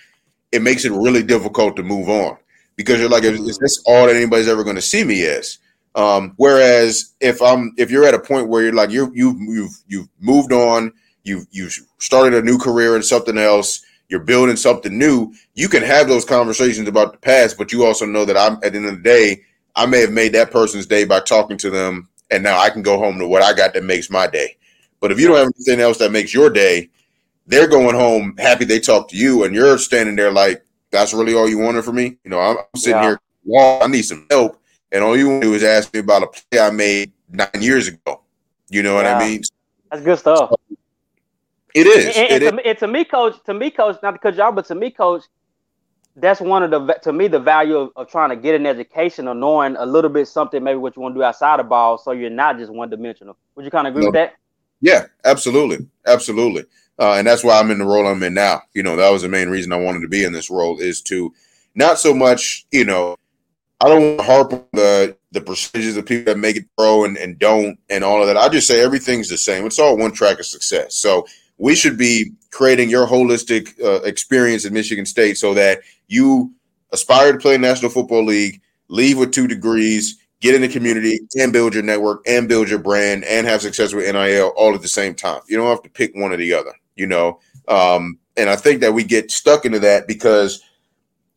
it 0.52 0.62
makes 0.62 0.84
it 0.84 0.92
really 0.92 1.22
difficult 1.22 1.76
to 1.76 1.82
move 1.82 2.08
on 2.08 2.36
because 2.76 3.00
you're 3.00 3.08
like, 3.08 3.24
is 3.24 3.58
this 3.58 3.82
all 3.86 4.06
that 4.06 4.16
anybody's 4.16 4.48
ever 4.48 4.64
going 4.64 4.76
to 4.76 4.82
see 4.82 5.04
me 5.04 5.24
as? 5.24 5.58
Um, 5.94 6.34
whereas 6.36 7.14
if 7.20 7.42
I'm 7.42 7.72
if 7.76 7.90
you're 7.90 8.04
at 8.04 8.14
a 8.14 8.20
point 8.20 8.48
where 8.48 8.62
you're 8.62 8.72
like 8.72 8.90
you 8.90 9.10
you 9.14 9.36
you've 9.40 9.82
you've 9.88 10.08
moved 10.20 10.52
on, 10.52 10.92
you've 11.24 11.46
you've 11.50 11.76
started 11.98 12.34
a 12.34 12.42
new 12.42 12.58
career 12.58 12.94
in 12.96 13.02
something 13.02 13.38
else, 13.38 13.84
you're 14.08 14.20
building 14.20 14.56
something 14.56 14.96
new, 14.96 15.32
you 15.54 15.68
can 15.68 15.82
have 15.82 16.08
those 16.08 16.24
conversations 16.24 16.86
about 16.86 17.12
the 17.12 17.18
past, 17.18 17.58
but 17.58 17.72
you 17.72 17.84
also 17.84 18.06
know 18.06 18.24
that 18.24 18.36
I'm 18.36 18.54
at 18.62 18.72
the 18.72 18.76
end 18.78 18.86
of 18.86 18.96
the 18.96 19.02
day, 19.02 19.42
I 19.74 19.86
may 19.86 20.00
have 20.00 20.12
made 20.12 20.34
that 20.34 20.50
person's 20.50 20.86
day 20.86 21.04
by 21.04 21.20
talking 21.20 21.58
to 21.58 21.70
them 21.70 22.08
and 22.30 22.42
now 22.42 22.58
I 22.58 22.70
can 22.70 22.82
go 22.82 22.98
home 22.98 23.18
to 23.18 23.26
what 23.26 23.42
I 23.42 23.52
got 23.52 23.74
that 23.74 23.84
makes 23.84 24.10
my 24.10 24.26
day. 24.26 24.56
But 25.00 25.12
if 25.12 25.20
you 25.20 25.28
don't 25.28 25.36
have 25.36 25.50
anything 25.56 25.80
else 25.80 25.98
that 25.98 26.12
makes 26.12 26.34
your 26.34 26.50
day, 26.50 26.90
they're 27.48 27.66
going 27.66 27.94
home 27.94 28.34
happy 28.38 28.64
they 28.64 28.78
talked 28.78 29.10
to 29.10 29.16
you, 29.16 29.44
and 29.44 29.54
you're 29.54 29.78
standing 29.78 30.16
there 30.16 30.30
like, 30.30 30.64
that's 30.90 31.12
really 31.12 31.34
all 31.34 31.48
you 31.48 31.58
wanted 31.58 31.84
from 31.84 31.96
me. 31.96 32.16
You 32.22 32.30
know, 32.30 32.40
I'm, 32.40 32.56
sitting 32.76 33.02
yeah. 33.02 33.16
here, 33.46 33.80
I 33.82 33.86
need 33.88 34.02
some 34.02 34.26
help, 34.30 34.60
and 34.92 35.02
all 35.02 35.16
you 35.16 35.28
want 35.28 35.42
to 35.42 35.48
do 35.48 35.54
is 35.54 35.64
ask 35.64 35.92
me 35.92 36.00
about 36.00 36.22
a 36.22 36.26
play 36.26 36.60
I 36.60 36.70
made 36.70 37.12
nine 37.30 37.48
years 37.60 37.88
ago. 37.88 38.22
You 38.68 38.82
know 38.82 39.00
yeah. 39.00 39.14
what 39.14 39.22
I 39.22 39.28
mean? 39.28 39.42
That's 39.90 40.04
good 40.04 40.18
stuff. 40.18 40.52
It 41.74 41.86
is. 41.86 42.16
And, 42.16 42.16
and, 42.16 42.42
it 42.42 42.50
to, 42.50 42.66
and 42.68 42.78
to 42.78 42.88
me, 42.88 43.04
coach, 43.04 43.36
to 43.44 43.54
me, 43.54 43.70
coach, 43.70 43.98
not 44.02 44.12
to 44.12 44.18
cut 44.18 44.36
you 44.36 44.52
but 44.52 44.66
to 44.66 44.74
me, 44.74 44.90
coach, 44.90 45.24
that's 46.20 46.40
one 46.40 46.62
of 46.62 46.70
the 46.70 46.94
to 47.02 47.12
me 47.12 47.28
the 47.28 47.38
value 47.38 47.76
of, 47.76 47.90
of, 47.96 48.10
trying 48.10 48.30
to 48.30 48.36
get 48.36 48.54
an 48.54 48.66
education 48.66 49.28
or 49.28 49.34
knowing 49.34 49.76
a 49.76 49.86
little 49.86 50.10
bit 50.10 50.26
something 50.26 50.62
maybe 50.62 50.78
what 50.78 50.96
you 50.96 51.02
want 51.02 51.14
to 51.14 51.18
do 51.18 51.22
outside 51.22 51.60
the 51.60 51.64
ball 51.64 51.96
so 51.96 52.12
you're 52.12 52.30
not 52.30 52.58
just 52.58 52.72
one 52.72 52.90
dimensional 52.90 53.36
would 53.54 53.64
you 53.64 53.70
kind 53.70 53.86
of 53.86 53.92
agree 53.92 54.02
no. 54.02 54.08
with 54.08 54.14
that 54.14 54.34
yeah 54.80 55.06
absolutely 55.24 55.86
absolutely 56.06 56.64
uh, 56.98 57.14
and 57.14 57.26
that's 57.26 57.44
why 57.44 57.58
i'm 57.58 57.70
in 57.70 57.78
the 57.78 57.84
role 57.84 58.06
i'm 58.06 58.22
in 58.22 58.34
now. 58.34 58.62
You 58.74 58.82
know 58.82 58.96
that 58.96 59.10
was 59.10 59.22
the 59.22 59.28
main 59.28 59.48
reason 59.48 59.72
i 59.72 59.76
wanted 59.76 60.00
to 60.00 60.08
be 60.08 60.24
in 60.24 60.32
this 60.32 60.50
role 60.50 60.78
is 60.78 61.00
to 61.02 61.32
not 61.74 61.98
so 61.98 62.14
much 62.14 62.66
you 62.70 62.84
know 62.84 63.16
i 63.80 63.88
don't 63.88 64.02
want 64.02 64.18
to 64.18 64.24
harp 64.24 64.52
on 64.52 64.64
the 64.72 65.16
the 65.32 65.40
percentages 65.40 65.96
of 65.96 66.06
people 66.06 66.32
that 66.32 66.38
make 66.38 66.56
it 66.56 66.64
pro 66.76 67.04
and, 67.04 67.16
and 67.16 67.38
don't 67.38 67.78
and 67.90 68.02
all 68.02 68.20
of 68.20 68.26
that. 68.26 68.36
I 68.36 68.48
just 68.48 68.66
say 68.66 68.82
everything's 68.82 69.28
the 69.28 69.36
same. 69.36 69.66
It's 69.66 69.78
all 69.78 69.96
one 69.96 70.12
track 70.12 70.38
of 70.38 70.46
success. 70.46 70.96
So 70.96 71.26
we 71.58 71.74
should 71.74 71.98
be 71.98 72.32
creating 72.50 72.88
your 72.88 73.06
holistic 73.06 73.78
uh, 73.82 74.02
experience 74.02 74.64
at 74.64 74.72
Michigan 74.72 75.04
State 75.04 75.36
so 75.36 75.54
that 75.54 75.80
you 76.06 76.52
aspire 76.92 77.32
to 77.32 77.38
play 77.38 77.58
National 77.58 77.90
Football 77.90 78.24
League, 78.24 78.62
leave 78.88 79.18
with 79.18 79.32
two 79.32 79.46
degrees, 79.46 80.18
get 80.40 80.54
in 80.54 80.62
the 80.62 80.68
community, 80.68 81.20
and 81.38 81.52
build 81.52 81.74
your 81.74 81.82
network, 81.82 82.22
and 82.26 82.48
build 82.48 82.70
your 82.70 82.78
brand, 82.78 83.24
and 83.24 83.46
have 83.46 83.60
success 83.60 83.92
with 83.92 84.10
NIL 84.10 84.52
all 84.56 84.74
at 84.74 84.80
the 84.80 84.88
same 84.88 85.14
time. 85.14 85.40
You 85.48 85.58
don't 85.58 85.66
have 85.66 85.82
to 85.82 85.90
pick 85.90 86.14
one 86.14 86.32
or 86.32 86.36
the 86.36 86.54
other, 86.54 86.72
you 86.98 87.06
know. 87.06 87.40
Um, 87.68 88.18
and 88.36 88.48
I 88.48 88.56
think 88.56 88.80
that 88.80 88.94
we 88.94 89.04
get 89.04 89.30
stuck 89.30 89.64
into 89.64 89.80
that 89.80 90.06
because 90.06 90.62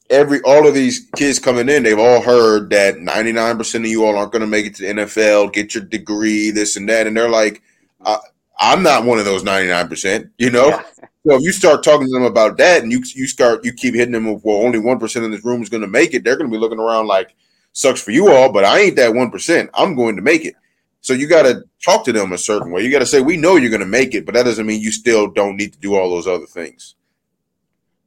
every 0.10 0.42
all 0.42 0.68
of 0.68 0.74
these 0.74 1.10
kids 1.16 1.40
coming 1.40 1.70
in, 1.70 1.84
they've 1.84 1.98
all 1.98 2.22
heard 2.22 2.70
that 2.70 2.96
99% 2.96 3.76
of 3.76 3.86
you 3.86 4.06
all 4.06 4.18
aren't 4.18 4.32
going 4.32 4.42
to 4.42 4.48
make 4.48 4.66
it 4.66 4.76
to 4.76 4.84
the 4.84 5.02
NFL, 5.02 5.54
get 5.54 5.74
your 5.74 5.84
degree, 5.84 6.52
this 6.52 6.76
and 6.76 6.88
that, 6.90 7.08
and 7.08 7.18
they're 7.18 7.30
like, 7.30 7.64
uh, 8.06 8.18
I'm 8.60 8.84
not 8.84 9.06
one 9.06 9.18
of 9.18 9.26
those 9.26 9.44
99%, 9.44 10.30
you 10.38 10.52
know? 10.52 10.68
Yeah. 10.68 10.84
So 11.28 11.36
if 11.36 11.42
you 11.42 11.52
start 11.52 11.84
talking 11.84 12.08
to 12.08 12.14
them 12.14 12.24
about 12.24 12.58
that 12.58 12.82
and 12.82 12.92
you 12.92 13.04
you 13.14 13.28
start 13.28 13.64
you 13.64 13.74
keep 13.74 13.94
hitting 13.94 14.14
them 14.14 14.32
with 14.32 14.44
well 14.44 14.58
only 14.58 14.80
one 14.80 14.98
percent 14.98 15.24
of 15.24 15.32
this 15.32 15.46
room 15.46 15.62
is 15.62 15.70
going 15.70 15.82
to 15.82 15.88
make 15.88 16.16
it, 16.16 16.24
they're 16.24 16.36
going 16.36 16.50
to 16.50 16.56
be 16.56 16.60
looking 16.60 16.80
around 16.80 17.06
like 17.06 17.36
sucks 17.74 18.02
for 18.02 18.10
you 18.10 18.32
all, 18.32 18.52
but 18.52 18.66
I 18.66 18.80
ain't 18.80 18.96
that 18.96 19.14
one 19.14 19.30
percent. 19.30 19.70
I'm 19.76 19.96
going 19.96 20.16
to 20.16 20.24
make 20.24 20.46
it. 20.46 20.56
So 21.02 21.14
you 21.14 21.28
got 21.28 21.44
to 21.44 21.64
talk 21.84 22.06
to 22.06 22.14
them 22.14 22.32
a 22.32 22.38
certain 22.38 22.72
way. 22.72 22.84
You 22.84 22.92
got 22.92 23.00
to 23.00 23.06
say 23.06 23.22
we 23.22 23.38
know 23.38 23.56
you're 23.56 23.70
going 23.70 23.82
to 23.82 23.86
make 23.88 24.14
it, 24.14 24.26
but 24.26 24.36
that 24.36 24.44
doesn't 24.44 24.66
mean 24.66 24.82
you 24.82 24.92
still 24.92 25.28
don't 25.28 25.58
need 25.58 25.74
to 25.74 25.80
do 25.80 25.96
all 25.96 26.10
those 26.10 26.28
other 26.28 26.46
things. 26.46 26.96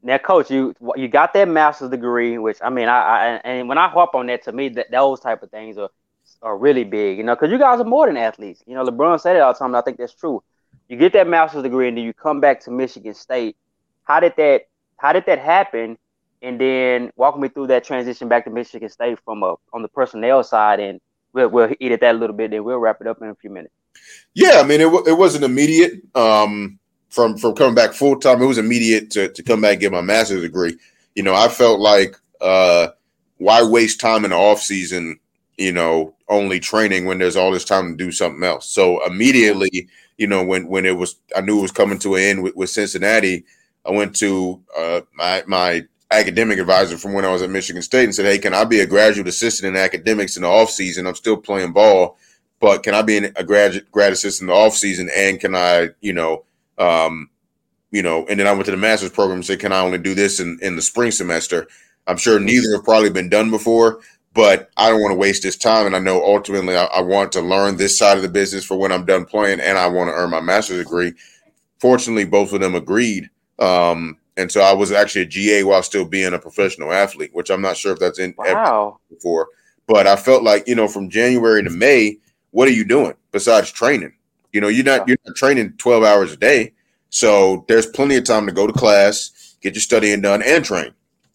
Now, 0.02 0.18
coach, 0.18 0.50
you 0.50 0.74
you 0.96 1.08
got 1.08 1.32
that 1.32 1.48
master's 1.48 1.90
degree, 1.90 2.36
which 2.38 2.58
I 2.62 2.70
mean, 2.70 2.88
I, 2.88 3.00
I 3.00 3.26
and 3.44 3.68
when 3.68 3.78
I 3.78 3.88
harp 3.88 4.14
on 4.14 4.26
that, 4.26 4.44
to 4.44 4.52
me, 4.52 4.68
that 4.70 4.90
those 4.90 5.20
type 5.20 5.42
of 5.42 5.50
things 5.50 5.78
are 5.78 5.88
are 6.42 6.58
really 6.58 6.84
big, 6.84 7.16
you 7.18 7.24
know, 7.24 7.34
because 7.34 7.50
you 7.50 7.58
guys 7.58 7.80
are 7.80 7.84
more 7.84 8.06
than 8.06 8.18
athletes. 8.18 8.62
You 8.66 8.74
know, 8.74 8.84
LeBron 8.84 9.18
said 9.20 9.36
it 9.36 9.40
all 9.40 9.54
the 9.54 9.58
time. 9.58 9.74
I 9.74 9.80
think 9.80 9.96
that's 9.96 10.14
true 10.14 10.42
you 10.88 10.96
get 10.96 11.12
that 11.14 11.28
master's 11.28 11.62
degree 11.62 11.88
and 11.88 11.96
then 11.96 12.04
you 12.04 12.12
come 12.12 12.40
back 12.40 12.60
to 12.60 12.70
Michigan 12.70 13.14
State. 13.14 13.56
How 14.04 14.20
did 14.20 14.34
that 14.36 14.62
how 14.96 15.12
did 15.12 15.26
that 15.26 15.38
happen? 15.38 15.98
And 16.42 16.60
then 16.60 17.10
walk 17.16 17.38
me 17.38 17.48
through 17.48 17.68
that 17.68 17.84
transition 17.84 18.28
back 18.28 18.44
to 18.44 18.50
Michigan 18.50 18.88
State 18.88 19.18
from 19.24 19.42
a 19.42 19.54
on 19.72 19.82
the 19.82 19.88
personnel 19.88 20.44
side, 20.44 20.78
and 20.80 21.00
we'll 21.34 21.48
we'll 21.48 21.74
eat 21.78 21.92
at 21.92 22.00
that 22.00 22.14
a 22.14 22.18
little 22.18 22.36
bit. 22.36 22.50
Then 22.52 22.64
we'll 22.64 22.78
wrap 22.78 23.00
it 23.02 23.06
up 23.06 23.20
in 23.20 23.28
a 23.28 23.34
few 23.34 23.50
minutes. 23.50 23.74
Yeah, 24.32 24.60
I 24.60 24.62
mean 24.62 24.80
it, 24.80 24.88
it 25.06 25.18
wasn't 25.18 25.44
immediate. 25.44 26.00
Um, 26.14 26.78
from 27.10 27.36
from 27.36 27.54
coming 27.54 27.74
back 27.74 27.92
full 27.92 28.18
time, 28.18 28.40
it 28.40 28.46
was 28.46 28.58
immediate 28.58 29.10
to 29.10 29.28
to 29.28 29.42
come 29.42 29.60
back 29.60 29.72
and 29.72 29.80
get 29.80 29.92
my 29.92 30.00
master's 30.00 30.42
degree. 30.42 30.76
You 31.14 31.22
know, 31.22 31.34
I 31.34 31.48
felt 31.48 31.80
like 31.80 32.16
uh, 32.40 32.88
why 33.36 33.62
waste 33.62 34.00
time 34.00 34.24
in 34.24 34.30
the 34.30 34.36
off 34.36 34.60
season 34.60 35.20
you 35.56 35.72
know, 35.72 36.14
only 36.28 36.60
training 36.60 37.04
when 37.04 37.18
there's 37.18 37.36
all 37.36 37.52
this 37.52 37.64
time 37.64 37.90
to 37.90 38.04
do 38.04 38.10
something 38.10 38.42
else. 38.42 38.68
So 38.68 39.04
immediately, 39.06 39.88
you 40.18 40.26
know, 40.26 40.44
when 40.44 40.68
when 40.68 40.86
it 40.86 40.96
was, 40.96 41.16
I 41.36 41.40
knew 41.40 41.58
it 41.58 41.62
was 41.62 41.72
coming 41.72 41.98
to 42.00 42.14
an 42.16 42.22
end 42.22 42.42
with, 42.42 42.56
with 42.56 42.70
Cincinnati. 42.70 43.44
I 43.84 43.92
went 43.92 44.16
to 44.16 44.62
uh, 44.76 45.02
my 45.14 45.42
my 45.46 45.84
academic 46.18 46.58
advisor 46.58 46.98
from 46.98 47.12
when 47.12 47.24
I 47.24 47.32
was 47.32 47.42
at 47.42 47.50
Michigan 47.50 47.82
State 47.82 48.04
and 48.04 48.14
said, 48.14 48.26
"Hey, 48.26 48.38
can 48.38 48.54
I 48.54 48.64
be 48.64 48.80
a 48.80 48.86
graduate 48.86 49.28
assistant 49.28 49.74
in 49.74 49.82
academics 49.82 50.36
in 50.36 50.42
the 50.42 50.48
off 50.48 50.70
season? 50.70 51.06
I'm 51.06 51.14
still 51.14 51.36
playing 51.36 51.72
ball, 51.72 52.16
but 52.60 52.82
can 52.82 52.94
I 52.94 53.02
be 53.02 53.18
a 53.18 53.44
graduate 53.44 53.90
grad 53.90 54.12
assistant 54.12 54.48
in 54.48 54.54
the 54.54 54.60
off 54.60 54.74
season? 54.74 55.10
And 55.14 55.40
can 55.40 55.54
I, 55.54 55.90
you 56.00 56.12
know, 56.12 56.44
um, 56.78 57.30
you 57.90 58.02
know?" 58.02 58.26
And 58.28 58.40
then 58.40 58.46
I 58.46 58.52
went 58.52 58.66
to 58.66 58.70
the 58.70 58.76
master's 58.76 59.10
program 59.10 59.38
and 59.38 59.46
said, 59.46 59.60
"Can 59.60 59.72
I 59.72 59.80
only 59.80 59.98
do 59.98 60.14
this 60.14 60.40
in 60.40 60.58
in 60.62 60.76
the 60.76 60.82
spring 60.82 61.10
semester?" 61.10 61.66
I'm 62.06 62.16
sure 62.16 62.38
neither 62.38 62.72
have 62.72 62.84
probably 62.84 63.10
been 63.10 63.30
done 63.30 63.50
before, 63.50 64.00
but 64.34 64.70
I 64.76 64.90
don't 64.90 65.00
want 65.00 65.12
to 65.12 65.18
waste 65.18 65.42
this 65.42 65.56
time. 65.56 65.86
And 65.86 65.96
I 65.96 66.00
know 66.00 66.22
ultimately 66.22 66.76
I, 66.76 66.84
I 66.84 67.00
want 67.00 67.32
to 67.32 67.40
learn 67.40 67.76
this 67.76 67.98
side 67.98 68.16
of 68.16 68.22
the 68.22 68.28
business 68.28 68.64
for 68.64 68.76
when 68.76 68.92
I'm 68.92 69.06
done 69.06 69.24
playing, 69.24 69.60
and 69.60 69.78
I 69.78 69.86
want 69.86 70.08
to 70.08 70.14
earn 70.14 70.30
my 70.30 70.40
master's 70.40 70.78
degree. 70.78 71.14
Fortunately, 71.78 72.24
both 72.24 72.52
of 72.52 72.60
them 72.60 72.74
agreed. 72.74 73.30
Um, 73.58 74.18
and 74.36 74.50
so 74.50 74.60
I 74.60 74.72
was 74.72 74.90
actually 74.92 75.22
a 75.22 75.26
GA 75.26 75.62
while 75.62 75.82
still 75.82 76.04
being 76.04 76.34
a 76.34 76.38
professional 76.38 76.92
athlete, 76.92 77.30
which 77.32 77.50
I'm 77.50 77.62
not 77.62 77.76
sure 77.76 77.92
if 77.92 77.98
that's 77.98 78.18
in 78.18 78.34
wow. 78.36 78.98
before. 79.08 79.48
But 79.86 80.06
I 80.06 80.16
felt 80.16 80.42
like 80.42 80.66
you 80.66 80.74
know 80.74 80.88
from 80.88 81.10
January 81.10 81.62
to 81.62 81.70
May, 81.70 82.18
what 82.50 82.68
are 82.68 82.72
you 82.72 82.84
doing 82.84 83.14
besides 83.32 83.70
training? 83.70 84.12
You 84.52 84.60
know, 84.60 84.68
you're 84.68 84.84
not 84.84 85.06
you're 85.06 85.18
not 85.26 85.36
training 85.36 85.74
12 85.78 86.04
hours 86.04 86.32
a 86.32 86.36
day, 86.36 86.72
so 87.10 87.64
there's 87.68 87.86
plenty 87.86 88.16
of 88.16 88.24
time 88.24 88.46
to 88.46 88.52
go 88.52 88.66
to 88.66 88.72
class, 88.72 89.56
get 89.60 89.74
your 89.74 89.82
studying 89.82 90.20
done, 90.20 90.42
and 90.42 90.64
train. 90.64 90.92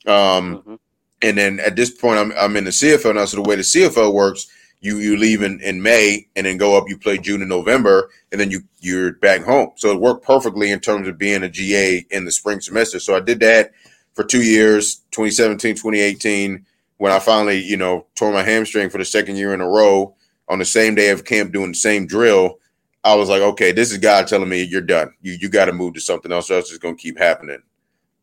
Um, 0.07 0.57
mm-hmm. 0.57 0.75
And 1.21 1.37
then 1.37 1.59
at 1.59 1.75
this 1.75 1.91
point, 1.91 2.19
I'm 2.19 2.33
I'm 2.37 2.55
in 2.57 2.63
the 2.63 2.71
CFL 2.71 3.15
now. 3.15 3.25
So 3.25 3.37
the 3.37 3.47
way 3.47 3.55
the 3.55 3.61
CFL 3.61 4.13
works, 4.13 4.47
you 4.81 4.97
you 4.97 5.17
leave 5.17 5.41
in, 5.41 5.59
in 5.61 5.81
May 5.81 6.27
and 6.35 6.45
then 6.45 6.57
go 6.57 6.77
up. 6.77 6.85
You 6.87 6.97
play 6.97 7.17
June 7.17 7.41
and 7.41 7.49
November, 7.49 8.09
and 8.31 8.39
then 8.39 8.51
you 8.51 8.61
you're 8.79 9.13
back 9.13 9.43
home. 9.43 9.71
So 9.75 9.91
it 9.91 9.99
worked 9.99 10.25
perfectly 10.25 10.71
in 10.71 10.79
terms 10.79 11.07
of 11.07 11.17
being 11.17 11.43
a 11.43 11.49
GA 11.49 12.05
in 12.09 12.25
the 12.25 12.31
spring 12.31 12.61
semester. 12.61 12.99
So 12.99 13.15
I 13.15 13.19
did 13.19 13.39
that 13.41 13.71
for 14.13 14.23
two 14.23 14.43
years, 14.43 15.01
2017, 15.11 15.75
2018. 15.75 16.65
When 16.97 17.11
I 17.11 17.19
finally, 17.19 17.59
you 17.59 17.77
know, 17.77 18.07
tore 18.15 18.33
my 18.33 18.43
hamstring 18.43 18.89
for 18.89 18.97
the 18.97 19.05
second 19.05 19.37
year 19.37 19.53
in 19.53 19.61
a 19.61 19.67
row 19.67 20.15
on 20.49 20.59
the 20.59 20.65
same 20.65 20.95
day 20.95 21.09
of 21.09 21.23
camp 21.23 21.53
doing 21.53 21.71
the 21.71 21.77
same 21.77 22.07
drill, 22.07 22.59
I 23.03 23.15
was 23.15 23.29
like, 23.29 23.41
okay, 23.41 23.71
this 23.71 23.91
is 23.91 23.97
God 23.97 24.27
telling 24.27 24.49
me 24.49 24.63
you're 24.63 24.81
done. 24.81 25.13
You 25.21 25.33
you 25.33 25.49
got 25.49 25.65
to 25.65 25.73
move 25.73 25.93
to 25.95 26.01
something 26.01 26.31
else, 26.31 26.49
or 26.49 26.55
else 26.55 26.69
it's 26.69 26.79
going 26.79 26.95
to 26.95 27.01
keep 27.01 27.17
happening. 27.17 27.61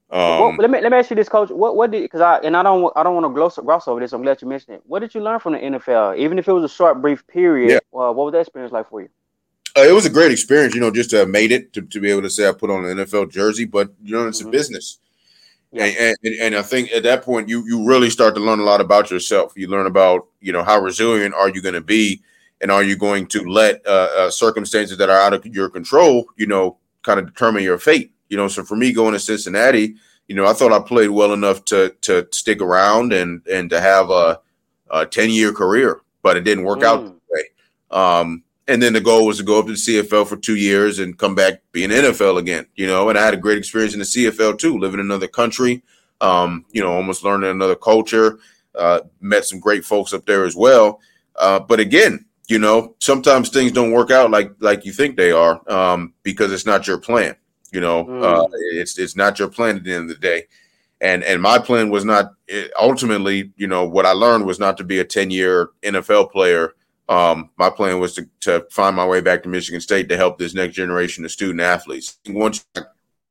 Um, 0.08 0.20
well, 0.20 0.56
let 0.56 0.70
me 0.70 0.80
let 0.80 0.92
me 0.92 0.98
ask 0.98 1.10
you 1.10 1.16
this, 1.16 1.28
coach. 1.28 1.50
What 1.50 1.74
what 1.74 1.90
did 1.90 2.02
because 2.02 2.20
I 2.20 2.38
and 2.38 2.56
I 2.56 2.62
don't 2.62 2.92
I 2.94 3.02
don't 3.02 3.14
want 3.14 3.24
to 3.24 3.34
gloss, 3.34 3.56
gloss 3.56 3.88
over 3.88 3.98
this. 3.98 4.12
I'm 4.12 4.22
glad 4.22 4.40
you 4.40 4.46
mentioned 4.46 4.76
it. 4.76 4.82
What 4.86 5.00
did 5.00 5.14
you 5.14 5.20
learn 5.20 5.40
from 5.40 5.54
the 5.54 5.58
NFL, 5.58 6.16
even 6.16 6.38
if 6.38 6.46
it 6.46 6.52
was 6.52 6.62
a 6.62 6.68
short, 6.68 7.02
brief 7.02 7.26
period? 7.26 7.70
Yeah. 7.70 8.00
Uh, 8.00 8.12
what 8.12 8.26
was 8.26 8.32
that 8.32 8.40
experience 8.42 8.72
like 8.72 8.88
for 8.88 9.02
you? 9.02 9.08
Uh, 9.76 9.82
it 9.82 9.92
was 9.92 10.06
a 10.06 10.10
great 10.10 10.30
experience, 10.30 10.74
you 10.74 10.80
know, 10.80 10.92
just 10.92 11.10
to 11.10 11.16
have 11.16 11.28
made 11.28 11.50
it 11.50 11.72
to, 11.72 11.82
to 11.82 12.00
be 12.00 12.10
able 12.10 12.22
to 12.22 12.30
say 12.30 12.48
I 12.48 12.52
put 12.52 12.70
on 12.70 12.84
an 12.84 12.98
NFL 12.98 13.32
jersey. 13.32 13.64
But 13.64 13.92
you 14.02 14.12
know, 14.12 14.28
it's 14.28 14.38
mm-hmm. 14.38 14.48
a 14.48 14.52
business, 14.52 14.98
yeah. 15.72 15.84
and, 15.86 16.16
and 16.22 16.34
and 16.40 16.54
I 16.54 16.62
think 16.62 16.92
at 16.92 17.02
that 17.02 17.22
point 17.24 17.48
you 17.48 17.64
you 17.66 17.84
really 17.84 18.08
start 18.08 18.36
to 18.36 18.40
learn 18.40 18.60
a 18.60 18.64
lot 18.64 18.80
about 18.80 19.10
yourself. 19.10 19.54
You 19.56 19.66
learn 19.66 19.86
about 19.86 20.28
you 20.40 20.52
know 20.52 20.62
how 20.62 20.80
resilient 20.80 21.34
are 21.34 21.48
you 21.48 21.60
going 21.60 21.74
to 21.74 21.80
be, 21.80 22.22
and 22.60 22.70
are 22.70 22.84
you 22.84 22.96
going 22.96 23.26
to 23.26 23.42
let 23.42 23.84
uh, 23.86 24.08
uh, 24.16 24.30
circumstances 24.30 24.98
that 24.98 25.10
are 25.10 25.20
out 25.20 25.34
of 25.34 25.44
your 25.44 25.68
control, 25.68 26.26
you 26.36 26.46
know, 26.46 26.78
kind 27.02 27.18
of 27.18 27.26
determine 27.26 27.64
your 27.64 27.78
fate. 27.78 28.12
You 28.28 28.36
know, 28.36 28.48
so 28.48 28.64
for 28.64 28.76
me 28.76 28.92
going 28.92 29.12
to 29.12 29.20
Cincinnati, 29.20 29.96
you 30.28 30.34
know, 30.34 30.46
I 30.46 30.52
thought 30.52 30.72
I 30.72 30.80
played 30.80 31.10
well 31.10 31.32
enough 31.32 31.64
to 31.66 31.94
to 32.02 32.26
stick 32.32 32.60
around 32.60 33.12
and 33.12 33.46
and 33.46 33.70
to 33.70 33.80
have 33.80 34.10
a, 34.10 34.40
a 34.90 35.06
ten 35.06 35.30
year 35.30 35.52
career, 35.52 36.00
but 36.22 36.36
it 36.36 36.42
didn't 36.42 36.64
work 36.64 36.80
mm. 36.80 36.84
out 36.84 37.04
that 37.04 37.14
way. 37.30 37.42
Um, 37.90 38.42
and 38.68 38.82
then 38.82 38.92
the 38.92 39.00
goal 39.00 39.26
was 39.26 39.38
to 39.38 39.44
go 39.44 39.60
up 39.60 39.66
to 39.66 39.72
the 39.72 39.78
CFL 39.78 40.26
for 40.26 40.36
two 40.36 40.56
years 40.56 40.98
and 40.98 41.16
come 41.16 41.34
back 41.34 41.62
be 41.70 41.86
being 41.86 41.90
NFL 41.90 42.38
again. 42.38 42.66
You 42.74 42.86
know, 42.86 43.08
and 43.08 43.18
I 43.18 43.24
had 43.24 43.34
a 43.34 43.38
great 43.38 43.58
experience 43.58 43.94
in 43.94 44.00
the 44.00 44.04
CFL 44.04 44.58
too, 44.58 44.78
living 44.78 45.00
in 45.00 45.06
another 45.06 45.28
country. 45.28 45.82
Um, 46.20 46.64
you 46.72 46.82
know, 46.82 46.92
almost 46.92 47.22
learning 47.22 47.50
another 47.50 47.76
culture. 47.76 48.38
Uh, 48.74 49.00
met 49.20 49.44
some 49.44 49.60
great 49.60 49.84
folks 49.84 50.12
up 50.12 50.26
there 50.26 50.44
as 50.44 50.54
well. 50.54 51.00
Uh, 51.36 51.58
but 51.58 51.80
again, 51.80 52.26
you 52.48 52.58
know, 52.58 52.94
sometimes 52.98 53.48
things 53.48 53.72
don't 53.72 53.92
work 53.92 54.10
out 54.10 54.30
like 54.30 54.52
like 54.60 54.84
you 54.84 54.92
think 54.92 55.16
they 55.16 55.32
are 55.32 55.60
um, 55.70 56.12
because 56.22 56.52
it's 56.52 56.66
not 56.66 56.86
your 56.86 56.98
plan. 56.98 57.36
You 57.72 57.80
know, 57.80 58.04
mm. 58.04 58.22
uh, 58.22 58.48
it's 58.72 58.98
it's 58.98 59.16
not 59.16 59.38
your 59.38 59.48
plan 59.48 59.76
at 59.76 59.84
the 59.84 59.92
end 59.92 60.10
of 60.10 60.20
the 60.20 60.20
day, 60.20 60.44
and 61.00 61.22
and 61.24 61.40
my 61.40 61.58
plan 61.58 61.90
was 61.90 62.04
not 62.04 62.32
ultimately. 62.80 63.52
You 63.56 63.66
know, 63.66 63.86
what 63.86 64.06
I 64.06 64.12
learned 64.12 64.46
was 64.46 64.58
not 64.58 64.76
to 64.78 64.84
be 64.84 64.98
a 64.98 65.04
ten 65.04 65.30
year 65.30 65.70
NFL 65.82 66.30
player. 66.30 66.74
Um, 67.08 67.50
my 67.56 67.70
plan 67.70 68.00
was 68.00 68.14
to 68.14 68.28
to 68.40 68.66
find 68.70 68.96
my 68.96 69.06
way 69.06 69.20
back 69.20 69.42
to 69.42 69.48
Michigan 69.48 69.80
State 69.80 70.08
to 70.08 70.16
help 70.16 70.38
this 70.38 70.54
next 70.54 70.74
generation 70.74 71.24
of 71.24 71.30
student 71.30 71.60
athletes. 71.60 72.18
Once 72.28 72.64
I 72.76 72.82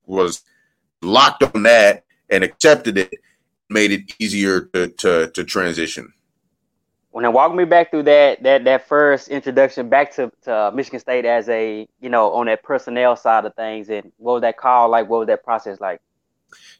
was 0.05 0.43
locked 1.01 1.43
on 1.43 1.63
that 1.63 2.03
and 2.29 2.43
accepted 2.43 2.97
it, 2.97 3.13
made 3.69 3.91
it 3.91 4.13
easier 4.19 4.61
to 4.73 4.87
to, 4.89 5.31
to 5.31 5.43
transition 5.43 6.13
when 7.15 7.23
I 7.23 7.29
walk 7.29 7.55
me 7.55 7.63
back 7.63 7.91
through 7.91 8.03
that 8.03 8.43
that 8.43 8.65
that 8.65 8.89
first 8.89 9.29
introduction 9.29 9.87
back 9.87 10.13
to, 10.15 10.29
to 10.41 10.73
Michigan 10.75 10.99
State 10.99 11.23
as 11.23 11.47
a 11.47 11.87
you 12.01 12.09
know 12.09 12.33
on 12.33 12.47
that 12.47 12.61
personnel 12.61 13.15
side 13.15 13.45
of 13.45 13.55
things, 13.55 13.89
and 13.89 14.11
what 14.17 14.33
was 14.33 14.41
that 14.41 14.57
call 14.57 14.89
like? 14.89 15.07
What 15.07 15.19
was 15.19 15.27
that 15.27 15.41
process 15.41 15.79
like? 15.79 16.01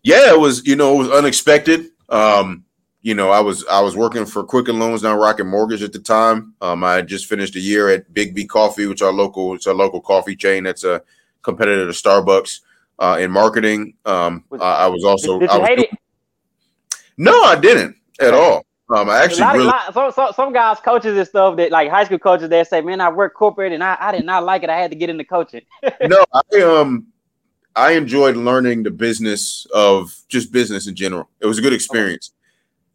Yeah, 0.04 0.34
it 0.34 0.38
was 0.38 0.68
you 0.68 0.76
know 0.76 0.96
it 0.96 0.98
was 0.98 1.10
unexpected. 1.10 1.86
Um, 2.10 2.66
you 3.02 3.16
know, 3.16 3.30
I 3.30 3.40
was 3.40 3.66
I 3.68 3.80
was 3.80 3.96
working 3.96 4.26
for 4.26 4.44
Quicken 4.44 4.78
Loans, 4.78 5.04
now 5.04 5.18
Rocket 5.18 5.46
Mortgage 5.46 5.82
at 5.82 5.94
the 5.94 6.00
time. 6.00 6.54
Um, 6.60 6.84
I 6.84 6.96
had 6.96 7.08
just 7.08 7.28
finished 7.28 7.56
a 7.56 7.62
year 7.62 7.88
at 7.88 8.14
Biggby 8.14 8.46
Coffee, 8.50 8.88
which 8.88 9.02
our 9.02 9.14
local 9.14 9.56
it's 9.56 9.68
a 9.68 9.74
local 9.74 10.02
coffee 10.02 10.36
chain 10.36 10.66
that's 10.66 10.84
a 10.84 11.02
competitor 11.44 11.86
to 11.86 11.94
Starbucks 11.94 12.60
uh, 13.00 13.16
in 13.22 13.32
marketing. 13.32 13.94
Um, 14.06 14.44
I, 14.60 14.84
I 14.84 14.88
was 14.88 15.06
also 15.06 15.40
did, 15.40 15.48
did 15.48 15.54
you 15.54 15.60
was 15.62 15.70
hate 15.70 15.76
doing, 15.78 15.88
it? 15.94 16.00
No, 17.18 17.42
I 17.44 17.56
didn't 17.56 17.96
at 18.20 18.34
all. 18.34 18.66
Um, 18.94 19.10
I 19.10 19.24
actually 19.24 19.46
really, 19.46 19.66
lot, 19.66 19.94
some, 19.94 20.12
some, 20.12 20.34
some 20.34 20.54
guys, 20.54 20.80
coaches 20.80 21.18
and 21.18 21.28
stuff 21.28 21.58
that 21.58 21.72
like 21.72 21.90
high 21.90 22.04
school 22.04 22.20
coaches, 22.20 22.50
they 22.50 22.64
say, 22.64 22.82
"Man, 22.82 23.02
I 23.02 23.10
work 23.10 23.34
corporate 23.34 23.74
and 23.74 23.84
I, 23.84 23.98
I 24.00 24.12
did 24.12 24.26
not 24.26 24.44
like 24.44 24.62
it. 24.62 24.70
I 24.70 24.78
had 24.78 24.92
to 24.92 24.98
get 24.98 25.10
into 25.10 25.24
coaching." 25.24 25.62
no, 26.02 26.24
I 26.32 26.62
um, 26.62 27.08
I 27.76 27.92
enjoyed 27.92 28.38
learning 28.38 28.84
the 28.84 28.92
business 28.92 29.66
of 29.74 30.16
just 30.30 30.52
business 30.52 30.88
in 30.88 30.96
general. 30.96 31.30
It 31.42 31.48
was 31.48 31.58
a 31.58 31.62
good 31.62 31.74
experience. 31.74 32.32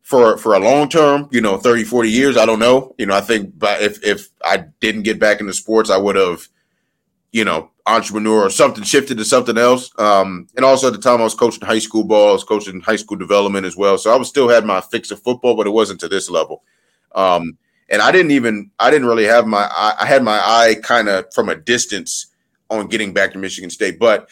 For, 0.02 0.36
for 0.38 0.54
a 0.54 0.58
long 0.58 0.88
term, 0.88 1.28
you 1.30 1.40
know, 1.40 1.56
30, 1.56 1.84
40 1.84 2.10
years, 2.10 2.36
I 2.36 2.44
don't 2.44 2.58
know. 2.58 2.96
You 2.98 3.06
know, 3.06 3.14
I 3.14 3.20
think 3.20 3.56
but 3.56 3.80
if 3.80 4.04
if 4.04 4.28
I 4.44 4.64
didn't 4.80 5.02
get 5.02 5.20
back 5.20 5.40
into 5.40 5.52
sports, 5.52 5.88
I 5.88 5.98
would 5.98 6.16
have, 6.16 6.48
you 7.32 7.44
know, 7.44 7.70
entrepreneur 7.86 8.42
or 8.42 8.50
something 8.50 8.84
shifted 8.84 9.18
to 9.18 9.24
something 9.24 9.58
else. 9.58 9.90
Um, 9.98 10.46
and 10.56 10.64
also 10.64 10.88
at 10.88 10.92
the 10.92 10.98
time 10.98 11.20
I 11.20 11.24
was 11.24 11.34
coaching 11.34 11.66
high 11.66 11.78
school 11.78 12.04
ball, 12.04 12.30
I 12.30 12.32
was 12.32 12.44
coaching 12.44 12.80
high 12.80 12.96
school 12.96 13.16
development 13.16 13.66
as 13.66 13.76
well. 13.76 13.98
So 13.98 14.12
I 14.12 14.16
was 14.16 14.28
still 14.28 14.48
had 14.48 14.64
my 14.64 14.80
fix 14.80 15.10
of 15.10 15.22
football, 15.22 15.56
but 15.56 15.66
it 15.66 15.70
wasn't 15.70 16.00
to 16.00 16.08
this 16.08 16.30
level. 16.30 16.62
Um, 17.14 17.58
and 17.88 18.00
I 18.02 18.12
didn't 18.12 18.30
even 18.30 18.70
I 18.78 18.90
didn't 18.90 19.08
really 19.08 19.24
have 19.24 19.46
my 19.46 19.68
I 19.72 20.06
had 20.06 20.22
my 20.22 20.38
eye 20.38 20.76
kind 20.82 21.08
of 21.08 21.32
from 21.34 21.48
a 21.48 21.56
distance 21.56 22.26
on 22.70 22.86
getting 22.86 23.12
back 23.12 23.32
to 23.32 23.38
Michigan 23.38 23.70
State. 23.70 23.98
But 23.98 24.28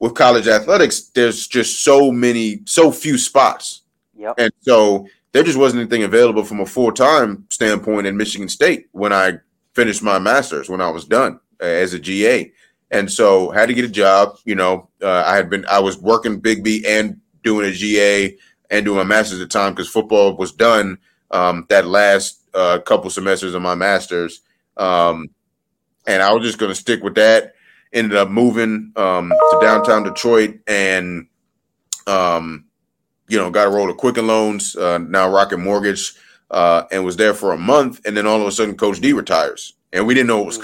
with 0.00 0.14
college 0.14 0.48
athletics, 0.48 1.02
there's 1.14 1.46
just 1.46 1.84
so 1.84 2.10
many, 2.10 2.60
so 2.64 2.90
few 2.90 3.16
spots. 3.16 3.82
Yep. 4.16 4.34
And 4.38 4.52
so 4.60 5.06
there 5.30 5.44
just 5.44 5.58
wasn't 5.58 5.80
anything 5.80 6.02
available 6.02 6.44
from 6.44 6.60
a 6.60 6.66
full 6.66 6.90
time 6.90 7.46
standpoint 7.50 8.08
in 8.08 8.16
Michigan 8.16 8.48
State 8.48 8.88
when 8.90 9.12
I 9.12 9.34
finished 9.74 10.02
my 10.02 10.18
master's, 10.18 10.68
when 10.68 10.80
I 10.80 10.90
was 10.90 11.04
done 11.04 11.38
as 11.60 11.94
a 11.94 11.98
GA 11.98 12.52
and 12.90 13.10
so 13.10 13.50
had 13.50 13.66
to 13.66 13.74
get 13.74 13.84
a 13.84 13.88
job. 13.88 14.38
You 14.44 14.54
know, 14.54 14.88
uh, 15.02 15.24
I 15.26 15.36
had 15.36 15.50
been 15.50 15.64
I 15.66 15.80
was 15.80 15.98
working 15.98 16.40
Biggby 16.40 16.86
and 16.86 17.20
doing 17.42 17.66
a 17.66 17.72
GA 17.72 18.36
and 18.70 18.84
doing 18.84 18.98
my 18.98 19.04
master's 19.04 19.40
at 19.40 19.48
the 19.48 19.58
time 19.58 19.72
because 19.72 19.88
football 19.88 20.36
was 20.36 20.52
done 20.52 20.98
um, 21.30 21.66
that 21.68 21.86
last 21.86 22.42
uh, 22.54 22.78
couple 22.80 23.10
semesters 23.10 23.54
of 23.54 23.62
my 23.62 23.74
master's, 23.74 24.40
um, 24.76 25.28
and 26.06 26.22
I 26.22 26.32
was 26.32 26.44
just 26.44 26.58
going 26.58 26.70
to 26.70 26.76
stick 26.80 27.02
with 27.02 27.14
that. 27.16 27.54
Ended 27.92 28.16
up 28.16 28.28
moving 28.28 28.92
um, 28.96 29.30
to 29.30 29.58
downtown 29.60 30.02
Detroit 30.02 30.58
and, 30.66 31.28
um, 32.06 32.64
you 33.28 33.38
know, 33.38 33.48
got 33.50 33.68
a 33.68 33.70
roll 33.70 33.88
of 33.88 33.96
Quicken 33.96 34.26
Loans, 34.26 34.76
uh, 34.76 34.98
now 34.98 35.30
Rocket 35.30 35.58
Mortgage, 35.58 36.12
uh, 36.50 36.82
and 36.90 37.04
was 37.04 37.16
there 37.16 37.32
for 37.32 37.52
a 37.52 37.58
month. 37.58 38.04
And 38.04 38.16
then 38.16 38.26
all 38.26 38.40
of 38.40 38.46
a 38.46 38.52
sudden, 38.52 38.76
Coach 38.76 39.00
D 39.00 39.12
retires, 39.12 39.74
and 39.92 40.06
we 40.06 40.14
didn't 40.14 40.26
know 40.26 40.38
what 40.38 40.46
was 40.46 40.58
mm. 40.58 40.62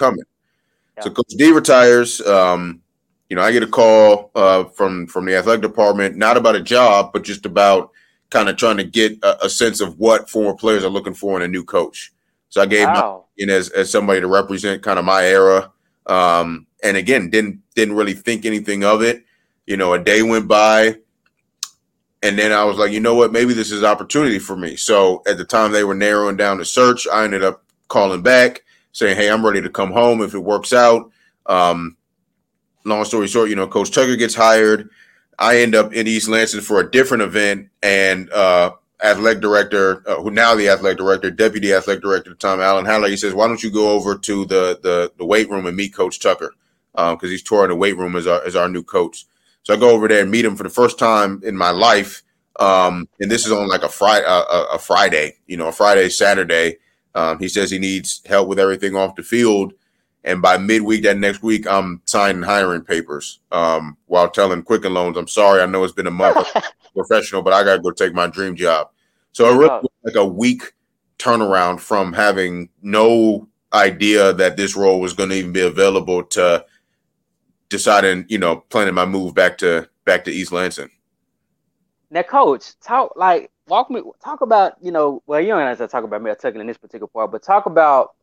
So 1.00 1.10
Coach 1.10 1.34
D 1.36 1.50
retires. 1.50 2.20
Um, 2.20 2.82
you 3.28 3.36
know, 3.36 3.42
I 3.42 3.50
get 3.50 3.62
a 3.62 3.66
call 3.66 4.30
uh, 4.34 4.64
from 4.64 5.06
from 5.06 5.24
the 5.24 5.36
athletic 5.36 5.62
department, 5.62 6.16
not 6.16 6.36
about 6.36 6.54
a 6.54 6.60
job, 6.60 7.12
but 7.12 7.22
just 7.22 7.46
about 7.46 7.90
kind 8.28 8.48
of 8.48 8.56
trying 8.56 8.76
to 8.76 8.84
get 8.84 9.18
a, 9.22 9.46
a, 9.46 9.48
sense 9.50 9.80
of 9.80 9.98
what 9.98 10.28
former 10.28 10.54
players 10.54 10.84
are 10.84 10.90
looking 10.90 11.12
for 11.14 11.36
in 11.36 11.42
a 11.42 11.48
new 11.48 11.64
coach. 11.64 12.12
So 12.48 12.62
I 12.62 12.66
gave 12.66 12.86
wow. 12.88 13.24
my, 13.36 13.42
in 13.42 13.50
as 13.50 13.70
as 13.70 13.90
somebody 13.90 14.20
to 14.20 14.26
represent 14.26 14.82
kind 14.82 14.98
of 14.98 15.04
my 15.04 15.24
era. 15.24 15.72
Um, 16.06 16.66
and 16.82 16.96
again, 16.96 17.30
didn't 17.30 17.62
didn't 17.74 17.96
really 17.96 18.12
think 18.12 18.44
anything 18.44 18.84
of 18.84 19.02
it. 19.02 19.24
You 19.66 19.78
know, 19.78 19.94
a 19.94 19.98
day 19.98 20.22
went 20.22 20.46
by. 20.46 20.98
and 22.22 22.38
then 22.38 22.52
I 22.52 22.64
was 22.64 22.76
like, 22.76 22.92
you 22.92 23.00
know 23.00 23.14
what, 23.14 23.32
maybe 23.32 23.54
this 23.54 23.70
is 23.70 23.82
opportunity 23.82 24.38
for 24.38 24.56
me. 24.56 24.76
So 24.76 25.22
at 25.26 25.38
the 25.38 25.44
time 25.44 25.72
they 25.72 25.84
were 25.84 25.94
narrowing 25.94 26.36
down 26.36 26.58
the 26.58 26.64
search, 26.64 27.08
I 27.08 27.24
ended 27.24 27.42
up 27.42 27.64
calling 27.88 28.22
back 28.22 28.62
saying, 28.92 29.16
hey, 29.16 29.30
I'm 29.30 29.44
ready 29.44 29.62
to 29.62 29.70
come 29.70 29.90
home 29.90 30.22
if 30.22 30.34
it 30.34 30.38
works 30.38 30.72
out. 30.72 31.10
Um, 31.46 31.96
long 32.84 33.04
story 33.04 33.26
short, 33.28 33.50
you 33.50 33.56
know, 33.56 33.66
Coach 33.66 33.90
Tucker 33.90 34.16
gets 34.16 34.34
hired. 34.34 34.88
I 35.38 35.58
end 35.58 35.74
up 35.74 35.92
in 35.92 36.06
East 36.06 36.28
Lansing 36.28 36.60
for 36.60 36.80
a 36.80 36.90
different 36.90 37.22
event, 37.22 37.68
and 37.82 38.30
uh, 38.30 38.72
athletic 39.02 39.42
director, 39.42 40.02
uh, 40.08 40.22
who 40.22 40.30
now 40.30 40.54
the 40.54 40.68
athletic 40.68 40.98
director, 40.98 41.30
deputy 41.30 41.72
athletic 41.72 42.02
director 42.02 42.34
Tom 42.34 42.60
Alan 42.60 42.84
Haller, 42.84 43.08
he 43.08 43.16
says, 43.16 43.34
"Why 43.34 43.48
don't 43.48 43.62
you 43.62 43.70
go 43.70 43.90
over 43.90 44.16
to 44.16 44.44
the 44.44 44.78
the, 44.82 45.12
the 45.16 45.24
weight 45.24 45.50
room 45.50 45.66
and 45.66 45.76
meet 45.76 45.94
Coach 45.94 46.20
Tucker 46.20 46.54
because 46.92 47.22
um, 47.22 47.28
he's 47.28 47.42
touring 47.42 47.70
the 47.70 47.76
weight 47.76 47.96
room 47.96 48.14
as 48.14 48.26
our 48.26 48.44
as 48.44 48.54
our 48.54 48.68
new 48.68 48.82
coach." 48.82 49.26
So 49.64 49.74
I 49.74 49.78
go 49.78 49.90
over 49.90 50.06
there 50.06 50.22
and 50.22 50.30
meet 50.30 50.44
him 50.44 50.56
for 50.56 50.64
the 50.64 50.70
first 50.70 50.98
time 50.98 51.40
in 51.44 51.56
my 51.56 51.70
life, 51.70 52.22
um, 52.60 53.08
and 53.18 53.30
this 53.30 53.46
is 53.46 53.52
on 53.52 53.68
like 53.68 53.82
a 53.82 53.88
Friday, 53.88 54.26
uh, 54.26 54.66
a 54.72 54.78
Friday, 54.78 55.38
you 55.46 55.56
know, 55.56 55.68
a 55.68 55.72
Friday 55.72 56.08
Saturday. 56.08 56.78
Um, 57.14 57.38
he 57.38 57.48
says 57.48 57.70
he 57.70 57.78
needs 57.78 58.22
help 58.26 58.48
with 58.48 58.58
everything 58.58 58.96
off 58.96 59.16
the 59.16 59.22
field, 59.22 59.74
and 60.24 60.40
by 60.40 60.56
midweek 60.56 61.02
that 61.02 61.18
next 61.18 61.42
week, 61.42 61.66
I'm 61.66 62.00
signing 62.04 62.42
hiring 62.42 62.82
papers 62.82 63.40
um, 63.50 63.96
while 64.06 64.30
telling 64.30 64.62
Quicken 64.62 64.94
Loans, 64.94 65.16
I'm 65.16 65.28
sorry, 65.28 65.62
I 65.62 65.66
know 65.66 65.82
it's 65.84 65.92
been 65.92 66.06
a 66.06 66.12
month 66.12 66.46
professional, 66.94 67.42
but 67.42 67.52
I 67.52 67.64
got 67.64 67.76
to 67.76 67.82
go 67.82 67.90
take 67.90 68.14
my 68.14 68.28
dream 68.28 68.54
job. 68.54 68.90
So 69.32 69.46
it 69.46 69.56
really 69.56 69.68
was 69.68 69.90
like 70.04 70.14
a 70.14 70.24
week 70.24 70.72
turnaround 71.18 71.80
from 71.80 72.12
having 72.12 72.68
no 72.82 73.48
idea 73.72 74.32
that 74.34 74.56
this 74.56 74.76
role 74.76 75.00
was 75.00 75.12
going 75.12 75.30
to 75.30 75.36
even 75.36 75.52
be 75.52 75.62
available 75.62 76.22
to 76.22 76.64
deciding, 77.68 78.26
you 78.28 78.38
know, 78.38 78.56
planning 78.68 78.94
my 78.94 79.06
move 79.06 79.34
back 79.34 79.58
to 79.58 79.88
back 80.04 80.24
to 80.24 80.30
East 80.30 80.52
Lansing. 80.52 80.90
Now, 82.10 82.22
coach, 82.22 82.78
talk 82.80 83.12
like 83.16 83.50
walk 83.72 83.90
me 83.90 84.02
talk 84.22 84.42
about, 84.42 84.74
you 84.82 84.92
know, 84.92 85.22
well, 85.26 85.40
you 85.40 85.48
don't 85.48 85.60
have 85.60 85.78
to 85.78 85.88
talk 85.88 86.04
about 86.04 86.20
Mel 86.20 86.36
Tucker 86.36 86.60
in 86.60 86.66
this 86.66 86.76
particular 86.76 87.08
part, 87.08 87.32
but 87.32 87.42
talk 87.42 87.64
about 87.64 88.14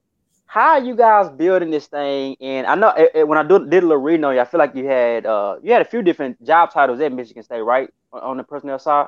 how 0.45 0.77
you 0.77 0.95
guys 0.95 1.27
building 1.29 1.71
this 1.71 1.87
thing? 1.87 2.37
And 2.39 2.67
I 2.67 2.75
know 2.75 2.89
it, 2.89 3.11
it, 3.15 3.27
when 3.27 3.39
I 3.39 3.43
do, 3.43 3.57
did 3.67 3.83
a 3.83 3.87
little 3.87 3.97
reading 3.97 4.23
on 4.25 4.35
you, 4.35 4.41
I 4.41 4.45
feel 4.45 4.59
like 4.59 4.75
you 4.75 4.85
had 4.85 5.25
uh, 5.25 5.55
you 5.63 5.73
had 5.73 5.81
a 5.81 5.85
few 5.85 6.03
different 6.03 6.45
job 6.45 6.71
titles 6.71 6.99
at 6.99 7.11
Michigan 7.11 7.41
State, 7.41 7.61
right, 7.61 7.89
on, 8.13 8.21
on 8.21 8.37
the 8.37 8.43
personnel 8.43 8.77
side. 8.77 9.07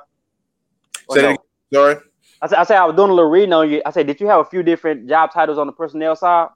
Say 1.12 1.22
no? 1.22 1.38
sorry. 1.72 1.98
I 2.42 2.48
said 2.48 2.58
I 2.58 2.64
said 2.64 2.78
I 2.78 2.86
was 2.86 2.96
doing 2.96 3.12
a 3.12 3.14
little 3.14 3.30
reading 3.30 3.54
on 3.54 3.70
you. 3.70 3.84
I 3.86 3.92
said, 3.92 4.08
did 4.08 4.20
you 4.20 4.26
have 4.28 4.40
a 4.40 4.46
few 4.46 4.64
different 4.64 5.08
job 5.08 5.32
titles 5.32 5.60
on 5.60 5.68
the 5.68 5.74
personnel 5.74 6.16
side, 6.16 6.50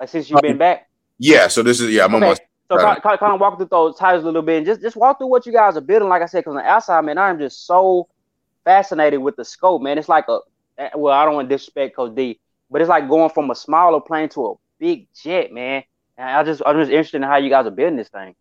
like 0.00 0.08
since 0.08 0.28
you've 0.28 0.38
uh, 0.38 0.42
been 0.42 0.58
back? 0.58 0.88
Yeah. 1.18 1.46
So 1.46 1.62
this 1.62 1.80
is 1.80 1.92
yeah. 1.92 2.04
I'm 2.04 2.14
okay. 2.16 2.34
So 2.68 2.78
kind, 2.78 3.02
kind, 3.02 3.34
of 3.34 3.40
walk 3.40 3.58
through 3.58 3.66
those 3.66 3.96
titles 3.96 4.24
a 4.24 4.26
little 4.26 4.42
bit, 4.42 4.58
and 4.58 4.66
just 4.66 4.80
just 4.80 4.96
walk 4.96 5.18
through 5.18 5.28
what 5.28 5.46
you 5.46 5.52
guys 5.52 5.76
are 5.76 5.80
building. 5.80 6.08
Like 6.08 6.22
I 6.22 6.26
said, 6.26 6.40
because 6.40 6.56
on 6.56 6.62
the 6.62 6.68
outside, 6.68 7.04
man, 7.04 7.18
I'm 7.18 7.38
just 7.38 7.66
so 7.66 8.08
fascinated 8.64 9.20
with 9.20 9.36
the 9.36 9.44
scope, 9.44 9.82
man. 9.82 9.98
It's 9.98 10.08
like 10.08 10.26
a 10.28 10.40
eh, 10.78 10.90
well, 10.94 11.14
I 11.14 11.24
don't 11.24 11.34
want 11.34 11.48
to 11.48 11.54
disrespect 11.54 11.96
Coach 11.96 12.14
D 12.14 12.38
but 12.70 12.80
it's 12.80 12.88
like 12.88 13.08
going 13.08 13.30
from 13.30 13.50
a 13.50 13.54
smaller 13.54 14.00
plane 14.00 14.28
to 14.30 14.46
a 14.46 14.54
big 14.78 15.08
jet, 15.14 15.52
man. 15.52 15.82
And 16.16 16.30
I 16.30 16.42
just 16.44 16.62
I'm 16.64 16.76
just 16.76 16.90
interested 16.90 17.16
in 17.18 17.22
how 17.22 17.36
you 17.36 17.50
guys 17.50 17.66
are 17.66 17.70
building 17.70 17.96
this 17.96 18.08
thing. 18.08 18.34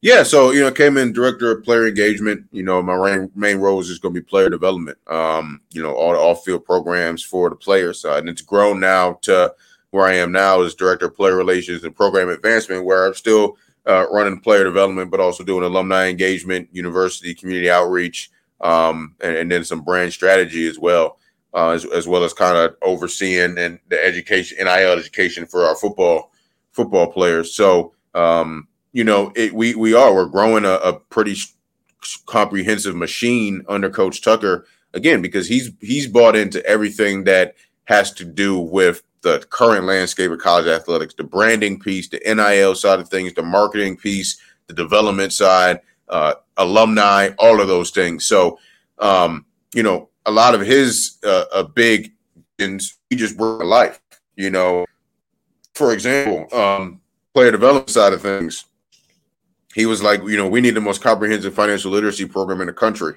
Yeah, 0.00 0.22
so 0.22 0.50
you 0.52 0.60
know, 0.60 0.70
came 0.70 0.96
in 0.96 1.12
director 1.12 1.50
of 1.50 1.64
player 1.64 1.86
engagement. 1.86 2.46
You 2.50 2.62
know, 2.62 2.82
my 2.82 3.28
main, 3.34 3.58
role 3.58 3.80
is 3.80 3.88
just 3.88 4.02
going 4.02 4.14
to 4.14 4.20
be 4.20 4.24
player 4.24 4.48
development. 4.48 4.98
Um, 5.06 5.60
you 5.70 5.82
know, 5.82 5.92
all 5.92 6.12
the 6.12 6.18
off 6.18 6.44
field 6.44 6.64
programs 6.64 7.22
for 7.22 7.50
the 7.50 7.56
player 7.56 7.92
side, 7.92 8.20
and 8.20 8.28
it's 8.28 8.42
grown 8.42 8.80
now 8.80 9.14
to 9.22 9.52
where 9.90 10.06
I 10.06 10.14
am 10.14 10.32
now 10.32 10.62
as 10.62 10.74
director 10.74 11.06
of 11.06 11.16
player 11.16 11.36
relations 11.36 11.84
and 11.84 11.94
program 11.94 12.28
advancement, 12.28 12.84
where 12.84 13.06
I'm 13.06 13.14
still 13.14 13.56
uh, 13.86 14.06
running 14.10 14.40
player 14.40 14.64
development, 14.64 15.10
but 15.10 15.20
also 15.20 15.44
doing 15.44 15.64
alumni 15.64 16.08
engagement, 16.08 16.68
university 16.72 17.34
community 17.34 17.70
outreach, 17.70 18.30
um, 18.60 19.14
and, 19.20 19.36
and 19.36 19.50
then 19.50 19.64
some 19.64 19.82
brand 19.82 20.12
strategy 20.12 20.66
as 20.66 20.78
well 20.78 21.18
uh, 21.54 21.70
as, 21.70 21.84
as, 21.86 22.06
well 22.06 22.24
as 22.24 22.32
kind 22.32 22.56
of 22.56 22.76
overseeing 22.82 23.56
and 23.58 23.78
the 23.88 24.04
education, 24.04 24.58
NIL 24.58 24.92
education 24.92 25.46
for 25.46 25.64
our 25.64 25.76
football 25.76 26.30
football 26.72 27.10
players. 27.10 27.54
So, 27.54 27.94
um, 28.14 28.68
you 28.92 29.04
know, 29.04 29.32
it, 29.34 29.54
we 29.54 29.74
we 29.74 29.94
are 29.94 30.14
we're 30.14 30.26
growing 30.26 30.64
a, 30.64 30.74
a 30.74 30.92
pretty 30.94 31.36
comprehensive 32.26 32.94
machine 32.94 33.64
under 33.68 33.90
Coach 33.90 34.22
Tucker 34.22 34.66
again 34.94 35.22
because 35.22 35.48
he's 35.48 35.70
he's 35.80 36.06
bought 36.06 36.36
into 36.36 36.64
everything 36.66 37.24
that 37.24 37.54
has 37.84 38.12
to 38.12 38.24
do 38.24 38.58
with 38.58 39.02
the 39.22 39.44
current 39.50 39.84
landscape 39.84 40.30
of 40.30 40.38
college 40.38 40.66
athletics, 40.66 41.14
the 41.14 41.24
branding 41.24 41.80
piece, 41.80 42.08
the 42.08 42.20
NIL 42.24 42.74
side 42.74 43.00
of 43.00 43.08
things, 43.08 43.34
the 43.34 43.42
marketing 43.42 43.96
piece, 43.96 44.40
the 44.68 44.74
development 44.74 45.32
side, 45.32 45.80
uh, 46.10 46.34
alumni, 46.56 47.30
all 47.38 47.60
of 47.60 47.68
those 47.68 47.90
things. 47.90 48.26
So, 48.26 48.58
um, 48.98 49.44
you 49.74 49.82
know, 49.82 50.08
a 50.26 50.30
lot 50.30 50.54
of 50.54 50.60
his 50.60 51.18
uh, 51.24 51.44
a 51.52 51.64
big 51.64 52.12
and 52.58 52.80
he 53.10 53.16
just 53.16 53.36
worked 53.36 53.64
life. 53.64 54.00
You 54.36 54.50
know, 54.50 54.86
for 55.74 55.92
example, 55.92 56.52
um, 56.56 57.00
player 57.34 57.50
development 57.50 57.90
side 57.90 58.12
of 58.12 58.22
things, 58.22 58.64
he 59.74 59.86
was 59.86 60.02
like, 60.02 60.22
you 60.22 60.36
know, 60.36 60.48
we 60.48 60.60
need 60.60 60.74
the 60.74 60.80
most 60.80 61.02
comprehensive 61.02 61.54
financial 61.54 61.90
literacy 61.90 62.26
program 62.26 62.60
in 62.60 62.66
the 62.66 62.72
country. 62.72 63.14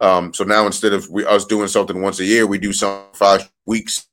Um, 0.00 0.34
so 0.34 0.44
now 0.44 0.66
instead 0.66 0.92
of 0.92 1.08
we, 1.10 1.24
us 1.24 1.44
doing 1.44 1.68
something 1.68 2.00
once 2.02 2.20
a 2.20 2.24
year, 2.24 2.46
we 2.46 2.58
do 2.58 2.72
some 2.72 3.04
five 3.12 3.50
weeks. 3.66 4.06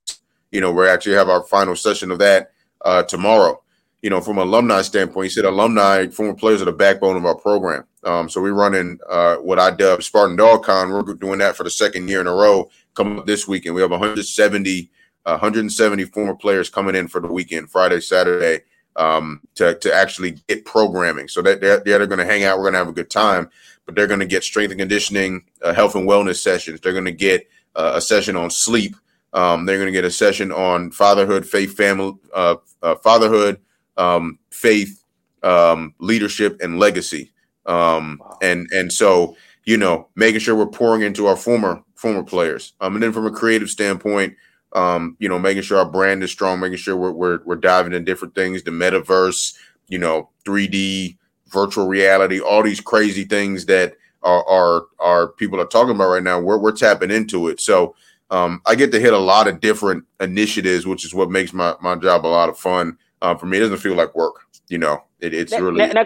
You 0.52 0.62
know, 0.62 0.72
we 0.72 0.88
actually 0.88 1.16
have 1.16 1.30
our 1.30 1.44
final 1.44 1.76
session 1.76 2.12
of 2.12 2.20
that 2.20 2.52
uh, 2.84 3.04
tomorrow 3.04 3.62
you 4.02 4.10
know, 4.10 4.22
from 4.22 4.38
an 4.38 4.48
alumni 4.48 4.82
standpoint, 4.82 5.26
he 5.26 5.30
said 5.30 5.46
alumni, 5.46 6.08
former 6.08 6.34
players 6.34 6.62
are 6.62 6.66
the 6.66 6.72
backbone 6.72 7.18
of 7.18 7.26
our 7.26 7.36
program. 7.36 7.86
Um, 8.04 8.30
so 8.30 8.42
we're 8.42 8.54
running 8.54 8.98
uh, 9.10 9.36
what 9.38 9.60
I 9.60 9.72
dub 9.72 10.04
Spartan 10.04 10.38
Dawg 10.38 10.64
Con. 10.64 10.90
We're 10.90 11.14
doing 11.16 11.40
that 11.40 11.58
for 11.58 11.64
the 11.64 11.70
second 11.70 12.08
year 12.08 12.22
in 12.22 12.28
a 12.28 12.34
row 12.34 12.70
coming 12.96 13.20
up 13.20 13.26
this 13.26 13.48
weekend. 13.48 13.76
We 13.76 13.82
have 13.82 13.92
170, 13.92 14.90
uh, 15.26 15.32
170 15.32 16.06
former 16.06 16.36
players 16.36 16.70
coming 16.70 16.96
in 16.96 17.10
for 17.10 17.20
the 17.20 17.28
weekend, 17.28 17.70
Friday, 17.70 18.00
Saturday, 18.00 18.64
um, 18.96 19.42
to, 19.56 19.76
to 19.76 19.94
actually 19.94 20.38
get 20.48 20.64
programming. 20.64 21.28
So 21.28 21.42
that 21.42 21.60
they're, 21.60 21.82
they're 21.82 22.08
going 22.08 22.20
to 22.20 22.26
hang 22.26 22.46
out. 22.46 22.58
We're 22.58 22.66
going 22.66 22.74
to 22.74 22.80
have 22.80 22.88
a 22.88 22.94
good 22.94 23.10
time, 23.10 23.50
but 23.86 23.96
they're 23.96 24.08
going 24.08 24.22
to 24.22 24.26
get 24.26 24.46
strength 24.46 24.72
and 24.72 24.80
conditioning, 24.80 25.44
uh, 25.62 25.74
health 25.74 25.96
and 25.96 26.08
wellness 26.08 26.38
sessions. 26.38 26.80
They're 26.80 26.94
going 26.94 27.04
to 27.04 27.12
get 27.12 27.50
uh, 27.76 27.94
a 27.96 28.02
session 28.02 28.38
on 28.38 28.50
sleep. 28.50 28.96
Um, 29.34 29.66
they're 29.66 29.78
going 29.78 29.88
to 29.88 29.92
get 29.92 30.06
a 30.06 30.12
session 30.12 30.54
on 30.54 30.92
fatherhood, 30.92 31.46
faith, 31.46 31.76
family, 31.76 32.14
uh, 32.34 32.56
fatherhood, 33.04 33.60
um, 34.00 34.40
faith, 34.50 35.04
um, 35.44 35.94
leadership, 36.00 36.60
and 36.62 36.80
legacy. 36.80 37.32
Um, 37.68 38.20
wow. 38.20 38.38
And 38.42 38.68
and 38.72 38.92
so 38.92 39.36
you 39.66 39.78
know, 39.78 40.08
making 40.16 40.40
sure 40.40 40.56
we're 40.56 40.66
pouring 40.66 41.04
into 41.04 41.28
our 41.28 41.36
former 41.36 41.84
former 41.94 42.24
players. 42.24 42.74
Um, 42.82 42.96
and 42.96 43.04
then 43.04 43.14
from 43.14 43.28
a 43.28 43.32
creative 43.32 43.70
standpoint, 43.70 44.36
um, 44.74 45.16
you 45.20 45.30
know, 45.30 45.38
making 45.38 45.62
sure 45.62 45.78
our 45.78 45.90
brand 45.90 46.24
is 46.24 46.32
strong, 46.32 46.60
making 46.60 46.78
sure 46.78 46.96
we're 46.96 47.12
we're, 47.12 47.40
we're 47.46 47.56
diving 47.56 47.94
in 47.94 48.04
different 48.04 48.34
things, 48.34 48.64
the 48.64 48.72
metaverse, 48.72 49.56
you 49.88 50.00
know, 50.00 50.30
3D, 50.44 51.18
virtual 51.50 51.88
reality, 51.88 52.40
all 52.40 52.64
these 52.64 52.82
crazy 52.82 53.26
things 53.26 53.68
that 53.68 53.94
are 54.24 54.44
are, 54.48 54.86
are 55.00 55.28
people 55.34 55.62
are 55.62 55.68
talking 55.68 55.94
about 55.94 56.10
right 56.10 56.24
now. 56.24 56.40
We're 56.40 56.58
we're 56.58 56.72
tapping 56.72 57.12
into 57.12 57.48
it. 57.48 57.62
So 57.62 57.96
um, 58.32 58.62
I 58.66 58.74
get 58.74 58.92
to 58.94 59.00
hit 59.00 59.14
a 59.14 59.20
lot 59.20 59.48
of 59.48 59.60
different 59.60 60.04
initiatives, 60.20 60.88
which 60.88 61.06
is 61.06 61.14
what 61.14 61.30
makes 61.30 61.54
my, 61.54 61.76
my 61.82 61.96
job 61.96 62.26
a 62.26 62.28
lot 62.28 62.50
of 62.50 62.58
fun. 62.58 62.98
Um, 63.22 63.38
for 63.38 63.46
me, 63.46 63.58
it 63.58 63.62
doesn't 63.62 63.78
feel 63.78 63.96
like 63.96 64.16
work. 64.16 64.46
You 64.68 64.78
know, 64.78 65.04
it, 65.20 65.34
it's 65.34 65.52
now, 65.52 65.60
really 65.60 65.88
now, 65.88 66.06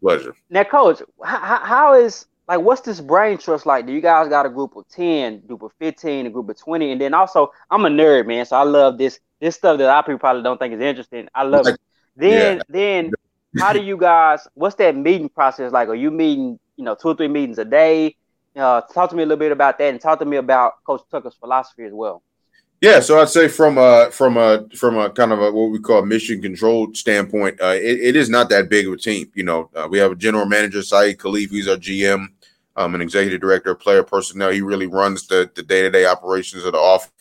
pleasure. 0.00 0.34
Now, 0.50 0.64
coach, 0.64 1.02
how, 1.24 1.58
how 1.64 1.94
is 1.94 2.26
like 2.48 2.60
what's 2.60 2.82
this 2.82 3.00
brain 3.00 3.38
trust 3.38 3.66
like? 3.66 3.86
Do 3.86 3.92
you 3.92 4.00
guys 4.00 4.28
got 4.28 4.46
a 4.46 4.50
group 4.50 4.76
of 4.76 4.86
ten, 4.88 5.40
group 5.40 5.62
of 5.62 5.72
fifteen, 5.78 6.26
a 6.26 6.30
group 6.30 6.48
of 6.48 6.58
twenty, 6.58 6.92
and 6.92 7.00
then 7.00 7.14
also 7.14 7.52
I'm 7.70 7.84
a 7.84 7.88
nerd, 7.88 8.26
man, 8.26 8.44
so 8.44 8.56
I 8.56 8.64
love 8.64 8.98
this 8.98 9.20
this 9.40 9.56
stuff 9.56 9.78
that 9.78 9.88
I 9.88 10.02
people 10.02 10.18
probably 10.18 10.42
don't 10.42 10.58
think 10.58 10.74
is 10.74 10.80
interesting. 10.80 11.28
I 11.34 11.44
love 11.44 11.66
it. 11.66 11.78
Then 12.14 12.58
yeah. 12.58 12.62
then 12.68 13.12
how 13.58 13.72
do 13.72 13.82
you 13.82 13.96
guys? 13.96 14.46
What's 14.52 14.74
that 14.76 14.94
meeting 14.94 15.30
process 15.30 15.72
like? 15.72 15.88
Are 15.88 15.94
you 15.94 16.10
meeting 16.10 16.58
you 16.76 16.84
know 16.84 16.94
two 16.94 17.08
or 17.08 17.14
three 17.14 17.28
meetings 17.28 17.56
a 17.56 17.64
day? 17.64 18.16
Uh, 18.54 18.82
talk 18.82 19.08
to 19.08 19.16
me 19.16 19.22
a 19.22 19.26
little 19.26 19.38
bit 19.38 19.50
about 19.50 19.78
that, 19.78 19.88
and 19.88 19.98
talk 19.98 20.18
to 20.18 20.26
me 20.26 20.36
about 20.36 20.84
Coach 20.84 21.00
Tucker's 21.10 21.34
philosophy 21.36 21.84
as 21.84 21.92
well. 21.94 22.22
Yeah, 22.82 22.98
so 22.98 23.20
I'd 23.20 23.28
say 23.28 23.46
from 23.46 23.78
a 23.78 24.10
from 24.10 24.36
a 24.36 24.66
from 24.74 24.98
a 24.98 25.08
kind 25.08 25.30
of 25.30 25.40
a 25.40 25.52
what 25.52 25.70
we 25.70 25.78
call 25.78 26.04
mission 26.04 26.42
control 26.42 26.92
standpoint, 26.94 27.60
uh, 27.62 27.76
it, 27.76 28.00
it 28.00 28.16
is 28.16 28.28
not 28.28 28.48
that 28.48 28.68
big 28.68 28.88
of 28.88 28.94
a 28.94 28.96
team. 28.96 29.30
You 29.36 29.44
know, 29.44 29.70
uh, 29.72 29.86
we 29.88 29.98
have 29.98 30.10
a 30.10 30.16
general 30.16 30.46
manager, 30.46 30.82
Saeed 30.82 31.18
Khalif, 31.18 31.50
he's 31.50 31.68
our 31.68 31.76
GM, 31.76 32.26
um, 32.74 32.94
an 32.96 33.00
executive 33.00 33.40
director 33.40 33.70
of 33.70 33.78
player 33.78 34.02
personnel. 34.02 34.50
He 34.50 34.62
really 34.62 34.88
runs 34.88 35.28
the 35.28 35.48
the 35.54 35.62
day 35.62 35.82
to 35.82 35.90
day 35.90 36.06
operations 36.06 36.64
of 36.64 36.72
the 36.72 36.78
office. 36.78 37.12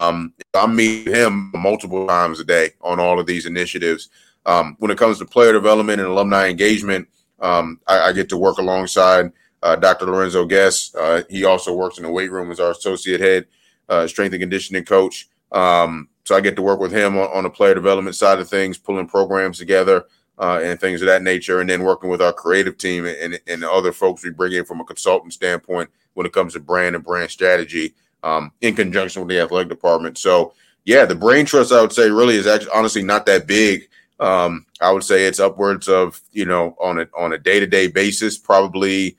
Um, 0.00 0.32
I 0.54 0.66
meet 0.66 1.08
him 1.08 1.50
multiple 1.52 2.06
times 2.06 2.40
a 2.40 2.44
day 2.44 2.70
on 2.80 2.98
all 2.98 3.20
of 3.20 3.26
these 3.26 3.44
initiatives. 3.44 4.08
Um, 4.46 4.76
when 4.78 4.90
it 4.90 4.96
comes 4.96 5.18
to 5.18 5.26
player 5.26 5.52
development 5.52 6.00
and 6.00 6.08
alumni 6.08 6.48
engagement, 6.48 7.06
um, 7.38 7.80
I, 7.86 8.00
I, 8.00 8.12
get 8.12 8.30
to 8.30 8.36
work 8.38 8.58
alongside 8.58 9.30
uh, 9.62 9.76
Dr. 9.76 10.06
Lorenzo 10.06 10.46
Guess. 10.46 10.94
Uh, 10.94 11.22
he 11.28 11.44
also 11.44 11.72
works 11.74 11.98
in 11.98 12.04
the 12.04 12.10
weight 12.10 12.32
room 12.32 12.50
as 12.50 12.58
our 12.58 12.72
associate 12.72 13.20
head 13.20 13.46
uh, 13.92 14.06
strength 14.06 14.32
and 14.32 14.42
conditioning 14.42 14.84
coach. 14.84 15.28
Um, 15.52 16.08
so 16.24 16.34
I 16.34 16.40
get 16.40 16.56
to 16.56 16.62
work 16.62 16.80
with 16.80 16.92
him 16.92 17.18
on, 17.18 17.28
on, 17.34 17.42
the 17.44 17.50
player 17.50 17.74
development 17.74 18.16
side 18.16 18.38
of 18.38 18.48
things, 18.48 18.78
pulling 18.78 19.06
programs 19.06 19.58
together. 19.58 20.06
uh, 20.38 20.60
and 20.62 20.80
things 20.80 21.02
of 21.02 21.06
that 21.06 21.22
nature, 21.22 21.60
and 21.60 21.68
then 21.68 21.82
working 21.82 22.10
with 22.10 22.22
our 22.22 22.32
creative 22.32 22.78
team 22.78 23.04
and, 23.04 23.38
and 23.46 23.62
other 23.62 23.92
folks 23.92 24.24
we 24.24 24.30
bring 24.30 24.52
in 24.52 24.64
from 24.64 24.80
a 24.80 24.84
consultant 24.84 25.32
standpoint 25.32 25.90
when 26.14 26.26
it 26.26 26.32
comes 26.32 26.54
to 26.54 26.60
brand 26.60 26.96
and 26.96 27.04
brand 27.04 27.30
strategy 27.30 27.94
um, 28.22 28.50
in 28.60 28.74
conjunction 28.74 29.22
with 29.22 29.28
the 29.28 29.38
athletic 29.38 29.68
department. 29.68 30.18
So, 30.18 30.54
yeah, 30.84 31.04
the 31.04 31.14
brain 31.14 31.46
trust 31.46 31.70
I 31.70 31.80
would 31.80 31.92
say 31.92 32.10
really 32.10 32.34
is 32.34 32.46
actually 32.46 32.72
honestly 32.74 33.02
not 33.02 33.26
that 33.26 33.46
big. 33.46 33.88
Um, 34.18 34.66
I 34.80 34.90
would 34.90 35.04
say 35.04 35.26
it's 35.26 35.38
upwards 35.38 35.88
of 35.88 36.20
you 36.32 36.44
know 36.44 36.76
on 36.80 37.00
a 37.00 37.08
on 37.16 37.34
a 37.34 37.38
day 37.38 37.60
to 37.60 37.66
day 37.66 37.86
basis, 37.86 38.38
probably 38.38 39.16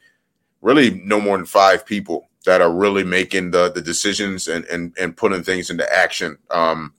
really 0.62 1.02
no 1.06 1.22
more 1.22 1.38
than 1.38 1.46
five 1.46 1.86
people 1.86 2.28
that 2.46 2.62
are 2.62 2.74
really 2.74 3.04
making 3.04 3.52
the 3.52 3.72
the 3.72 3.82
decisions 3.82 4.48
and 4.48 4.66
and 4.66 4.94
and 5.00 5.18
putting 5.18 5.44
things 5.44 5.70
into 5.70 5.92
action. 5.94 6.38
Um, 6.50 6.94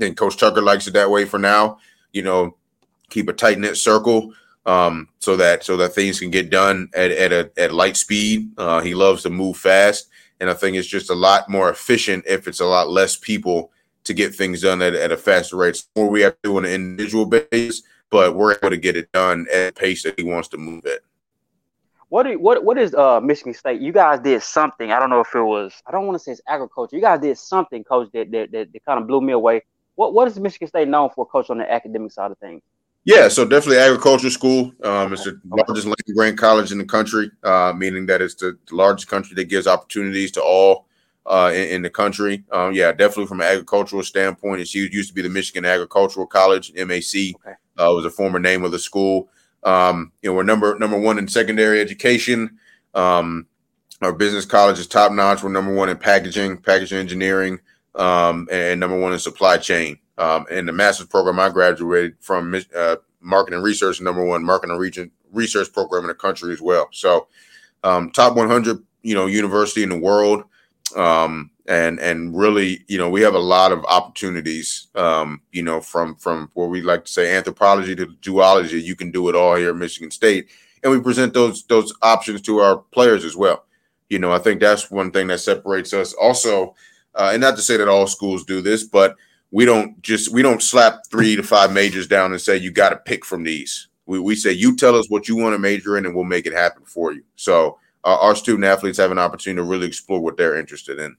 and 0.00 0.16
Coach 0.16 0.36
Tucker 0.36 0.62
likes 0.62 0.86
it 0.86 0.92
that 0.94 1.10
way 1.10 1.24
for 1.24 1.38
now. 1.38 1.78
You 2.12 2.22
know, 2.22 2.56
keep 3.10 3.28
a 3.28 3.32
tight 3.32 3.58
knit 3.58 3.76
circle 3.76 4.32
um, 4.66 5.08
so 5.18 5.36
that 5.36 5.64
so 5.64 5.76
that 5.76 5.94
things 5.94 6.20
can 6.20 6.30
get 6.30 6.50
done 6.50 6.88
at 6.94 7.10
at 7.10 7.32
a 7.32 7.50
at 7.56 7.72
light 7.72 7.96
speed. 7.96 8.50
Uh, 8.58 8.80
he 8.80 8.94
loves 8.94 9.22
to 9.22 9.30
move 9.30 9.56
fast, 9.56 10.08
and 10.40 10.50
I 10.50 10.54
think 10.54 10.76
it's 10.76 10.88
just 10.88 11.10
a 11.10 11.14
lot 11.14 11.48
more 11.48 11.70
efficient 11.70 12.24
if 12.26 12.48
it's 12.48 12.60
a 12.60 12.66
lot 12.66 12.88
less 12.88 13.16
people 13.16 13.70
to 14.04 14.12
get 14.12 14.34
things 14.34 14.60
done 14.60 14.82
at, 14.82 14.94
at 14.94 15.12
a 15.12 15.16
faster 15.16 15.56
rate. 15.56 15.82
More 15.96 16.08
we 16.08 16.22
have 16.22 16.34
to 16.34 16.38
do 16.50 16.56
on 16.58 16.64
an 16.64 16.72
individual 16.72 17.26
basis, 17.26 17.82
but 18.10 18.34
we're 18.34 18.54
able 18.54 18.70
to 18.70 18.76
get 18.76 18.96
it 18.96 19.10
done 19.12 19.46
at 19.52 19.70
a 19.70 19.72
pace 19.72 20.02
that 20.02 20.18
he 20.18 20.24
wants 20.24 20.48
to 20.48 20.58
move 20.58 20.84
it. 20.84 21.04
What 22.14 22.26
do, 22.26 22.38
what 22.38 22.62
what 22.64 22.78
is 22.78 22.94
uh 22.94 23.18
Michigan 23.18 23.54
State? 23.54 23.80
You 23.80 23.90
guys 23.90 24.20
did 24.20 24.40
something. 24.40 24.92
I 24.92 25.00
don't 25.00 25.10
know 25.10 25.18
if 25.18 25.34
it 25.34 25.42
was. 25.42 25.74
I 25.84 25.90
don't 25.90 26.06
want 26.06 26.14
to 26.14 26.22
say 26.22 26.30
it's 26.30 26.40
agriculture. 26.46 26.94
You 26.94 27.02
guys 27.02 27.18
did 27.18 27.36
something, 27.36 27.82
coach, 27.82 28.08
that 28.12 28.30
that, 28.30 28.52
that, 28.52 28.72
that 28.72 28.84
kind 28.84 29.00
of 29.00 29.08
blew 29.08 29.20
me 29.20 29.32
away. 29.32 29.62
What 29.96 30.14
what 30.14 30.28
is 30.28 30.38
Michigan 30.38 30.68
State 30.68 30.86
known 30.86 31.10
for, 31.10 31.26
coach, 31.26 31.50
on 31.50 31.58
the 31.58 31.68
academic 31.68 32.12
side 32.12 32.30
of 32.30 32.38
things? 32.38 32.62
Yeah, 33.02 33.26
so 33.26 33.44
definitely 33.44 33.78
agriculture 33.78 34.30
school. 34.30 34.72
Um, 34.84 35.12
it's 35.12 35.24
the 35.24 35.40
largest 35.44 35.88
land 35.88 35.96
grant 36.14 36.38
college 36.38 36.70
in 36.70 36.78
the 36.78 36.84
country, 36.84 37.32
uh, 37.42 37.72
meaning 37.76 38.06
that 38.06 38.22
it's 38.22 38.36
the, 38.36 38.56
largest 38.70 39.08
country 39.08 39.34
that 39.34 39.46
gives 39.46 39.66
opportunities 39.66 40.30
to 40.32 40.40
all 40.40 40.86
uh, 41.26 41.50
in, 41.52 41.68
in, 41.68 41.82
the 41.82 41.90
country. 41.90 42.44
Um, 42.52 42.74
yeah, 42.74 42.92
definitely 42.92 43.26
from 43.26 43.40
an 43.40 43.48
agricultural 43.48 44.04
standpoint, 44.04 44.60
it's 44.60 44.72
used 44.72 45.08
to 45.08 45.14
be 45.14 45.22
the 45.22 45.28
Michigan 45.28 45.64
Agricultural 45.64 46.28
College. 46.28 46.72
MAC 46.74 47.34
okay. 47.34 47.56
uh, 47.76 47.92
was 47.92 48.04
a 48.04 48.10
former 48.10 48.38
name 48.38 48.62
of 48.62 48.70
the 48.70 48.78
school. 48.78 49.30
Um, 49.64 50.12
you 50.22 50.30
know, 50.30 50.34
we're 50.34 50.42
number 50.42 50.78
number 50.78 50.98
one 50.98 51.18
in 51.18 51.28
secondary 51.28 51.80
education. 51.80 52.58
Um, 52.94 53.46
our 54.02 54.12
business 54.12 54.44
college 54.44 54.78
is 54.78 54.86
top 54.86 55.12
notch. 55.12 55.42
We're 55.42 55.50
number 55.50 55.74
one 55.74 55.88
in 55.88 55.96
packaging, 55.96 56.58
packaging 56.58 56.98
engineering, 56.98 57.60
um, 57.94 58.48
and 58.50 58.78
number 58.78 58.98
one 58.98 59.12
in 59.12 59.18
supply 59.18 59.56
chain. 59.56 59.98
Um, 60.18 60.46
and 60.50 60.68
the 60.68 60.72
master's 60.72 61.08
program 61.08 61.40
I 61.40 61.48
graduated 61.48 62.16
from 62.20 62.54
uh, 62.76 62.96
marketing 63.20 63.62
research, 63.62 64.00
number 64.00 64.24
one 64.24 64.44
marketing 64.44 64.76
region 64.76 65.10
research 65.32 65.72
program 65.72 66.04
in 66.04 66.08
the 66.08 66.14
country 66.14 66.52
as 66.52 66.60
well. 66.60 66.88
So, 66.92 67.26
um, 67.82 68.10
top 68.10 68.36
100, 68.36 68.78
you 69.02 69.14
know, 69.14 69.26
university 69.26 69.82
in 69.82 69.88
the 69.88 69.98
world. 69.98 70.44
Um, 70.96 71.50
and 71.66 71.98
and 71.98 72.36
really, 72.36 72.84
you 72.88 72.98
know, 72.98 73.08
we 73.08 73.22
have 73.22 73.34
a 73.34 73.38
lot 73.38 73.72
of 73.72 73.84
opportunities. 73.86 74.88
Um, 74.94 75.40
you 75.52 75.62
know, 75.62 75.80
from 75.80 76.16
from 76.16 76.50
what 76.54 76.70
we 76.70 76.82
like 76.82 77.04
to 77.06 77.12
say 77.12 77.34
anthropology 77.34 77.96
to 77.96 78.14
zoology, 78.24 78.80
you 78.80 78.94
can 78.94 79.10
do 79.10 79.28
it 79.28 79.34
all 79.34 79.56
here 79.56 79.70
at 79.70 79.76
Michigan 79.76 80.10
State, 80.10 80.48
and 80.82 80.92
we 80.92 81.00
present 81.00 81.32
those 81.32 81.64
those 81.64 81.92
options 82.02 82.42
to 82.42 82.58
our 82.58 82.78
players 82.78 83.24
as 83.24 83.36
well. 83.36 83.64
You 84.10 84.18
know, 84.18 84.30
I 84.30 84.38
think 84.38 84.60
that's 84.60 84.90
one 84.90 85.10
thing 85.10 85.28
that 85.28 85.40
separates 85.40 85.94
us. 85.94 86.12
Also, 86.12 86.74
uh, 87.14 87.30
and 87.32 87.40
not 87.40 87.56
to 87.56 87.62
say 87.62 87.76
that 87.78 87.88
all 87.88 88.06
schools 88.06 88.44
do 88.44 88.60
this, 88.60 88.84
but 88.84 89.16
we 89.50 89.64
don't 89.64 90.02
just 90.02 90.32
we 90.32 90.42
don't 90.42 90.62
slap 90.62 91.06
three 91.08 91.36
to 91.36 91.42
five 91.42 91.72
majors 91.72 92.06
down 92.06 92.32
and 92.32 92.40
say 92.40 92.56
you 92.56 92.70
got 92.70 92.90
to 92.90 92.96
pick 92.96 93.24
from 93.24 93.44
these. 93.44 93.88
We, 94.06 94.18
we 94.18 94.34
say 94.34 94.52
you 94.52 94.76
tell 94.76 94.96
us 94.96 95.08
what 95.08 95.28
you 95.28 95.36
want 95.36 95.54
to 95.54 95.58
major 95.58 95.96
in 95.96 96.04
and 96.04 96.14
we'll 96.14 96.24
make 96.24 96.44
it 96.44 96.52
happen 96.52 96.82
for 96.84 97.12
you. 97.12 97.22
So 97.36 97.78
uh, 98.04 98.18
our 98.20 98.36
student 98.36 98.64
athletes 98.64 98.98
have 98.98 99.10
an 99.10 99.18
opportunity 99.18 99.64
to 99.64 99.68
really 99.68 99.86
explore 99.86 100.20
what 100.20 100.36
they're 100.36 100.56
interested 100.56 100.98
in. 100.98 101.16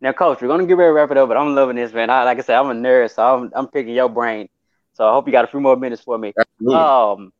Now, 0.00 0.12
coach, 0.12 0.42
we're 0.42 0.48
gonna 0.48 0.66
get 0.66 0.76
ready 0.76 0.90
to 0.90 0.92
wrap 0.92 1.10
it 1.10 1.16
up, 1.16 1.28
but 1.28 1.36
I'm 1.36 1.54
loving 1.54 1.76
this, 1.76 1.92
man. 1.92 2.10
I, 2.10 2.24
like 2.24 2.38
I 2.38 2.42
said, 2.42 2.56
I'm 2.58 2.70
a 2.70 2.74
nerd, 2.74 3.14
so 3.14 3.22
I'm, 3.22 3.50
I'm 3.54 3.68
picking 3.68 3.94
your 3.94 4.08
brain. 4.08 4.48
So 4.92 5.08
I 5.08 5.12
hope 5.12 5.26
you 5.26 5.32
got 5.32 5.44
a 5.44 5.48
few 5.48 5.60
more 5.60 5.76
minutes 5.76 6.02
for 6.02 6.18
me. 6.18 6.32
Absolutely. 6.38 7.32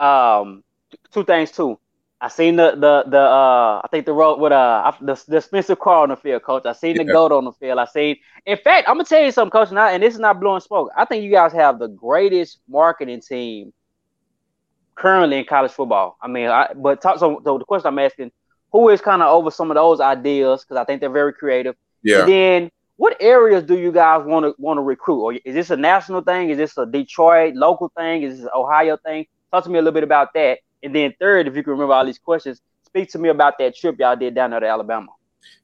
Um, 0.00 0.06
um, 0.06 0.64
two 1.12 1.24
things 1.24 1.50
too. 1.50 1.78
I 2.20 2.28
seen 2.28 2.54
the 2.54 2.70
the 2.72 3.04
the 3.08 3.18
uh 3.18 3.80
I 3.82 3.88
think 3.90 4.06
the 4.06 4.12
road 4.12 4.38
with 4.38 4.52
uh 4.52 4.92
the, 5.00 5.20
the 5.26 5.40
Spencer 5.40 5.74
Carr 5.74 6.04
on 6.04 6.10
the 6.10 6.16
field, 6.16 6.42
coach. 6.44 6.64
I 6.66 6.72
seen 6.72 6.96
the 6.96 7.04
yeah. 7.04 7.12
goat 7.12 7.32
on 7.32 7.44
the 7.44 7.52
field. 7.52 7.78
I 7.78 7.84
seen. 7.86 8.16
In 8.46 8.56
fact, 8.56 8.88
I'm 8.88 8.94
gonna 8.94 9.04
tell 9.04 9.24
you 9.24 9.32
something, 9.32 9.50
coach. 9.50 9.72
Now, 9.72 9.88
and 9.88 10.00
this 10.02 10.14
is 10.14 10.20
not 10.20 10.38
blowing 10.38 10.60
smoke. 10.60 10.90
I 10.96 11.04
think 11.04 11.24
you 11.24 11.32
guys 11.32 11.52
have 11.52 11.80
the 11.80 11.88
greatest 11.88 12.60
marketing 12.68 13.22
team 13.22 13.72
currently 14.94 15.38
in 15.38 15.44
college 15.44 15.72
football. 15.72 16.16
I 16.20 16.28
mean, 16.28 16.48
I, 16.48 16.72
but 16.74 17.00
talk. 17.00 17.18
So, 17.18 17.40
so 17.44 17.58
the 17.58 17.64
question 17.64 17.88
I'm 17.88 17.98
asking, 17.98 18.32
who 18.70 18.88
is 18.88 19.00
kind 19.00 19.22
of 19.22 19.28
over 19.28 19.50
some 19.50 19.70
of 19.70 19.74
those 19.74 20.00
ideas? 20.00 20.62
Because 20.62 20.76
I 20.76 20.84
think 20.84 21.00
they're 21.00 21.10
very 21.10 21.32
creative. 21.32 21.76
Yeah. 22.02 22.20
And 22.20 22.28
then, 22.28 22.70
what 22.96 23.16
areas 23.20 23.64
do 23.64 23.78
you 23.78 23.92
guys 23.92 24.24
want 24.24 24.44
to 24.44 24.54
want 24.58 24.78
to 24.78 24.82
recruit? 24.82 25.20
Or 25.20 25.32
is 25.32 25.54
this 25.54 25.70
a 25.70 25.76
national 25.76 26.22
thing? 26.22 26.50
Is 26.50 26.58
this 26.58 26.76
a 26.78 26.86
Detroit 26.86 27.54
local 27.54 27.90
thing? 27.96 28.22
Is 28.22 28.38
this 28.38 28.44
an 28.44 28.52
Ohio 28.54 28.96
thing? 28.96 29.26
Talk 29.50 29.64
to 29.64 29.70
me 29.70 29.78
a 29.78 29.82
little 29.82 29.92
bit 29.92 30.04
about 30.04 30.32
that. 30.34 30.58
And 30.82 30.94
then 30.94 31.14
third, 31.20 31.46
if 31.46 31.54
you 31.54 31.62
can 31.62 31.72
remember 31.72 31.94
all 31.94 32.04
these 32.04 32.18
questions, 32.18 32.60
speak 32.84 33.10
to 33.12 33.18
me 33.18 33.28
about 33.28 33.58
that 33.58 33.76
trip 33.76 33.96
y'all 33.98 34.16
did 34.16 34.34
down 34.34 34.50
there 34.50 34.60
to 34.60 34.66
Alabama. 34.66 35.08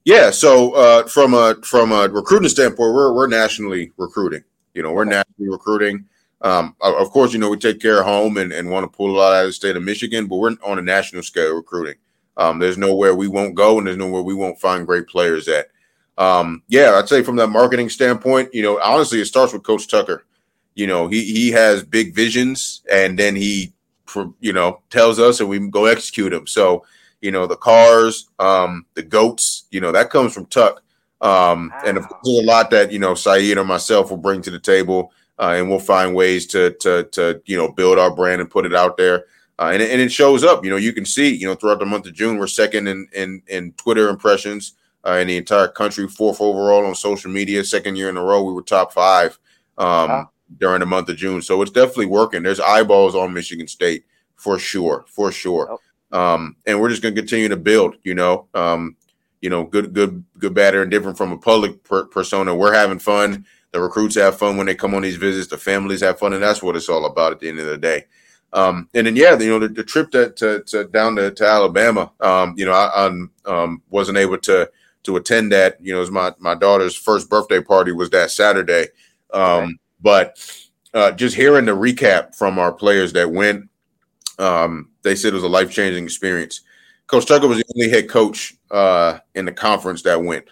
Yeah, 0.05 0.31
so 0.31 0.73
uh, 0.73 1.07
from 1.07 1.35
a 1.35 1.57
from 1.63 1.93
a 1.93 2.09
recruiting 2.09 2.49
standpoint, 2.49 2.95
we're 2.95 3.13
we're 3.13 3.27
nationally 3.27 3.93
recruiting. 3.97 4.43
You 4.75 4.83
know, 4.83 4.93
we're 4.93 5.05
nationally 5.05 5.51
recruiting. 5.51 6.07
Um, 6.41 6.77
of 6.81 7.11
course, 7.11 7.33
you 7.33 7.39
know 7.39 7.51
we 7.51 7.57
take 7.57 7.81
care 7.81 7.99
of 8.01 8.07
home 8.07 8.37
and, 8.37 8.53
and 8.53 8.71
want 8.71 8.85
to 8.85 8.97
pull 8.97 9.11
a 9.11 9.17
lot 9.19 9.33
out 9.33 9.45
of 9.45 9.49
the 9.49 9.53
state 9.53 9.77
of 9.77 9.83
Michigan, 9.83 10.27
but 10.27 10.37
we're 10.37 10.55
on 10.65 10.79
a 10.79 10.83
national 10.83 11.23
scale 11.23 11.55
recruiting. 11.55 11.97
Um, 12.37 12.61
there's 12.61 12.79
nowhere 12.79 13.15
we 13.15 13.27
won't 13.27 13.57
go, 13.57 13.79
and 13.79 13.87
there's 13.87 13.97
nowhere 13.97 14.23
we 14.23 14.35
won't 14.35 14.61
find 14.61 14.87
great 14.87 15.09
players 15.09 15.49
at. 15.49 15.69
Um, 16.17 16.63
yeah, 16.69 16.95
I'd 16.95 17.09
say 17.09 17.23
from 17.23 17.37
that 17.37 17.49
marketing 17.49 17.89
standpoint, 17.89 18.55
you 18.55 18.63
know, 18.63 18.81
honestly, 18.81 19.21
it 19.21 19.27
starts 19.27 19.53
with 19.53 19.65
Coach 19.65 19.89
Tucker. 19.89 20.25
You 20.75 20.87
know, 20.87 21.09
he 21.09 21.25
he 21.25 21.51
has 21.51 21.83
big 21.83 22.15
visions, 22.15 22.83
and 22.91 23.19
then 23.19 23.35
he 23.35 23.73
you 24.41 24.53
know 24.53 24.81
tells 24.91 25.19
us 25.19 25.41
and 25.41 25.49
we 25.49 25.59
go 25.71 25.87
execute 25.87 26.31
them. 26.31 26.47
So 26.47 26.85
you 27.21 27.31
know 27.31 27.47
the 27.47 27.57
cars, 27.57 28.29
um, 28.39 28.87
the 28.95 29.03
goats, 29.03 29.67
you 29.71 29.81
know 29.81 29.93
that 29.93 30.11
comes 30.11 30.33
from 30.33 30.47
Tuck. 30.47 30.83
Um, 31.21 31.71
wow. 31.71 31.83
And 31.85 31.99
of 31.99 32.09
course, 32.09 32.21
there's 32.25 32.45
a 32.45 32.47
lot 32.47 32.71
that 32.71 32.93
you 32.93 32.99
know 32.99 33.15
Saeed 33.15 33.59
or 33.59 33.65
myself 33.65 34.11
will 34.11 34.19
bring 34.19 34.43
to 34.43 34.51
the 34.51 34.61
table, 34.61 35.13
uh, 35.39 35.55
and 35.57 35.69
we'll 35.69 35.79
find 35.79 36.15
ways 36.15 36.47
to 36.49 36.71
to 36.81 37.05
to 37.13 37.43
you 37.47 37.57
know 37.57 37.73
build 37.73 37.99
our 37.99 38.15
brand 38.15 38.41
and 38.41 38.51
put 38.51 38.67
it 38.67 38.75
out 38.75 38.97
there. 38.97 39.27
Uh, 39.61 39.71
and, 39.73 39.83
and 39.83 40.01
it 40.01 40.13
shows 40.13 40.45
up. 40.45 40.65
You 40.65 40.71
know, 40.71 40.77
you 40.77 40.93
can 40.93 41.05
see. 41.05 41.35
You 41.35 41.49
know, 41.49 41.55
throughout 41.55 41.81
the 41.81 41.87
month 41.87 42.07
of 42.07 42.15
June, 42.15 42.39
we're 42.39 42.47
second 42.47 42.87
in 42.87 43.09
in, 43.13 43.43
in 43.49 43.73
Twitter 43.73 44.09
impressions 44.09 44.75
uh, 45.07 45.15
in 45.15 45.27
the 45.27 45.37
entire 45.37 45.69
country, 45.69 46.07
fourth 46.07 46.41
overall 46.41 46.87
on 46.87 46.95
social 46.95 47.31
media. 47.31 47.65
Second 47.65 47.97
year 47.97 48.09
in 48.09 48.17
a 48.17 48.23
row, 48.23 48.43
we 48.43 48.53
were 48.53 48.63
top 48.63 48.93
five. 48.93 49.39
Um, 49.77 50.09
wow 50.09 50.31
during 50.57 50.81
the 50.81 50.87
month 50.87 51.09
of 51.09 51.17
June. 51.17 51.43
So 51.43 51.61
it's 51.63 51.71
definitely 51.71 52.07
working. 52.07 52.43
There's 52.43 52.61
eyeballs 52.61 53.15
on 53.15 53.35
Michigan 53.35 53.69
State 53.69 54.05
for 54.37 54.59
sure, 54.59 55.05
for 55.09 55.31
sure. 55.31 55.79
Oh. 56.13 56.19
Um, 56.19 56.57
and 56.67 56.81
we're 56.81 56.89
just 56.89 57.03
going 57.03 57.15
to 57.15 57.21
continue 57.21 57.49
to 57.49 57.57
build. 57.57 57.97
You 58.03 58.15
know, 58.15 58.47
um, 58.55 58.97
you 59.43 59.51
know, 59.51 59.65
good, 59.65 59.93
good, 59.93 60.25
good, 60.39 60.55
bad, 60.55 60.75
and 60.75 60.91
different 60.91 61.19
from 61.19 61.33
a 61.33 61.39
public 61.39 61.85
per- 61.85 62.07
persona. 62.07 62.55
We're 62.55 62.73
having 62.73 62.99
fun. 62.99 63.45
The 63.79 63.85
recruits 63.85 64.17
have 64.17 64.37
fun 64.37 64.57
when 64.57 64.67
they 64.67 64.75
come 64.75 64.93
on 64.97 65.03
these 65.03 65.15
visits. 65.15 65.47
The 65.47 65.57
families 65.57 66.01
have 66.01 66.19
fun, 66.19 66.33
and 66.33 66.43
that's 66.43 66.65
what 66.65 66.75
it's 66.75 66.89
all 66.89 67.07
about 67.07 67.31
at 67.31 67.39
the 67.39 67.49
end 67.49 67.61
of 67.61 67.67
the 67.67 67.79
day. 67.79 68.07
Um, 68.53 68.89
and 68.93 69.07
then 69.07 69.15
yeah, 69.15 69.39
you 69.39 69.51
know, 69.51 69.61
the, 69.61 69.69
the 69.69 69.85
trip 69.85 70.11
to, 70.11 70.31
to, 70.31 70.65
to, 70.65 70.85
down 70.87 71.15
to, 71.15 71.31
to 71.31 71.47
Alabama, 71.47 72.11
um, 72.19 72.55
you 72.57 72.65
know, 72.65 72.73
I, 72.73 73.07
I 73.07 73.07
um, 73.45 73.81
wasn't 73.89 74.19
able 74.19 74.39
to 74.39 74.69
to 75.05 75.17
attend 75.17 75.53
that. 75.53 75.81
You 75.81 75.93
know, 75.93 75.99
it 75.99 76.01
was 76.01 76.11
my 76.11 76.35
my 76.41 76.57
daughter's 76.57 76.97
first 76.97 77.31
birthday 77.31 77.61
party 77.61 77.93
was 77.93 78.11
that 78.11 78.33
Saturday. 78.33 78.89
Um, 79.33 79.79
but 80.01 80.37
uh, 80.93 81.13
just 81.13 81.37
hearing 81.37 81.67
the 81.67 81.77
recap 81.77 82.35
from 82.35 82.59
our 82.59 82.73
players 82.73 83.13
that 83.13 83.31
went, 83.31 83.69
um, 84.41 84.91
they 85.03 85.15
said 85.15 85.29
it 85.29 85.35
was 85.35 85.45
a 85.45 85.49
life 85.49 85.71
changing 85.71 86.03
experience. 86.03 86.63
Coach 87.07 87.27
Tucker 87.27 87.47
was 87.47 87.59
the 87.59 87.65
only 87.77 87.91
head 87.91 88.09
coach 88.09 88.55
uh, 88.73 89.21
in 89.37 89.45
the 89.45 89.53
conference 89.53 90.03
that 90.03 90.21
went, 90.21 90.49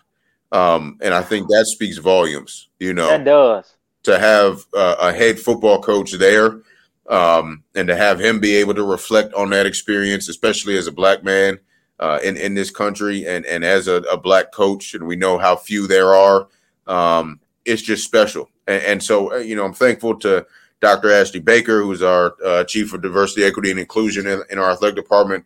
um, 0.52 0.98
and 1.02 1.14
I 1.14 1.22
think 1.22 1.48
that 1.48 1.66
speaks 1.66 1.98
volumes. 1.98 2.68
You 2.78 2.94
know, 2.94 3.08
that 3.08 3.24
does 3.24 3.76
to 4.04 4.18
have 4.18 4.64
uh, 4.74 4.96
a 5.00 5.12
head 5.12 5.38
football 5.38 5.82
coach 5.82 6.12
there, 6.12 6.60
um, 7.08 7.64
and 7.74 7.88
to 7.88 7.96
have 7.96 8.20
him 8.20 8.40
be 8.40 8.56
able 8.56 8.74
to 8.74 8.84
reflect 8.84 9.34
on 9.34 9.50
that 9.50 9.66
experience, 9.66 10.28
especially 10.28 10.78
as 10.78 10.86
a 10.86 10.92
black 10.92 11.24
man 11.24 11.58
uh, 11.98 12.20
in 12.22 12.36
in 12.36 12.54
this 12.54 12.70
country, 12.70 13.26
and 13.26 13.44
and 13.46 13.64
as 13.64 13.88
a, 13.88 13.96
a, 14.02 14.16
black 14.16 14.52
coach, 14.52 14.94
and 14.94 15.06
we 15.06 15.16
know 15.16 15.38
how 15.38 15.56
few 15.56 15.86
there 15.86 16.14
are. 16.14 16.48
Um, 16.86 17.40
it's 17.64 17.82
just 17.82 18.04
special. 18.04 18.48
And, 18.66 18.82
and, 18.84 19.02
so, 19.02 19.32
uh, 19.32 19.38
you 19.38 19.56
know, 19.56 19.64
I'm 19.64 19.74
thankful 19.74 20.18
to 20.20 20.46
Dr. 20.80 21.12
Ashley 21.12 21.40
Baker, 21.40 21.82
who's 21.82 22.02
our 22.02 22.34
uh, 22.44 22.64
chief 22.64 22.92
of 22.92 23.02
diversity, 23.02 23.44
equity, 23.44 23.70
and 23.70 23.80
inclusion 23.80 24.26
in, 24.26 24.42
in, 24.50 24.58
our 24.58 24.70
athletic 24.70 24.96
department, 24.96 25.44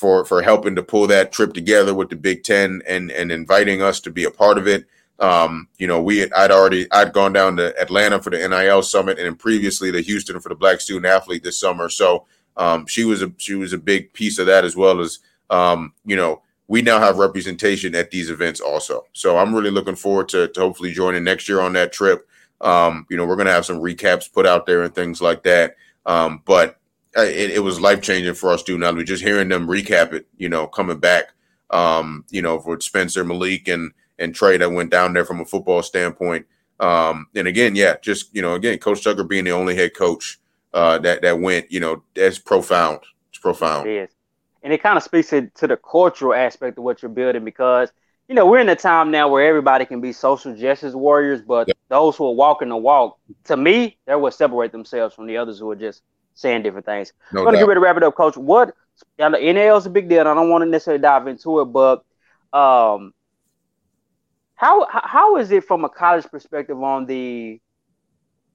for 0.00 0.24
for 0.24 0.40
helping 0.40 0.74
to 0.74 0.82
pull 0.82 1.06
that 1.06 1.30
trip 1.30 1.52
together 1.52 1.92
with 1.94 2.08
the 2.08 2.16
Big 2.16 2.42
Ten 2.42 2.80
and 2.88 3.10
and 3.10 3.30
inviting 3.30 3.82
us 3.82 4.00
to 4.00 4.10
be 4.10 4.24
a 4.24 4.30
part 4.30 4.56
of 4.56 4.66
it. 4.66 4.86
Um, 5.18 5.68
you 5.76 5.86
know, 5.86 6.00
we 6.00 6.18
had, 6.18 6.32
I'd 6.32 6.50
already 6.50 6.90
I'd 6.90 7.12
gone 7.12 7.34
down 7.34 7.58
to 7.58 7.78
Atlanta 7.78 8.22
for 8.22 8.30
the 8.30 8.48
NIL 8.48 8.82
summit 8.82 9.18
and 9.18 9.38
previously 9.38 9.92
to 9.92 10.00
Houston 10.00 10.40
for 10.40 10.48
the 10.48 10.54
Black 10.54 10.80
Student 10.80 11.04
Athlete 11.04 11.42
this 11.42 11.60
summer. 11.60 11.90
So 11.90 12.24
um, 12.56 12.86
she 12.86 13.04
was 13.04 13.22
a 13.22 13.30
she 13.36 13.54
was 13.54 13.74
a 13.74 13.78
big 13.78 14.14
piece 14.14 14.38
of 14.38 14.46
that 14.46 14.64
as 14.64 14.74
well 14.74 15.00
as 15.00 15.18
um, 15.50 15.92
you 16.06 16.16
know 16.16 16.40
we 16.66 16.80
now 16.80 16.98
have 16.98 17.18
representation 17.18 17.94
at 17.94 18.10
these 18.10 18.30
events 18.30 18.60
also. 18.60 19.04
So 19.12 19.36
I'm 19.36 19.54
really 19.54 19.70
looking 19.70 19.96
forward 19.96 20.30
to, 20.30 20.48
to 20.48 20.60
hopefully 20.60 20.92
joining 20.92 21.24
next 21.24 21.46
year 21.46 21.60
on 21.60 21.74
that 21.74 21.92
trip. 21.92 22.26
Um, 22.62 23.06
you 23.10 23.18
know, 23.18 23.26
we're 23.26 23.36
gonna 23.36 23.52
have 23.52 23.66
some 23.66 23.80
recaps 23.82 24.32
put 24.32 24.46
out 24.46 24.64
there 24.64 24.82
and 24.82 24.94
things 24.94 25.20
like 25.20 25.42
that. 25.42 25.76
Um, 26.06 26.40
but 26.46 26.79
it, 27.16 27.50
it 27.50 27.62
was 27.62 27.80
life 27.80 28.00
changing 28.02 28.34
for 28.34 28.50
our 28.50 28.58
student 28.58 28.84
athletes. 28.84 29.08
Just 29.08 29.24
hearing 29.24 29.48
them 29.48 29.66
recap 29.66 30.12
it, 30.12 30.26
you 30.36 30.48
know, 30.48 30.66
coming 30.66 30.98
back, 30.98 31.32
um, 31.70 32.24
you 32.30 32.42
know, 32.42 32.58
for 32.60 32.80
Spencer, 32.80 33.24
Malik, 33.24 33.68
and 33.68 33.92
and 34.18 34.34
Trey 34.34 34.58
that 34.58 34.70
went 34.70 34.90
down 34.90 35.12
there 35.12 35.24
from 35.24 35.40
a 35.40 35.44
football 35.44 35.82
standpoint. 35.82 36.46
Um, 36.78 37.26
and 37.34 37.48
again, 37.48 37.74
yeah, 37.74 37.96
just 38.00 38.34
you 38.34 38.42
know, 38.42 38.54
again, 38.54 38.78
Coach 38.78 39.02
Tucker 39.02 39.24
being 39.24 39.44
the 39.44 39.50
only 39.50 39.74
head 39.74 39.94
coach 39.94 40.40
uh, 40.72 40.98
that 40.98 41.22
that 41.22 41.40
went, 41.40 41.70
you 41.70 41.80
know, 41.80 42.02
that's 42.14 42.38
profound. 42.38 43.00
It's 43.30 43.38
profound. 43.38 43.88
It 43.88 44.04
is, 44.04 44.10
and 44.62 44.72
it 44.72 44.82
kind 44.82 44.96
of 44.96 45.02
speaks 45.02 45.30
to, 45.30 45.48
to 45.48 45.66
the 45.66 45.76
cultural 45.76 46.34
aspect 46.34 46.78
of 46.78 46.84
what 46.84 47.02
you're 47.02 47.10
building 47.10 47.44
because 47.44 47.90
you 48.28 48.34
know 48.34 48.46
we're 48.46 48.60
in 48.60 48.68
a 48.68 48.76
time 48.76 49.10
now 49.10 49.28
where 49.28 49.46
everybody 49.46 49.84
can 49.84 50.00
be 50.00 50.12
social 50.12 50.54
justice 50.54 50.94
warriors, 50.94 51.42
but 51.42 51.68
yeah. 51.68 51.74
those 51.88 52.16
who 52.16 52.26
are 52.26 52.34
walking 52.34 52.68
the 52.68 52.76
walk, 52.76 53.18
to 53.44 53.56
me, 53.56 53.98
they're 54.06 54.18
what 54.18 54.34
separate 54.34 54.72
themselves 54.72 55.14
from 55.14 55.26
the 55.26 55.36
others 55.36 55.58
who 55.58 55.70
are 55.70 55.76
just 55.76 56.02
saying 56.34 56.62
different 56.62 56.86
things. 56.86 57.12
No 57.32 57.40
I'm 57.40 57.44
gonna 57.46 57.56
doubt. 57.56 57.62
get 57.62 57.68
ready 57.68 57.78
to 57.78 57.82
wrap 57.82 57.96
it 57.96 58.02
up, 58.02 58.14
Coach. 58.14 58.36
What 58.36 58.74
NIL 59.18 59.76
is 59.76 59.86
a 59.86 59.90
big 59.90 60.08
deal. 60.08 60.20
I 60.20 60.34
don't 60.34 60.50
want 60.50 60.62
to 60.62 60.68
necessarily 60.68 61.00
dive 61.00 61.26
into 61.26 61.60
it, 61.60 61.66
but 61.66 62.04
um, 62.52 63.14
how 64.54 64.86
how 64.90 65.36
is 65.36 65.50
it 65.50 65.64
from 65.64 65.84
a 65.84 65.88
college 65.88 66.26
perspective 66.26 66.80
on 66.82 67.06
the 67.06 67.60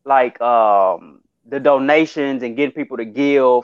like 0.06 0.40
um 0.42 1.22
the 1.48 1.60
donations 1.60 2.44
and 2.44 2.56
getting 2.56 2.74
people 2.74 2.98
to 2.98 3.06
give? 3.06 3.64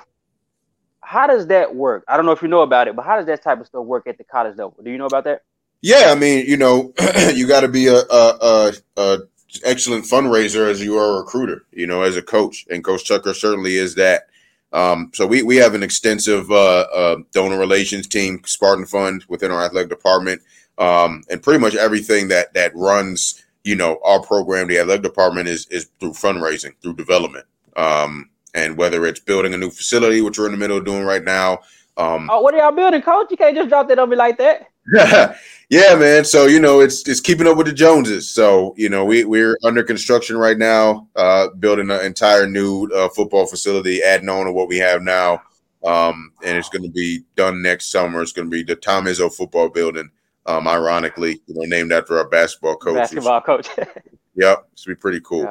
How 1.01 1.27
does 1.27 1.47
that 1.47 1.75
work? 1.75 2.03
I 2.07 2.15
don't 2.15 2.25
know 2.25 2.31
if 2.31 2.41
you 2.41 2.47
know 2.47 2.61
about 2.61 2.87
it, 2.87 2.95
but 2.95 3.05
how 3.05 3.17
does 3.17 3.25
that 3.25 3.43
type 3.43 3.59
of 3.59 3.67
stuff 3.67 3.85
work 3.85 4.07
at 4.07 4.17
the 4.17 4.23
college 4.23 4.57
level? 4.57 4.77
Do 4.83 4.91
you 4.91 4.97
know 4.97 5.07
about 5.07 5.23
that? 5.25 5.41
Yeah, 5.81 6.11
I 6.11 6.15
mean, 6.15 6.45
you 6.45 6.57
know, 6.57 6.93
you 7.33 7.47
got 7.47 7.61
to 7.61 7.67
be 7.67 7.87
a, 7.87 7.95
a, 7.95 8.37
a, 8.41 8.73
a 8.97 9.17
excellent 9.63 10.05
fundraiser 10.05 10.69
as 10.69 10.83
you 10.83 10.97
are 10.97 11.15
a 11.17 11.19
recruiter, 11.19 11.65
you 11.71 11.87
know, 11.87 12.01
as 12.03 12.15
a 12.15 12.21
coach. 12.21 12.65
And 12.69 12.83
Coach 12.83 13.07
Tucker 13.07 13.33
certainly 13.33 13.75
is 13.75 13.95
that. 13.95 14.27
Um, 14.73 15.11
so 15.13 15.27
we, 15.27 15.43
we 15.43 15.57
have 15.57 15.75
an 15.75 15.83
extensive 15.83 16.49
uh, 16.49 16.85
uh, 16.93 17.17
donor 17.33 17.57
relations 17.57 18.07
team, 18.07 18.41
Spartan 18.45 18.85
Fund, 18.85 19.25
within 19.27 19.51
our 19.51 19.63
athletic 19.63 19.89
department. 19.89 20.41
Um, 20.77 21.23
and 21.29 21.43
pretty 21.43 21.59
much 21.59 21.75
everything 21.75 22.29
that 22.29 22.53
that 22.53 22.75
runs, 22.75 23.43
you 23.63 23.75
know, 23.75 23.99
our 24.03 24.21
program, 24.21 24.67
the 24.67 24.79
athletic 24.79 25.03
department 25.03 25.47
is 25.47 25.67
is 25.67 25.89
through 25.99 26.13
fundraising, 26.13 26.73
through 26.81 26.95
development. 26.95 27.45
Um, 27.75 28.29
and 28.53 28.77
whether 28.77 29.05
it's 29.05 29.19
building 29.19 29.53
a 29.53 29.57
new 29.57 29.69
facility, 29.69 30.21
which 30.21 30.39
we're 30.39 30.45
in 30.45 30.51
the 30.51 30.57
middle 30.57 30.77
of 30.77 30.85
doing 30.85 31.03
right 31.03 31.23
now. 31.23 31.59
Um, 31.97 32.29
oh, 32.31 32.41
what 32.41 32.53
are 32.53 32.57
y'all 32.57 32.71
building, 32.71 33.01
coach? 33.01 33.27
You 33.29 33.37
can't 33.37 33.55
just 33.55 33.69
drop 33.69 33.87
that 33.89 33.99
on 33.99 34.09
me 34.09 34.15
like 34.15 34.37
that. 34.37 34.67
yeah, 35.71 35.95
man. 35.95 36.25
So 36.25 36.47
you 36.47 36.59
know, 36.59 36.81
it's 36.81 37.07
it's 37.07 37.21
keeping 37.21 37.47
up 37.47 37.55
with 37.55 37.67
the 37.67 37.71
Joneses. 37.71 38.29
So 38.29 38.73
you 38.75 38.89
know, 38.89 39.05
we 39.05 39.23
we're 39.23 39.57
under 39.63 39.83
construction 39.83 40.37
right 40.37 40.57
now, 40.57 41.07
uh, 41.15 41.47
building 41.59 41.89
an 41.89 42.05
entire 42.05 42.45
new 42.45 42.87
uh, 42.93 43.07
football 43.07 43.45
facility, 43.45 44.03
adding 44.03 44.27
on 44.27 44.47
to 44.47 44.51
what 44.51 44.67
we 44.67 44.77
have 44.79 45.01
now, 45.01 45.41
um, 45.85 46.33
and 46.43 46.57
it's 46.57 46.67
going 46.67 46.83
to 46.83 46.89
be 46.89 47.23
done 47.37 47.61
next 47.61 47.89
summer. 47.89 48.21
It's 48.21 48.33
going 48.33 48.47
to 48.47 48.51
be 48.51 48.63
the 48.63 48.75
Tom 48.75 49.05
Izzo 49.05 49.33
football 49.33 49.69
building, 49.69 50.11
um, 50.45 50.67
ironically, 50.67 51.39
you 51.47 51.55
know, 51.55 51.61
named 51.61 51.93
after 51.93 52.17
our 52.17 52.27
basketball 52.27 52.75
coach. 52.75 52.95
Basketball 52.95 53.39
coach. 53.39 53.69
yep, 54.35 54.67
it's 54.73 54.83
be 54.83 54.93
pretty 54.93 55.21
cool. 55.21 55.47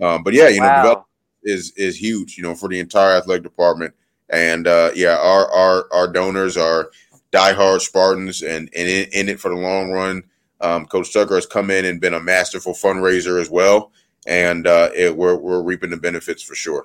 Um, 0.00 0.24
but 0.24 0.34
yeah, 0.34 0.48
you 0.48 0.60
wow. 0.60 0.82
know, 0.82 1.06
is 1.44 1.70
is 1.76 1.96
huge. 1.96 2.36
You 2.36 2.42
know, 2.42 2.56
for 2.56 2.68
the 2.68 2.80
entire 2.80 3.14
athletic 3.14 3.44
department, 3.44 3.94
and 4.28 4.66
uh, 4.66 4.90
yeah, 4.96 5.18
our 5.18 5.48
our 5.52 5.86
our 5.92 6.08
donors 6.08 6.56
are 6.56 6.90
diehard 7.32 7.80
Spartans 7.80 8.42
and, 8.42 8.68
and 8.76 8.88
in, 8.88 9.08
in 9.12 9.28
it 9.28 9.40
for 9.40 9.48
the 9.48 9.56
long 9.56 9.90
run. 9.90 10.22
Um, 10.60 10.86
Coach 10.86 11.12
Tucker 11.12 11.34
has 11.34 11.46
come 11.46 11.70
in 11.70 11.84
and 11.84 12.00
been 12.00 12.14
a 12.14 12.20
masterful 12.20 12.72
fundraiser 12.72 13.40
as 13.40 13.50
well, 13.50 13.90
and 14.26 14.66
uh, 14.66 14.90
it, 14.94 15.16
we're 15.16 15.36
we're 15.36 15.62
reaping 15.62 15.90
the 15.90 15.96
benefits 15.96 16.40
for 16.40 16.54
sure. 16.54 16.84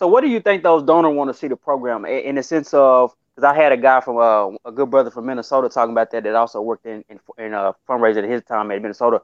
So, 0.00 0.08
what 0.08 0.22
do 0.22 0.28
you 0.28 0.40
think 0.40 0.64
those 0.64 0.82
donors 0.82 1.14
want 1.14 1.28
to 1.30 1.34
see 1.34 1.46
the 1.46 1.56
program 1.56 2.04
in 2.04 2.34
the 2.34 2.42
sense 2.42 2.74
of? 2.74 3.14
Because 3.36 3.48
I 3.48 3.54
had 3.54 3.70
a 3.70 3.76
guy 3.76 4.00
from 4.00 4.16
uh, 4.16 4.56
a 4.68 4.72
good 4.72 4.90
brother 4.90 5.10
from 5.10 5.26
Minnesota 5.26 5.68
talking 5.68 5.92
about 5.92 6.10
that 6.10 6.24
that 6.24 6.34
also 6.34 6.60
worked 6.60 6.86
in 6.86 7.04
in, 7.08 7.20
in 7.38 7.54
uh, 7.54 7.72
fundraising 7.88 8.24
at 8.24 8.30
his 8.30 8.42
time 8.42 8.72
at 8.72 8.82
Minnesota. 8.82 9.22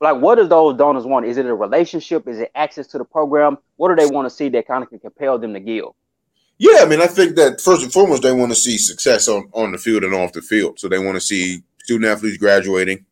Like, 0.00 0.20
what 0.20 0.36
do 0.36 0.46
those 0.46 0.76
donors 0.76 1.04
want? 1.04 1.26
Is 1.26 1.36
it 1.36 1.44
a 1.44 1.54
relationship? 1.54 2.26
Is 2.26 2.38
it 2.40 2.50
access 2.54 2.86
to 2.88 2.98
the 2.98 3.04
program? 3.04 3.58
What 3.76 3.88
do 3.88 3.96
they 3.96 4.10
want 4.10 4.26
to 4.26 4.30
see 4.30 4.48
that 4.48 4.66
kind 4.66 4.82
of 4.82 4.88
can 4.88 4.98
compel 4.98 5.38
them 5.38 5.52
to 5.52 5.60
give? 5.60 5.86
Yeah, 6.58 6.80
I 6.82 6.86
mean, 6.86 7.00
I 7.00 7.06
think 7.06 7.36
that 7.36 7.60
first 7.60 7.82
and 7.82 7.92
foremost, 7.92 8.22
they 8.22 8.32
want 8.32 8.52
to 8.52 8.56
see 8.56 8.78
success 8.78 9.28
on, 9.28 9.48
on 9.52 9.72
the 9.72 9.78
field 9.78 10.04
and 10.04 10.14
off 10.14 10.32
the 10.32 10.42
field. 10.42 10.78
So 10.78 10.88
they 10.88 10.98
want 10.98 11.16
to 11.16 11.20
see 11.20 11.62
student 11.82 12.10
athletes 12.10 12.38
graduating, 12.38 13.04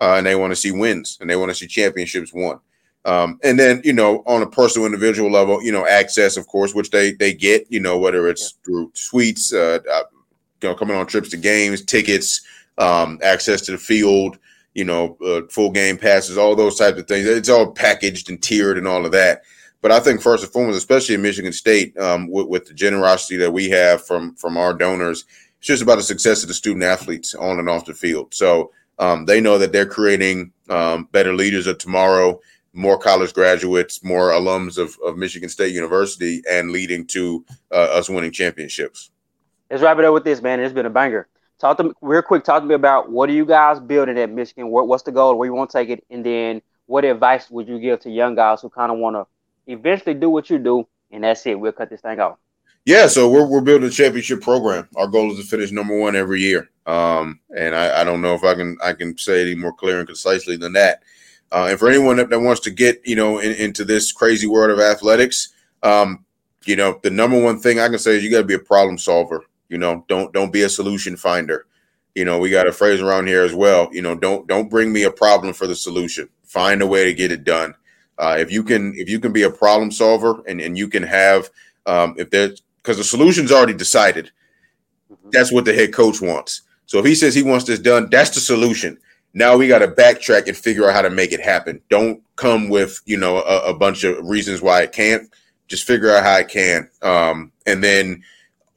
uh, 0.00 0.14
and 0.16 0.26
they 0.26 0.34
want 0.34 0.50
to 0.50 0.56
see 0.56 0.72
wins, 0.72 1.16
and 1.20 1.30
they 1.30 1.36
want 1.36 1.50
to 1.50 1.54
see 1.54 1.66
championships 1.66 2.32
won. 2.34 2.58
Um, 3.04 3.38
and 3.42 3.58
then, 3.58 3.80
you 3.84 3.92
know, 3.92 4.22
on 4.26 4.42
a 4.42 4.46
personal, 4.46 4.84
individual 4.84 5.30
level, 5.30 5.62
you 5.62 5.72
know, 5.72 5.86
access, 5.86 6.36
of 6.36 6.46
course, 6.48 6.74
which 6.74 6.90
they 6.90 7.12
they 7.12 7.32
get, 7.32 7.66
you 7.70 7.80
know, 7.80 7.98
whether 7.98 8.28
it's 8.28 8.52
yeah. 8.52 8.64
through 8.64 8.90
suites, 8.94 9.52
uh, 9.52 9.78
uh, 9.90 10.02
you 10.60 10.68
know, 10.68 10.74
coming 10.74 10.96
on 10.96 11.06
trips 11.06 11.30
to 11.30 11.36
games, 11.36 11.84
tickets, 11.84 12.42
um, 12.78 13.18
access 13.22 13.62
to 13.62 13.72
the 13.72 13.78
field, 13.78 14.38
you 14.74 14.84
know, 14.84 15.16
uh, 15.24 15.42
full 15.48 15.70
game 15.70 15.96
passes, 15.96 16.36
all 16.36 16.54
those 16.56 16.76
types 16.76 16.98
of 16.98 17.06
things. 17.06 17.26
It's 17.26 17.48
all 17.48 17.70
packaged 17.70 18.28
and 18.28 18.42
tiered 18.42 18.76
and 18.76 18.88
all 18.88 19.06
of 19.06 19.12
that. 19.12 19.42
But 19.80 19.92
I 19.92 20.00
think 20.00 20.20
first 20.20 20.42
and 20.42 20.52
foremost, 20.52 20.78
especially 20.78 21.14
in 21.14 21.22
Michigan 21.22 21.52
State, 21.52 21.96
um, 21.98 22.28
with, 22.28 22.48
with, 22.48 22.66
the 22.66 22.74
generosity 22.74 23.36
that 23.36 23.52
we 23.52 23.70
have 23.70 24.04
from 24.04 24.34
from 24.34 24.56
our 24.56 24.74
donors, 24.74 25.24
it's 25.58 25.66
just 25.66 25.82
about 25.82 25.96
the 25.96 26.02
success 26.02 26.42
of 26.42 26.48
the 26.48 26.54
student 26.54 26.84
athletes 26.84 27.34
on 27.34 27.58
and 27.58 27.68
off 27.68 27.84
the 27.84 27.94
field. 27.94 28.34
So 28.34 28.72
um, 28.98 29.24
they 29.26 29.40
know 29.40 29.58
that 29.58 29.72
they're 29.72 29.86
creating 29.86 30.52
um, 30.68 31.08
better 31.12 31.32
leaders 31.32 31.66
of 31.68 31.78
tomorrow, 31.78 32.40
more 32.72 32.98
college 32.98 33.32
graduates, 33.32 34.02
more 34.02 34.30
alums 34.30 34.78
of, 34.78 34.96
of 35.04 35.16
Michigan 35.16 35.48
State 35.48 35.72
University, 35.72 36.42
and 36.50 36.72
leading 36.72 37.06
to 37.08 37.44
uh, 37.70 37.88
us 37.92 38.08
winning 38.08 38.32
championships. 38.32 39.10
Let's 39.70 39.82
wrap 39.82 39.98
it 39.98 40.04
up 40.04 40.14
with 40.14 40.24
this, 40.24 40.42
man. 40.42 40.60
It's 40.60 40.72
been 40.72 40.86
a 40.86 40.90
banger. 40.90 41.28
Talk 41.60 41.76
to 41.78 41.84
me 41.84 41.92
real 42.00 42.22
quick. 42.22 42.44
Talk 42.44 42.62
to 42.62 42.66
me 42.66 42.74
about 42.74 43.10
what 43.10 43.28
are 43.28 43.32
you 43.32 43.44
guys 43.44 43.80
building 43.80 44.18
at 44.18 44.30
Michigan? 44.30 44.70
What, 44.70 44.88
what's 44.88 45.02
the 45.02 45.12
goal? 45.12 45.36
Where 45.36 45.46
you 45.46 45.54
want 45.54 45.70
to 45.70 45.78
take 45.78 45.88
it? 45.88 46.04
And 46.10 46.24
then 46.24 46.62
what 46.86 47.04
advice 47.04 47.50
would 47.50 47.68
you 47.68 47.78
give 47.78 48.00
to 48.00 48.10
young 48.10 48.34
guys 48.34 48.62
who 48.62 48.70
kind 48.70 48.90
of 48.90 48.98
want 48.98 49.16
to 49.16 49.26
eventually 49.68 50.14
do 50.14 50.30
what 50.30 50.50
you 50.50 50.58
do, 50.58 50.88
and 51.12 51.22
that's 51.22 51.46
it. 51.46 51.58
We'll 51.58 51.72
cut 51.72 51.90
this 51.90 52.00
thing 52.00 52.18
off. 52.18 52.38
Yeah, 52.84 53.06
so 53.06 53.28
we're 53.28 53.46
we're 53.46 53.60
building 53.60 53.86
a 53.86 53.90
championship 53.90 54.40
program. 54.40 54.88
Our 54.96 55.06
goal 55.06 55.30
is 55.30 55.38
to 55.38 55.44
finish 55.44 55.70
number 55.70 55.98
one 55.98 56.16
every 56.16 56.40
year. 56.40 56.70
Um, 56.86 57.38
and 57.54 57.74
I, 57.74 58.00
I 58.00 58.04
don't 58.04 58.22
know 58.22 58.34
if 58.34 58.44
I 58.44 58.54
can 58.54 58.78
I 58.82 58.94
can 58.94 59.16
say 59.18 59.42
any 59.42 59.54
more 59.54 59.74
clear 59.74 59.98
and 59.98 60.08
concisely 60.08 60.56
than 60.56 60.72
that. 60.72 61.02
Uh, 61.52 61.68
and 61.70 61.78
for 61.78 61.88
anyone 61.88 62.16
that, 62.16 62.30
that 62.30 62.40
wants 62.40 62.62
to 62.62 62.70
get 62.70 63.00
you 63.04 63.14
know 63.14 63.38
in, 63.38 63.52
into 63.52 63.84
this 63.84 64.10
crazy 64.10 64.46
world 64.46 64.70
of 64.70 64.80
athletics, 64.80 65.50
um, 65.82 66.24
you 66.64 66.76
know 66.76 66.98
the 67.02 67.10
number 67.10 67.40
one 67.40 67.60
thing 67.60 67.78
I 67.78 67.88
can 67.88 67.98
say 67.98 68.16
is 68.16 68.24
you 68.24 68.30
got 68.30 68.38
to 68.38 68.44
be 68.44 68.54
a 68.54 68.58
problem 68.58 68.96
solver. 68.96 69.44
You 69.68 69.76
know, 69.76 70.04
don't 70.08 70.32
don't 70.32 70.52
be 70.52 70.62
a 70.62 70.68
solution 70.68 71.16
finder. 71.16 71.66
You 72.14 72.24
know, 72.24 72.38
we 72.38 72.48
got 72.48 72.66
a 72.66 72.72
phrase 72.72 73.02
around 73.02 73.26
here 73.26 73.42
as 73.42 73.54
well. 73.54 73.90
You 73.92 74.00
know, 74.00 74.14
don't 74.14 74.46
don't 74.46 74.70
bring 74.70 74.92
me 74.92 75.02
a 75.02 75.10
problem 75.10 75.52
for 75.52 75.66
the 75.66 75.76
solution. 75.76 76.30
Find 76.44 76.80
a 76.80 76.86
way 76.86 77.04
to 77.04 77.12
get 77.12 77.32
it 77.32 77.44
done. 77.44 77.74
Uh, 78.18 78.36
if 78.38 78.50
you 78.50 78.62
can 78.64 78.94
if 78.96 79.08
you 79.08 79.20
can 79.20 79.32
be 79.32 79.44
a 79.44 79.50
problem 79.50 79.90
solver 79.90 80.42
and, 80.46 80.60
and 80.60 80.76
you 80.76 80.88
can 80.88 81.02
have 81.02 81.50
um, 81.86 82.14
if 82.18 82.30
there's 82.30 82.62
because 82.82 82.96
the 82.96 83.04
solution's 83.04 83.52
already 83.52 83.74
decided, 83.74 84.30
mm-hmm. 85.12 85.30
that's 85.30 85.52
what 85.52 85.64
the 85.64 85.72
head 85.72 85.92
coach 85.92 86.20
wants. 86.20 86.62
So 86.86 86.98
if 86.98 87.04
he 87.04 87.14
says 87.14 87.34
he 87.34 87.42
wants 87.42 87.66
this 87.66 87.78
done, 87.78 88.08
that's 88.10 88.30
the 88.30 88.40
solution. 88.40 88.98
Now 89.34 89.56
we 89.56 89.68
got 89.68 89.80
to 89.80 89.88
backtrack 89.88 90.48
and 90.48 90.56
figure 90.56 90.88
out 90.88 90.94
how 90.94 91.02
to 91.02 91.10
make 91.10 91.32
it 91.32 91.40
happen. 91.40 91.80
Don't 91.90 92.22
come 92.36 92.68
with 92.68 93.00
you 93.04 93.16
know 93.16 93.42
a, 93.42 93.70
a 93.70 93.74
bunch 93.74 94.04
of 94.04 94.26
reasons 94.26 94.62
why 94.62 94.82
it 94.82 94.92
can't. 94.92 95.30
Just 95.68 95.86
figure 95.86 96.10
out 96.10 96.24
how 96.24 96.38
it 96.38 96.48
can. 96.48 96.88
Um, 97.02 97.52
and 97.66 97.84
then 97.84 98.24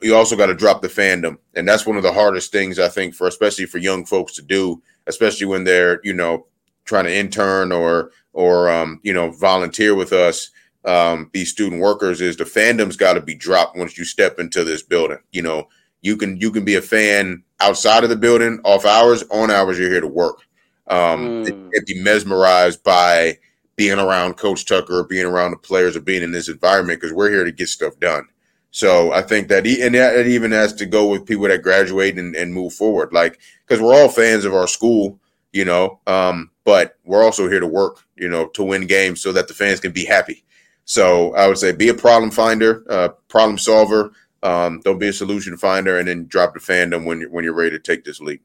you 0.01 0.15
also 0.15 0.35
got 0.35 0.47
to 0.47 0.53
drop 0.53 0.81
the 0.81 0.87
fandom, 0.87 1.37
and 1.55 1.67
that's 1.67 1.85
one 1.85 1.95
of 1.95 2.03
the 2.03 2.11
hardest 2.11 2.51
things 2.51 2.79
I 2.79 2.89
think 2.89 3.15
for 3.15 3.27
especially 3.27 3.65
for 3.65 3.77
young 3.77 4.05
folks 4.05 4.33
to 4.35 4.41
do, 4.41 4.81
especially 5.07 5.47
when 5.47 5.63
they're 5.63 5.99
you 6.03 6.13
know 6.13 6.47
trying 6.85 7.05
to 7.05 7.15
intern 7.15 7.71
or 7.71 8.11
or 8.33 8.69
um, 8.69 8.99
you 9.03 9.13
know 9.13 9.31
volunteer 9.31 9.95
with 9.95 10.13
us 10.13 10.51
um, 10.85 11.29
these 11.33 11.51
student 11.51 11.81
workers 11.81 12.21
is 12.21 12.37
the 12.37 12.43
fandom's 12.43 12.97
got 12.97 13.13
to 13.13 13.21
be 13.21 13.35
dropped 13.35 13.77
once 13.77 13.97
you 13.97 14.05
step 14.05 14.39
into 14.39 14.63
this 14.63 14.81
building. 14.81 15.19
You 15.31 15.43
know 15.43 15.67
you 16.01 16.17
can 16.17 16.37
you 16.37 16.51
can 16.51 16.65
be 16.65 16.75
a 16.75 16.81
fan 16.81 17.43
outside 17.59 18.03
of 18.03 18.09
the 18.09 18.15
building 18.15 18.59
off 18.63 18.85
hours 18.85 19.23
on 19.29 19.51
hours 19.51 19.77
you're 19.77 19.91
here 19.91 20.01
to 20.01 20.07
work. 20.07 20.41
Um 20.87 21.45
mm. 21.45 21.69
and 21.73 21.85
be 21.85 22.01
mesmerized 22.01 22.83
by 22.83 23.37
being 23.75 23.99
around 23.99 24.37
coach 24.37 24.65
tucker 24.65 24.99
or 24.99 25.03
being 25.03 25.25
around 25.25 25.51
the 25.51 25.57
players 25.57 25.95
or 25.95 26.01
being 26.01 26.23
in 26.23 26.31
this 26.31 26.49
environment 26.49 26.99
because 26.99 27.13
we're 27.13 27.29
here 27.29 27.43
to 27.43 27.51
get 27.51 27.69
stuff 27.69 27.99
done. 27.99 28.27
So 28.71 29.11
i 29.11 29.21
think 29.21 29.49
that 29.49 29.65
he, 29.65 29.81
and 29.81 29.93
that 29.95 30.25
even 30.25 30.51
has 30.51 30.73
to 30.75 30.85
go 30.85 31.07
with 31.07 31.25
people 31.25 31.47
that 31.47 31.61
graduate 31.61 32.17
and, 32.17 32.35
and 32.35 32.53
move 32.53 32.73
forward 32.73 33.11
like 33.11 33.37
because 33.67 33.81
we're 33.81 33.93
all 33.93 34.07
fans 34.07 34.45
of 34.45 34.53
our 34.53 34.67
school 34.67 35.19
you 35.51 35.65
know. 35.65 35.99
Um, 36.07 36.51
but 36.63 36.97
we're 37.03 37.23
also 37.23 37.49
here 37.49 37.59
to 37.59 37.67
work, 37.67 38.03
you 38.15 38.29
know, 38.29 38.47
to 38.49 38.63
win 38.63 38.87
games 38.87 39.21
so 39.21 39.31
that 39.33 39.47
the 39.47 39.53
fans 39.53 39.79
can 39.79 39.91
be 39.91 40.05
happy. 40.05 40.43
So 40.85 41.33
I 41.35 41.47
would 41.47 41.57
say 41.57 41.71
be 41.71 41.89
a 41.89 41.93
problem 41.93 42.31
finder, 42.31 42.83
uh, 42.89 43.09
problem 43.27 43.57
solver. 43.57 44.11
Um, 44.43 44.81
don't 44.83 44.97
be 44.97 45.07
a 45.07 45.13
solution 45.13 45.55
finder, 45.55 45.99
and 45.99 46.07
then 46.07 46.25
drop 46.25 46.53
the 46.53 46.59
fandom 46.59 47.05
when 47.05 47.21
you're 47.21 47.29
when 47.29 47.43
you're 47.43 47.53
ready 47.53 47.71
to 47.71 47.79
take 47.79 48.03
this 48.03 48.19
leap. 48.19 48.41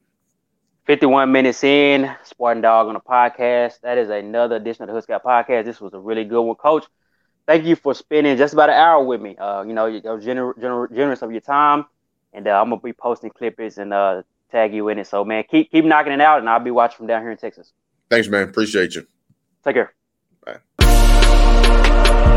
51 0.85 1.31
minutes 1.31 1.63
in, 1.65 2.15
Spartan 2.23 2.61
Dog 2.61 2.87
on 2.87 2.93
the 2.93 2.99
podcast. 3.01 3.81
That 3.81 3.97
is 3.97 4.09
another 4.09 4.55
edition 4.55 4.87
of 4.87 4.95
the 4.95 5.01
Scout 5.01 5.23
podcast. 5.23 5.65
This 5.65 5.81
was 5.81 5.93
a 5.93 5.99
really 5.99 6.23
good 6.23 6.41
one, 6.41 6.55
Coach. 6.55 6.85
Thank 7.45 7.65
you 7.65 7.75
for 7.75 7.93
spending 7.93 8.37
just 8.37 8.53
about 8.53 8.69
an 8.69 8.75
hour 8.75 9.03
with 9.03 9.19
me. 9.21 9.35
Uh, 9.35 9.63
you 9.63 9.73
know, 9.73 9.87
you're 9.87 10.01
gener- 10.01 10.57
gener- 10.57 10.95
generous 10.95 11.21
of 11.21 11.31
your 11.31 11.41
time, 11.41 11.85
and 12.31 12.47
uh, 12.47 12.61
I'm 12.61 12.69
gonna 12.69 12.79
be 12.79 12.93
posting 12.93 13.31
clippings 13.31 13.77
and 13.77 13.93
uh, 13.93 14.21
tag 14.51 14.73
you 14.73 14.89
in 14.89 14.99
it. 14.99 15.07
So, 15.07 15.23
man, 15.23 15.43
keep 15.49 15.71
keep 15.71 15.85
knocking 15.85 16.13
it 16.13 16.21
out, 16.21 16.39
and 16.39 16.49
I'll 16.49 16.59
be 16.59 16.71
watching 16.71 16.97
from 16.97 17.07
down 17.07 17.21
here 17.21 17.31
in 17.31 17.37
Texas. 17.37 17.73
Thanks, 18.09 18.27
man. 18.27 18.49
Appreciate 18.49 18.95
you. 18.95 19.05
Take 19.63 19.75
care. 19.75 19.93
With 20.79 22.36